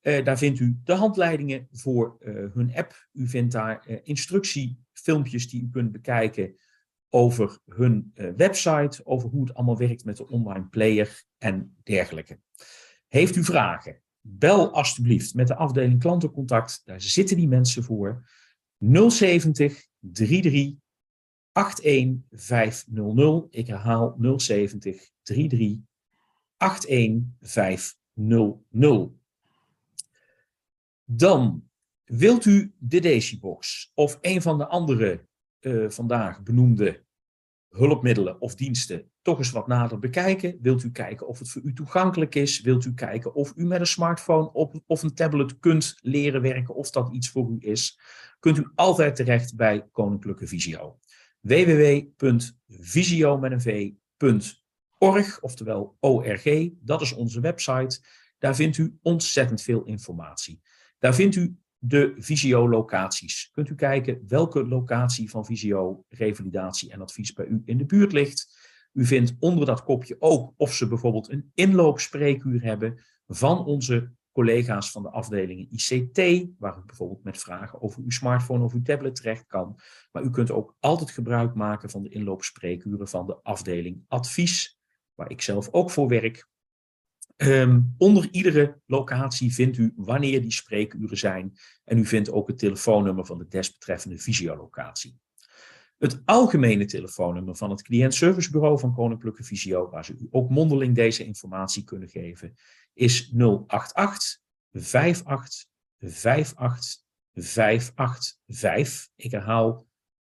Eh, 0.00 0.24
daar 0.24 0.38
vindt 0.38 0.60
u 0.60 0.80
de 0.84 0.92
handleidingen 0.92 1.68
voor 1.70 2.16
eh, 2.20 2.34
hun 2.52 2.74
app. 2.74 3.08
U 3.12 3.28
vindt 3.28 3.52
daar 3.52 3.86
eh, 3.86 3.98
instructiefilmpjes 4.02 5.50
die 5.50 5.62
u 5.62 5.68
kunt 5.70 5.92
bekijken 5.92 6.56
over 7.10 7.58
hun 7.64 8.12
website, 8.36 9.00
over 9.04 9.28
hoe 9.28 9.44
het 9.44 9.54
allemaal 9.54 9.78
werkt 9.78 10.04
met 10.04 10.16
de 10.16 10.28
online 10.28 10.66
player 10.66 11.24
en 11.38 11.76
dergelijke. 11.82 12.40
Heeft 13.06 13.36
u 13.36 13.44
vragen? 13.44 14.02
Bel 14.20 14.72
alstublieft 14.72 15.34
met 15.34 15.46
de 15.46 15.54
afdeling 15.54 16.00
klantencontact. 16.00 16.80
Daar 16.84 17.00
zitten 17.00 17.36
die 17.36 17.48
mensen 17.48 17.84
voor. 17.84 18.28
070 18.78 19.86
33 19.98 20.74
81500. 21.52 23.54
Ik 23.54 23.66
herhaal 23.66 24.16
070 24.36 25.10
33 25.22 25.78
81500. 26.58 29.10
Dan 31.04 31.68
wilt 32.04 32.44
u 32.44 32.74
de 32.78 33.00
Decibox 33.00 33.90
of 33.94 34.18
een 34.20 34.42
van 34.42 34.58
de 34.58 34.66
andere 34.66 35.26
eh, 35.58 35.88
vandaag 35.88 36.42
benoemde 36.42 37.06
hulpmiddelen 37.68 38.40
of 38.40 38.54
diensten 38.54 39.10
toch 39.22 39.38
eens 39.38 39.50
wat 39.50 39.66
nader 39.66 39.98
bekijken? 39.98 40.58
Wilt 40.60 40.82
u 40.82 40.90
kijken 40.90 41.26
of 41.26 41.38
het 41.38 41.50
voor 41.50 41.62
u 41.62 41.72
toegankelijk 41.72 42.34
is? 42.34 42.60
Wilt 42.60 42.84
u 42.84 42.94
kijken 42.94 43.34
of 43.34 43.52
u 43.56 43.66
met 43.66 43.80
een 43.80 43.86
smartphone 43.86 44.52
op, 44.52 44.82
of 44.86 45.02
een 45.02 45.14
tablet 45.14 45.58
kunt 45.58 45.98
leren 46.00 46.42
werken, 46.42 46.74
of 46.74 46.90
dat 46.90 47.12
iets 47.12 47.28
voor 47.28 47.50
u 47.50 47.56
is? 47.58 48.00
Kunt 48.40 48.58
u 48.58 48.70
altijd 48.74 49.16
terecht 49.16 49.56
bij 49.56 49.88
Koninklijke 49.92 50.46
Visio. 50.46 50.98
www.visio 51.40 53.38
v.org, 54.98 55.40
oftewel 55.40 55.96
ORG, 56.00 56.70
dat 56.80 57.00
is 57.00 57.12
onze 57.12 57.40
website. 57.40 58.00
Daar 58.38 58.54
vindt 58.54 58.76
u 58.76 58.98
ontzettend 59.02 59.62
veel 59.62 59.84
informatie. 59.84 60.60
Daar 60.98 61.14
vindt 61.14 61.36
u 61.36 61.56
de 61.78 62.14
Visio-locaties. 62.18 63.50
Kunt 63.52 63.68
u 63.68 63.74
kijken 63.74 64.24
welke 64.26 64.66
locatie 64.66 65.30
van 65.30 65.44
Visio, 65.44 66.04
revalidatie 66.08 66.90
en 66.90 67.00
advies 67.00 67.32
bij 67.32 67.46
u 67.46 67.62
in 67.64 67.78
de 67.78 67.86
buurt 67.86 68.12
ligt. 68.12 68.56
U 68.92 69.04
vindt 69.06 69.36
onder 69.38 69.66
dat 69.66 69.84
kopje 69.84 70.16
ook 70.18 70.54
of 70.56 70.74
ze 70.74 70.88
bijvoorbeeld 70.88 71.30
een 71.30 71.50
inloopspreekuur 71.54 72.62
hebben 72.62 73.04
van 73.26 73.64
onze 73.64 74.10
collega's 74.32 74.90
van 74.90 75.02
de 75.02 75.10
afdelingen 75.10 75.68
ICT, 75.70 76.48
waar 76.58 76.78
u 76.78 76.82
bijvoorbeeld 76.86 77.24
met 77.24 77.38
vragen 77.38 77.82
over 77.82 78.02
uw 78.02 78.10
smartphone 78.10 78.64
of 78.64 78.72
uw 78.72 78.82
tablet 78.82 79.14
terecht 79.14 79.46
kan. 79.46 79.80
Maar 80.12 80.22
u 80.22 80.30
kunt 80.30 80.50
ook 80.50 80.76
altijd 80.80 81.10
gebruik 81.10 81.54
maken 81.54 81.90
van 81.90 82.02
de 82.02 82.08
inloopspreekuren 82.08 83.08
van 83.08 83.26
de 83.26 83.42
afdeling 83.42 84.04
advies, 84.08 84.77
waar 85.18 85.30
ik 85.30 85.42
zelf 85.42 85.68
ook 85.70 85.90
voor 85.90 86.08
werk. 86.08 86.48
Ehm, 87.36 87.80
onder 87.96 88.28
iedere 88.30 88.80
locatie 88.86 89.54
vindt 89.54 89.76
u 89.76 89.92
wanneer 89.96 90.42
die 90.42 90.52
spreekuren 90.52 91.18
zijn 91.18 91.52
en 91.84 91.98
u 91.98 92.06
vindt 92.06 92.30
ook 92.30 92.48
het 92.48 92.58
telefoonnummer 92.58 93.26
van 93.26 93.38
de 93.38 93.48
desbetreffende 93.48 94.18
visiolocatie. 94.18 95.18
Het 95.98 96.22
algemene 96.24 96.84
telefoonnummer 96.84 97.56
van 97.56 97.70
het 97.70 97.82
cliëntservicebureau 97.82 98.78
van 98.78 98.94
Koninklijke 98.94 99.44
Visio, 99.44 99.90
waar 99.90 100.04
ze 100.04 100.16
u 100.18 100.26
ook 100.30 100.50
mondeling 100.50 100.94
deze 100.94 101.24
informatie 101.24 101.84
kunnen 101.84 102.08
geven, 102.08 102.54
is 102.92 103.32
088 103.66 104.40
58 104.72 105.26
58 105.26 107.04
585. 107.34 109.08
Ik 109.16 109.30
herhaal 109.30 109.86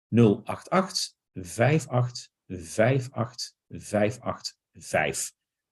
088 0.10 1.14
58 1.34 1.88
58 1.88 3.54
585. 3.68 4.59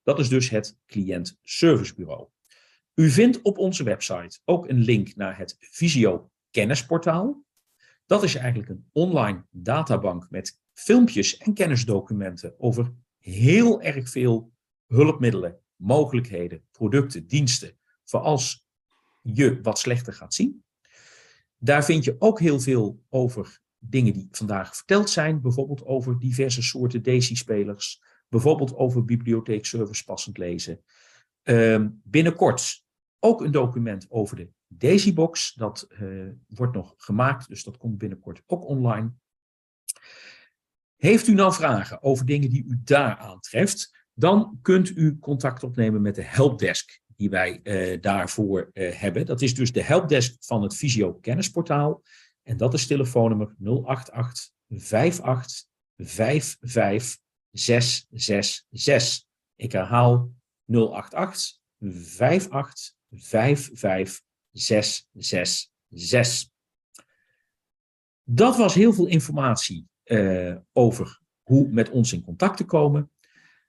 Dat 0.02 0.18
is 0.18 0.28
dus 0.28 0.50
het 0.50 0.78
cliëntservicebureau. 0.86 2.28
U 2.94 3.10
vindt 3.10 3.42
op 3.42 3.58
onze 3.58 3.84
website 3.84 4.38
ook 4.44 4.68
een 4.68 4.78
link 4.78 5.16
naar 5.16 5.38
het 5.38 5.56
Visio 5.58 6.30
kennisportaal. 6.50 7.44
Dat 8.06 8.22
is 8.22 8.34
eigenlijk 8.34 8.68
een 8.68 8.88
online 8.92 9.44
databank 9.50 10.30
met 10.30 10.60
filmpjes 10.72 11.36
en 11.36 11.54
kennisdocumenten 11.54 12.54
over 12.58 12.94
heel 13.18 13.82
erg 13.82 14.10
veel 14.10 14.52
hulpmiddelen, 14.86 15.60
mogelijkheden, 15.76 16.62
producten, 16.70 17.26
diensten, 17.26 17.78
voor 18.04 18.20
als 18.20 18.66
je 19.22 19.60
wat 19.62 19.78
slechter 19.78 20.12
gaat 20.12 20.34
zien. 20.34 20.64
Daar 21.58 21.84
vind 21.84 22.04
je 22.04 22.16
ook 22.18 22.40
heel 22.40 22.60
veel 22.60 23.02
over 23.08 23.60
dingen 23.78 24.12
die 24.12 24.28
vandaag 24.30 24.76
verteld 24.76 25.10
zijn, 25.10 25.40
bijvoorbeeld 25.40 25.84
over 25.84 26.18
diverse 26.18 26.62
soorten 26.62 27.02
DAISY-spelers, 27.02 28.02
bijvoorbeeld 28.28 28.76
over 28.76 29.04
bibliotheekservice 29.04 30.04
passend 30.04 30.38
lezen. 30.38 30.80
Ehm, 31.42 31.88
binnenkort 32.02 32.84
ook 33.18 33.40
een 33.40 33.50
document 33.50 34.06
over 34.10 34.36
de 34.36 34.48
Daisybox. 34.66 35.54
Dat 35.54 35.86
eh, 35.88 36.28
wordt 36.46 36.74
nog 36.74 36.94
gemaakt, 36.96 37.48
dus 37.48 37.64
dat 37.64 37.76
komt 37.76 37.98
binnenkort 37.98 38.42
ook 38.46 38.64
online. 38.64 39.12
Heeft 40.96 41.26
u 41.26 41.34
nou 41.34 41.52
vragen 41.52 42.02
over 42.02 42.26
dingen 42.26 42.50
die 42.50 42.64
u 42.64 42.80
daar 42.84 43.16
aantreft, 43.16 44.06
dan 44.14 44.58
kunt 44.62 44.96
u 44.96 45.18
contact 45.18 45.62
opnemen 45.62 46.02
met 46.02 46.14
de 46.14 46.22
helpdesk 46.22 47.00
die 47.06 47.30
wij 47.30 47.60
eh, 47.62 48.00
daarvoor 48.00 48.70
eh, 48.72 48.94
hebben. 48.94 49.26
Dat 49.26 49.42
is 49.42 49.54
dus 49.54 49.72
de 49.72 49.82
helpdesk 49.82 50.36
van 50.40 50.62
het 50.62 50.76
Visio 50.76 51.14
Kennisportaal. 51.14 52.02
En 52.42 52.56
dat 52.56 52.74
is 52.74 52.86
telefoonnummer 52.86 53.54
088 53.58 54.50
58 54.68 55.66
55 55.96 57.20
666. 57.58 59.24
Ik 59.56 59.72
herhaal 59.72 60.30
088 60.66 61.58
58 61.78 62.94
55 63.10 64.22
666. 64.52 66.50
Dat 68.22 68.56
was 68.56 68.74
heel 68.74 68.92
veel 68.92 69.06
informatie 69.06 69.88
eh, 70.02 70.56
over 70.72 71.20
hoe 71.42 71.68
met 71.68 71.90
ons 71.90 72.12
in 72.12 72.22
contact 72.24 72.56
te 72.56 72.64
komen. 72.64 73.10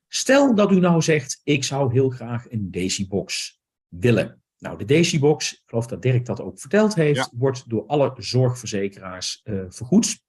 Stel 0.08 0.56
dat 0.56 0.72
u 0.72 0.80
nou 0.80 1.02
zegt, 1.02 1.42
ik 1.44 1.64
zou 1.64 1.92
heel 1.94 2.10
graag 2.10 2.52
een 2.52 2.72
Daisybox 2.72 3.60
willen. 3.88 4.44
Nou, 4.58 4.78
de 4.78 4.86
Daisybox, 4.86 5.54
ik 5.54 5.62
geloof 5.66 5.88
dat 5.88 6.02
Dirk 6.02 6.26
dat 6.26 6.42
ook 6.42 6.60
verteld 6.60 6.96
heeft, 6.96 7.18
Ja. 7.18 7.30
wordt 7.34 7.70
door 7.70 7.86
alle 7.86 8.14
zorgverzekeraars 8.18 9.42
eh, 9.44 9.64
vergoed. 9.70 10.22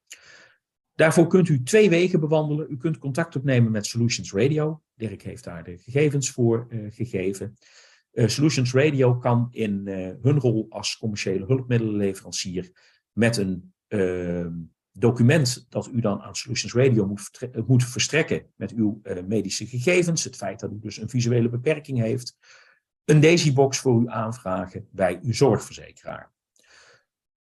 Daarvoor 1.00 1.26
kunt 1.26 1.48
u 1.48 1.62
twee 1.62 1.90
wegen 1.90 2.20
bewandelen. 2.20 2.66
U 2.70 2.76
kunt 2.76 2.98
contact 2.98 3.36
opnemen 3.36 3.70
met 3.70 3.86
Solutions 3.86 4.32
Radio. 4.32 4.82
Dirk 4.94 5.22
heeft 5.22 5.44
daar 5.44 5.64
de 5.64 5.78
gegevens 5.78 6.30
voor 6.30 6.66
uh, 6.70 6.92
gegeven. 6.92 7.56
Uh, 8.12 8.28
Solutions 8.28 8.72
Radio 8.72 9.14
kan 9.14 9.48
in 9.50 9.82
uh, 9.84 10.10
hun 10.22 10.38
rol 10.38 10.66
als 10.68 10.98
commerciële 10.98 11.46
hulpmiddelenleverancier 11.46 12.70
met 13.12 13.36
een 13.36 13.72
ehm, 13.86 14.52
document 14.92 15.66
dat 15.68 15.90
u 15.92 16.00
dan 16.00 16.20
aan 16.20 16.34
Solutions 16.34 16.74
Radio 16.74 17.06
moet, 17.06 17.30
moet 17.66 17.84
verstrekken 17.84 18.46
met 18.56 18.72
uw 18.72 19.00
medische 19.26 19.66
gegevens, 19.66 20.24
het 20.24 20.36
feit 20.36 20.60
dat 20.60 20.72
u 20.72 20.78
dus 20.80 21.00
een 21.00 21.08
visuele 21.08 21.48
beperking 21.48 21.98
heeft, 21.98 22.36
een 23.04 23.20
Daisybox 23.20 23.78
voor 23.78 24.02
u 24.02 24.08
aanvragen 24.08 24.88
bij 24.90 25.20
uw 25.22 25.32
zorgverzekeraar. 25.32 26.32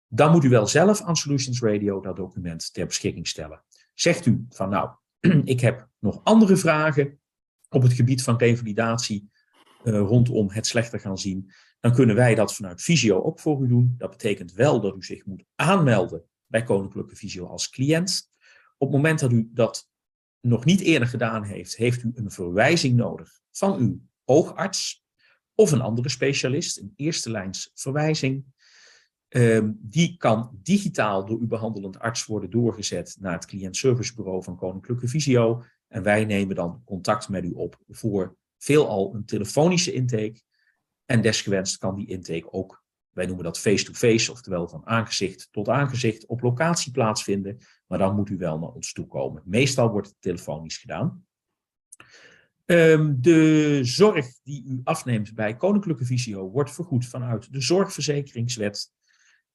Dan 0.08 0.32
moet 0.32 0.44
u 0.44 0.48
wel 0.48 0.66
zelf 0.66 1.02
aan 1.02 1.16
Solutions 1.16 1.60
Radio 1.60 2.00
dat 2.00 2.16
document 2.16 2.72
ter 2.72 2.86
beschikking 2.86 3.28
stellen. 3.28 3.62
Zegt 3.94 4.26
u 4.26 4.46
van 4.48 4.68
nou, 4.68 4.90
ik 5.44 5.60
heb 5.60 5.88
nog 5.98 6.20
andere 6.24 6.56
vragen 6.56 7.20
op 7.68 7.82
het 7.82 7.92
gebied 7.92 8.22
van 8.22 8.38
revalidatie 8.38 9.30
uh, 9.84 9.98
rondom 9.98 10.50
het 10.50 10.66
slechter 10.66 11.00
gaan 11.00 11.18
zien, 11.18 11.52
dan 11.80 11.94
kunnen 11.94 12.16
wij 12.16 12.34
dat 12.34 12.54
vanuit 12.54 12.82
Visio 12.82 13.22
ook 13.22 13.40
voor 13.40 13.62
u 13.62 13.68
doen. 13.68 13.94
Dat 13.98 14.10
betekent 14.10 14.52
wel 14.52 14.80
dat 14.80 14.96
u 14.96 15.02
zich 15.02 15.24
moet 15.24 15.44
aanmelden 15.54 16.24
bij 16.46 16.62
Koninklijke 16.62 17.16
Visio 17.16 17.46
als 17.46 17.70
cliënt. 17.70 18.30
Op 18.78 18.88
het 18.88 18.96
moment 18.96 19.20
dat 19.20 19.32
u 19.32 19.50
dat 19.52 19.90
nog 20.40 20.64
niet 20.64 20.80
eerder 20.80 21.08
gedaan 21.08 21.42
heeft, 21.42 21.76
heeft 21.76 22.02
u 22.02 22.12
een 22.14 22.30
verwijzing 22.30 22.96
nodig 22.96 23.40
van 23.50 23.78
uw 23.78 24.00
oogarts 24.24 25.04
of 25.54 25.72
een 25.72 25.80
andere 25.80 26.08
specialist, 26.08 26.78
een 26.78 26.92
eerste 26.96 27.30
lijns 27.30 27.70
verwijzing. 27.74 28.44
Um, 29.28 29.78
die 29.80 30.16
kan 30.16 30.58
digitaal 30.62 31.26
door 31.26 31.38
uw 31.38 31.46
behandelend 31.46 31.98
arts 31.98 32.26
worden 32.26 32.50
doorgezet 32.50 33.16
naar 33.20 33.32
het 33.32 33.46
cliëntservicebureau 33.46 34.42
van 34.42 34.56
Koninklijke 34.56 35.08
Visio. 35.08 35.62
En 35.88 36.02
wij 36.02 36.24
nemen 36.24 36.56
dan 36.56 36.82
contact 36.84 37.28
met 37.28 37.44
u 37.44 37.50
op 37.50 37.78
voor 37.88 38.36
veelal 38.58 39.14
een 39.14 39.24
telefonische 39.24 39.92
intake. 39.92 40.40
En 41.04 41.22
desgewenst 41.22 41.78
kan 41.78 41.94
die 41.96 42.06
intake 42.06 42.52
ook, 42.52 42.84
wij 43.10 43.26
noemen 43.26 43.44
dat 43.44 43.58
face-to-face, 43.58 44.32
oftewel 44.32 44.68
van 44.68 44.86
aangezicht 44.86 45.48
tot 45.50 45.68
aangezicht 45.68 46.26
op 46.26 46.40
locatie 46.40 46.92
plaatsvinden. 46.92 47.58
Maar 47.86 47.98
dan 47.98 48.14
moet 48.14 48.30
u 48.30 48.36
wel 48.36 48.58
naar 48.58 48.72
ons 48.72 48.92
toe 48.92 49.06
komen. 49.06 49.42
Meestal 49.44 49.90
wordt 49.90 50.08
het 50.08 50.16
telefonisch 50.20 50.78
gedaan. 50.78 51.26
Um, 52.64 53.16
de 53.20 53.80
zorg 53.82 54.26
die 54.42 54.64
u 54.66 54.80
afneemt 54.84 55.34
bij 55.34 55.56
Koninklijke 55.56 56.04
Visio 56.04 56.50
wordt 56.50 56.70
vergoed 56.70 57.06
vanuit 57.06 57.52
de 57.52 57.60
zorgverzekeringswet. 57.60 58.96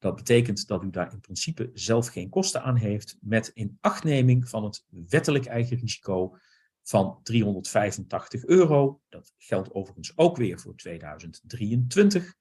Dat 0.03 0.15
betekent 0.15 0.67
dat 0.67 0.83
u 0.83 0.89
daar 0.89 1.13
in 1.13 1.19
principe 1.19 1.69
zelf 1.73 2.07
geen 2.07 2.29
kosten 2.29 2.63
aan 2.63 2.75
heeft, 2.75 3.17
met 3.21 3.51
inachtneming 3.53 4.49
van 4.49 4.63
het 4.63 4.85
wettelijk 4.89 5.45
eigen 5.45 5.77
risico 5.77 6.37
van 6.81 7.19
385 7.23 8.45
euro. 8.45 9.01
Dat 9.09 9.33
geldt 9.37 9.73
overigens 9.73 10.17
ook 10.17 10.37
weer 10.37 10.59
voor 10.59 10.75
2023. 10.75 12.33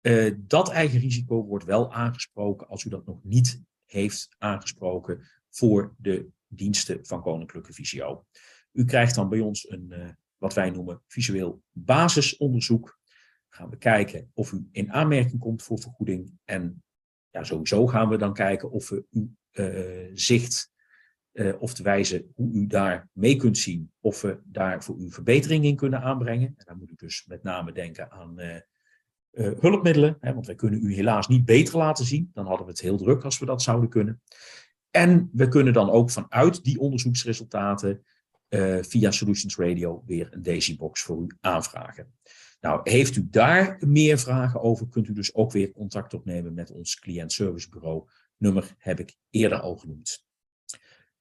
Uh, 0.00 0.26
eh, 0.26 0.34
dat 0.38 0.70
eigen 0.70 1.00
risico 1.00 1.44
wordt 1.44 1.64
wel 1.64 1.92
aangesproken 1.92 2.68
als 2.68 2.84
u 2.84 2.90
dat 2.90 3.06
nog 3.06 3.24
niet 3.24 3.62
heeft 3.84 4.28
aangesproken 4.38 5.20
voor 5.48 5.94
de 5.98 6.28
diensten 6.46 7.06
van 7.06 7.22
Koninklijke 7.22 7.72
Visio. 7.72 8.26
U 8.72 8.84
krijgt 8.84 9.14
dan 9.14 9.28
bij 9.28 9.40
ons 9.40 9.70
een, 9.70 9.86
uh, 9.90 10.08
wat 10.36 10.54
wij 10.54 10.70
noemen, 10.70 11.02
visueel 11.06 11.62
basisonderzoek. 11.70 12.98
Gaan 13.48 13.70
we 13.70 13.76
kijken 13.76 14.30
of 14.34 14.52
u 14.52 14.68
in 14.70 14.92
aanmerking 14.92 15.40
komt 15.40 15.62
voor 15.62 15.80
vergoeding. 15.80 16.38
En 16.44 16.82
ja, 17.32 17.44
sowieso 17.44 17.86
gaan 17.86 18.08
we 18.08 18.16
dan 18.16 18.32
kijken 18.32 18.70
of 18.70 18.88
we 18.88 19.04
uw 19.10 19.30
uh, 19.52 20.10
zicht 20.14 20.72
uh, 21.32 21.62
of 21.62 21.74
de 21.74 21.82
wijze 21.82 22.26
hoe 22.34 22.52
u 22.52 22.66
daar 22.66 23.08
mee 23.12 23.36
kunt 23.36 23.58
zien 23.58 23.92
of 24.00 24.20
we 24.20 24.40
daar 24.44 24.84
voor 24.84 24.98
u 24.98 25.10
verbetering 25.10 25.64
in 25.64 25.76
kunnen 25.76 26.00
aanbrengen. 26.00 26.46
En 26.56 26.64
dan 26.64 26.78
moet 26.78 26.90
u 26.90 26.94
dus 26.96 27.24
met 27.26 27.42
name 27.42 27.72
denken 27.72 28.10
aan 28.10 28.40
uh, 28.40 28.56
hulpmiddelen, 29.60 30.16
hè, 30.20 30.34
want 30.34 30.46
wij 30.46 30.54
kunnen 30.54 30.84
u 30.84 30.94
helaas 30.94 31.28
niet 31.28 31.44
beter 31.44 31.76
laten 31.76 32.04
zien. 32.04 32.30
Dan 32.32 32.46
hadden 32.46 32.66
we 32.66 32.72
het 32.72 32.80
heel 32.80 32.96
druk 32.96 33.24
als 33.24 33.38
we 33.38 33.46
dat 33.46 33.62
zouden 33.62 33.88
kunnen. 33.88 34.22
En 34.90 35.30
we 35.32 35.48
kunnen 35.48 35.72
dan 35.72 35.90
ook 35.90 36.10
vanuit 36.10 36.64
die 36.64 36.78
onderzoeksresultaten 36.78 38.04
via 38.80 39.10
Solutions 39.10 39.56
Radio 39.56 40.02
weer 40.06 40.28
een 40.30 40.42
Daisybox 40.42 41.02
voor 41.02 41.22
u 41.22 41.26
aanvragen. 41.40 42.14
Nou, 42.62 42.80
heeft 42.90 43.16
u 43.16 43.28
daar 43.30 43.76
meer 43.86 44.18
vragen 44.18 44.60
over, 44.60 44.88
kunt 44.88 45.08
u 45.08 45.12
dus 45.12 45.34
ook 45.34 45.52
weer 45.52 45.72
contact 45.72 46.14
opnemen 46.14 46.54
met 46.54 46.70
ons 46.70 46.98
cliëntservicebureau. 46.98 48.08
Nummer 48.36 48.74
heb 48.78 49.00
ik 49.00 49.16
eerder 49.30 49.60
al 49.60 49.76
genoemd. 49.76 50.24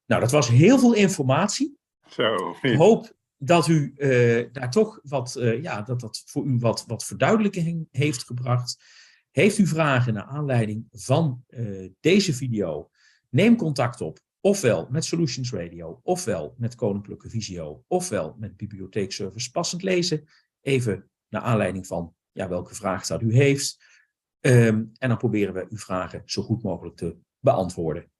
Nou, 0.06 0.22
dat 0.22 0.32
was 0.32 0.48
heel 0.48 0.80
veel 0.80 0.94
informatie. 0.94 1.78
Zo, 2.10 2.56
ik 2.62 2.78
hoop 2.78 3.18
dat 3.38 3.68
u 3.68 3.94
uh, 3.98 4.48
daar 4.52 4.72
toch 4.72 5.00
wat, 5.04 5.36
uh, 5.40 5.62
ja, 5.62 5.82
dat 5.82 6.00
dat 6.00 6.24
voor 6.26 6.46
u 6.46 6.58
wat, 6.58 6.84
wat 6.88 7.06
verduidelijking 7.06 7.88
heeft 7.92 8.24
gebracht. 8.24 8.84
Heeft 9.32 9.58
u 9.58 9.68
vragen 9.68 10.14
naar 10.14 10.24
aanleiding 10.24 10.88
van 10.92 11.44
uh, 11.50 11.90
deze 12.00 12.34
video? 12.34 12.90
Neem 13.30 13.56
contact 13.56 14.02
op, 14.02 14.20
ofwel 14.40 14.88
met 14.90 15.06
Solutions 15.06 15.52
Radio, 15.52 16.00
ofwel 16.04 16.56
met 16.58 16.76
Koninklijke 16.76 17.30
Visio, 17.30 17.84
ofwel 17.88 18.36
met 18.40 18.58
Bibliotheekservice 18.58 19.52
Passend 19.52 19.84
Lezen. 19.84 20.28
Even 20.62 21.11
naar 21.32 21.42
aanleiding 21.42 21.88
van 21.88 22.14
ja, 22.32 22.50
welke 22.50 22.76
vraag 22.76 23.06
dat 23.06 23.22
u 23.22 23.36
heeft. 23.36 23.90
Um, 24.40 24.92
en 24.98 25.10
dan 25.10 25.18
proberen 25.18 25.54
we 25.54 25.66
uw 25.70 25.78
vragen 25.78 26.22
zo 26.26 26.42
goed 26.42 26.64
mogelijk 26.64 26.96
te 26.96 27.18
beantwoorden. 27.40 28.12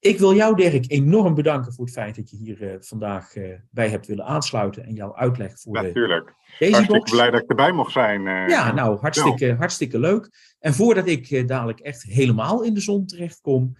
Ik 0.00 0.18
wil 0.18 0.34
jou, 0.34 0.56
Dirk, 0.56 0.84
enorm 0.90 1.34
bedanken 1.34 1.72
voor 1.72 1.84
het 1.84 1.94
feit 1.94 2.16
dat 2.16 2.30
je 2.30 2.36
hier 2.36 2.62
uh, 2.62 2.74
vandaag 2.80 3.36
uh, 3.36 3.54
bij 3.70 3.88
hebt 3.88 4.06
willen 4.06 4.24
aansluiten 4.24 4.84
en 4.84 4.94
jouw 4.94 5.16
uitleg 5.16 5.60
voor 5.60 5.72
Natuurlijk. 5.72 6.26
de 6.26 6.34
deze 6.58 6.72
Hartstikke 6.72 6.98
box. 6.98 7.10
blij 7.10 7.30
dat 7.30 7.42
ik 7.42 7.48
erbij 7.48 7.72
mocht 7.72 7.92
zijn. 7.92 8.26
Uh, 8.26 8.48
Ja, 8.48 8.72
nou, 8.72 8.98
hartstikke, 9.00 9.46
ja. 9.46 9.54
hartstikke 9.56 9.98
leuk. 9.98 10.56
En 10.58 10.74
voordat 10.74 11.06
ik 11.06 11.48
dadelijk 11.48 11.80
echt 11.80 12.02
helemaal 12.02 12.62
in 12.62 12.74
de 12.74 12.80
zon 12.80 13.06
terechtkom, 13.06 13.76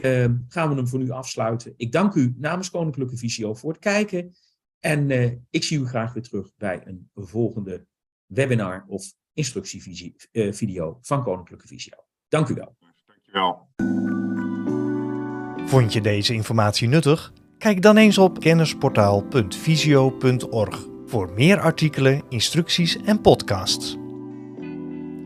ehm, 0.00 0.36
gaan 0.48 0.68
we 0.68 0.74
hem 0.74 0.88
voor 0.88 0.98
nu 0.98 1.10
afsluiten. 1.10 1.74
Ik 1.76 1.92
dank 1.92 2.14
u 2.14 2.34
namens 2.38 2.70
Koninklijke 2.70 3.16
Visio 3.16 3.54
voor 3.54 3.70
het 3.70 3.80
kijken. 3.80 4.32
En 4.80 5.10
ik 5.50 5.64
zie 5.64 5.78
u 5.78 5.86
graag 5.86 6.12
weer 6.12 6.22
terug 6.22 6.50
bij 6.56 6.80
een 6.84 7.10
volgende 7.14 7.86
webinar 8.28 8.84
of 8.86 9.12
instructievideo 9.32 10.98
van 11.00 11.22
Koninklijke 11.22 11.66
Visio. 11.66 11.96
Dank 12.28 12.48
u 12.48 12.54
wel. 12.54 12.76
Dankjewel. 13.06 13.68
Vond 15.68 15.92
je 15.92 16.00
deze 16.00 16.34
informatie 16.34 16.88
nuttig? 16.88 17.32
Kijk 17.58 17.82
dan 17.82 17.96
eens 17.96 18.18
op 18.18 18.40
kennisportaal.visio.org 18.40 20.86
voor 21.06 21.32
meer 21.32 21.60
artikelen, 21.60 22.22
instructies 22.28 22.96
en 22.96 23.20
podcasts. 23.20 23.96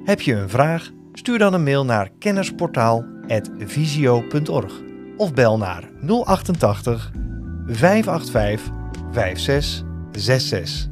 Heb 0.04 0.20
je 0.20 0.34
een 0.34 0.48
vraag? 0.48 0.90
Stuur 1.12 1.38
dan 1.38 1.54
een 1.54 1.62
mail 1.62 1.84
naar 1.84 2.10
kennisportaal.visio.org 2.18 4.80
of 5.16 5.34
bel 5.34 5.58
naar 5.58 5.90
088 6.06 7.10
585 7.66 8.70
5666. 9.12 10.91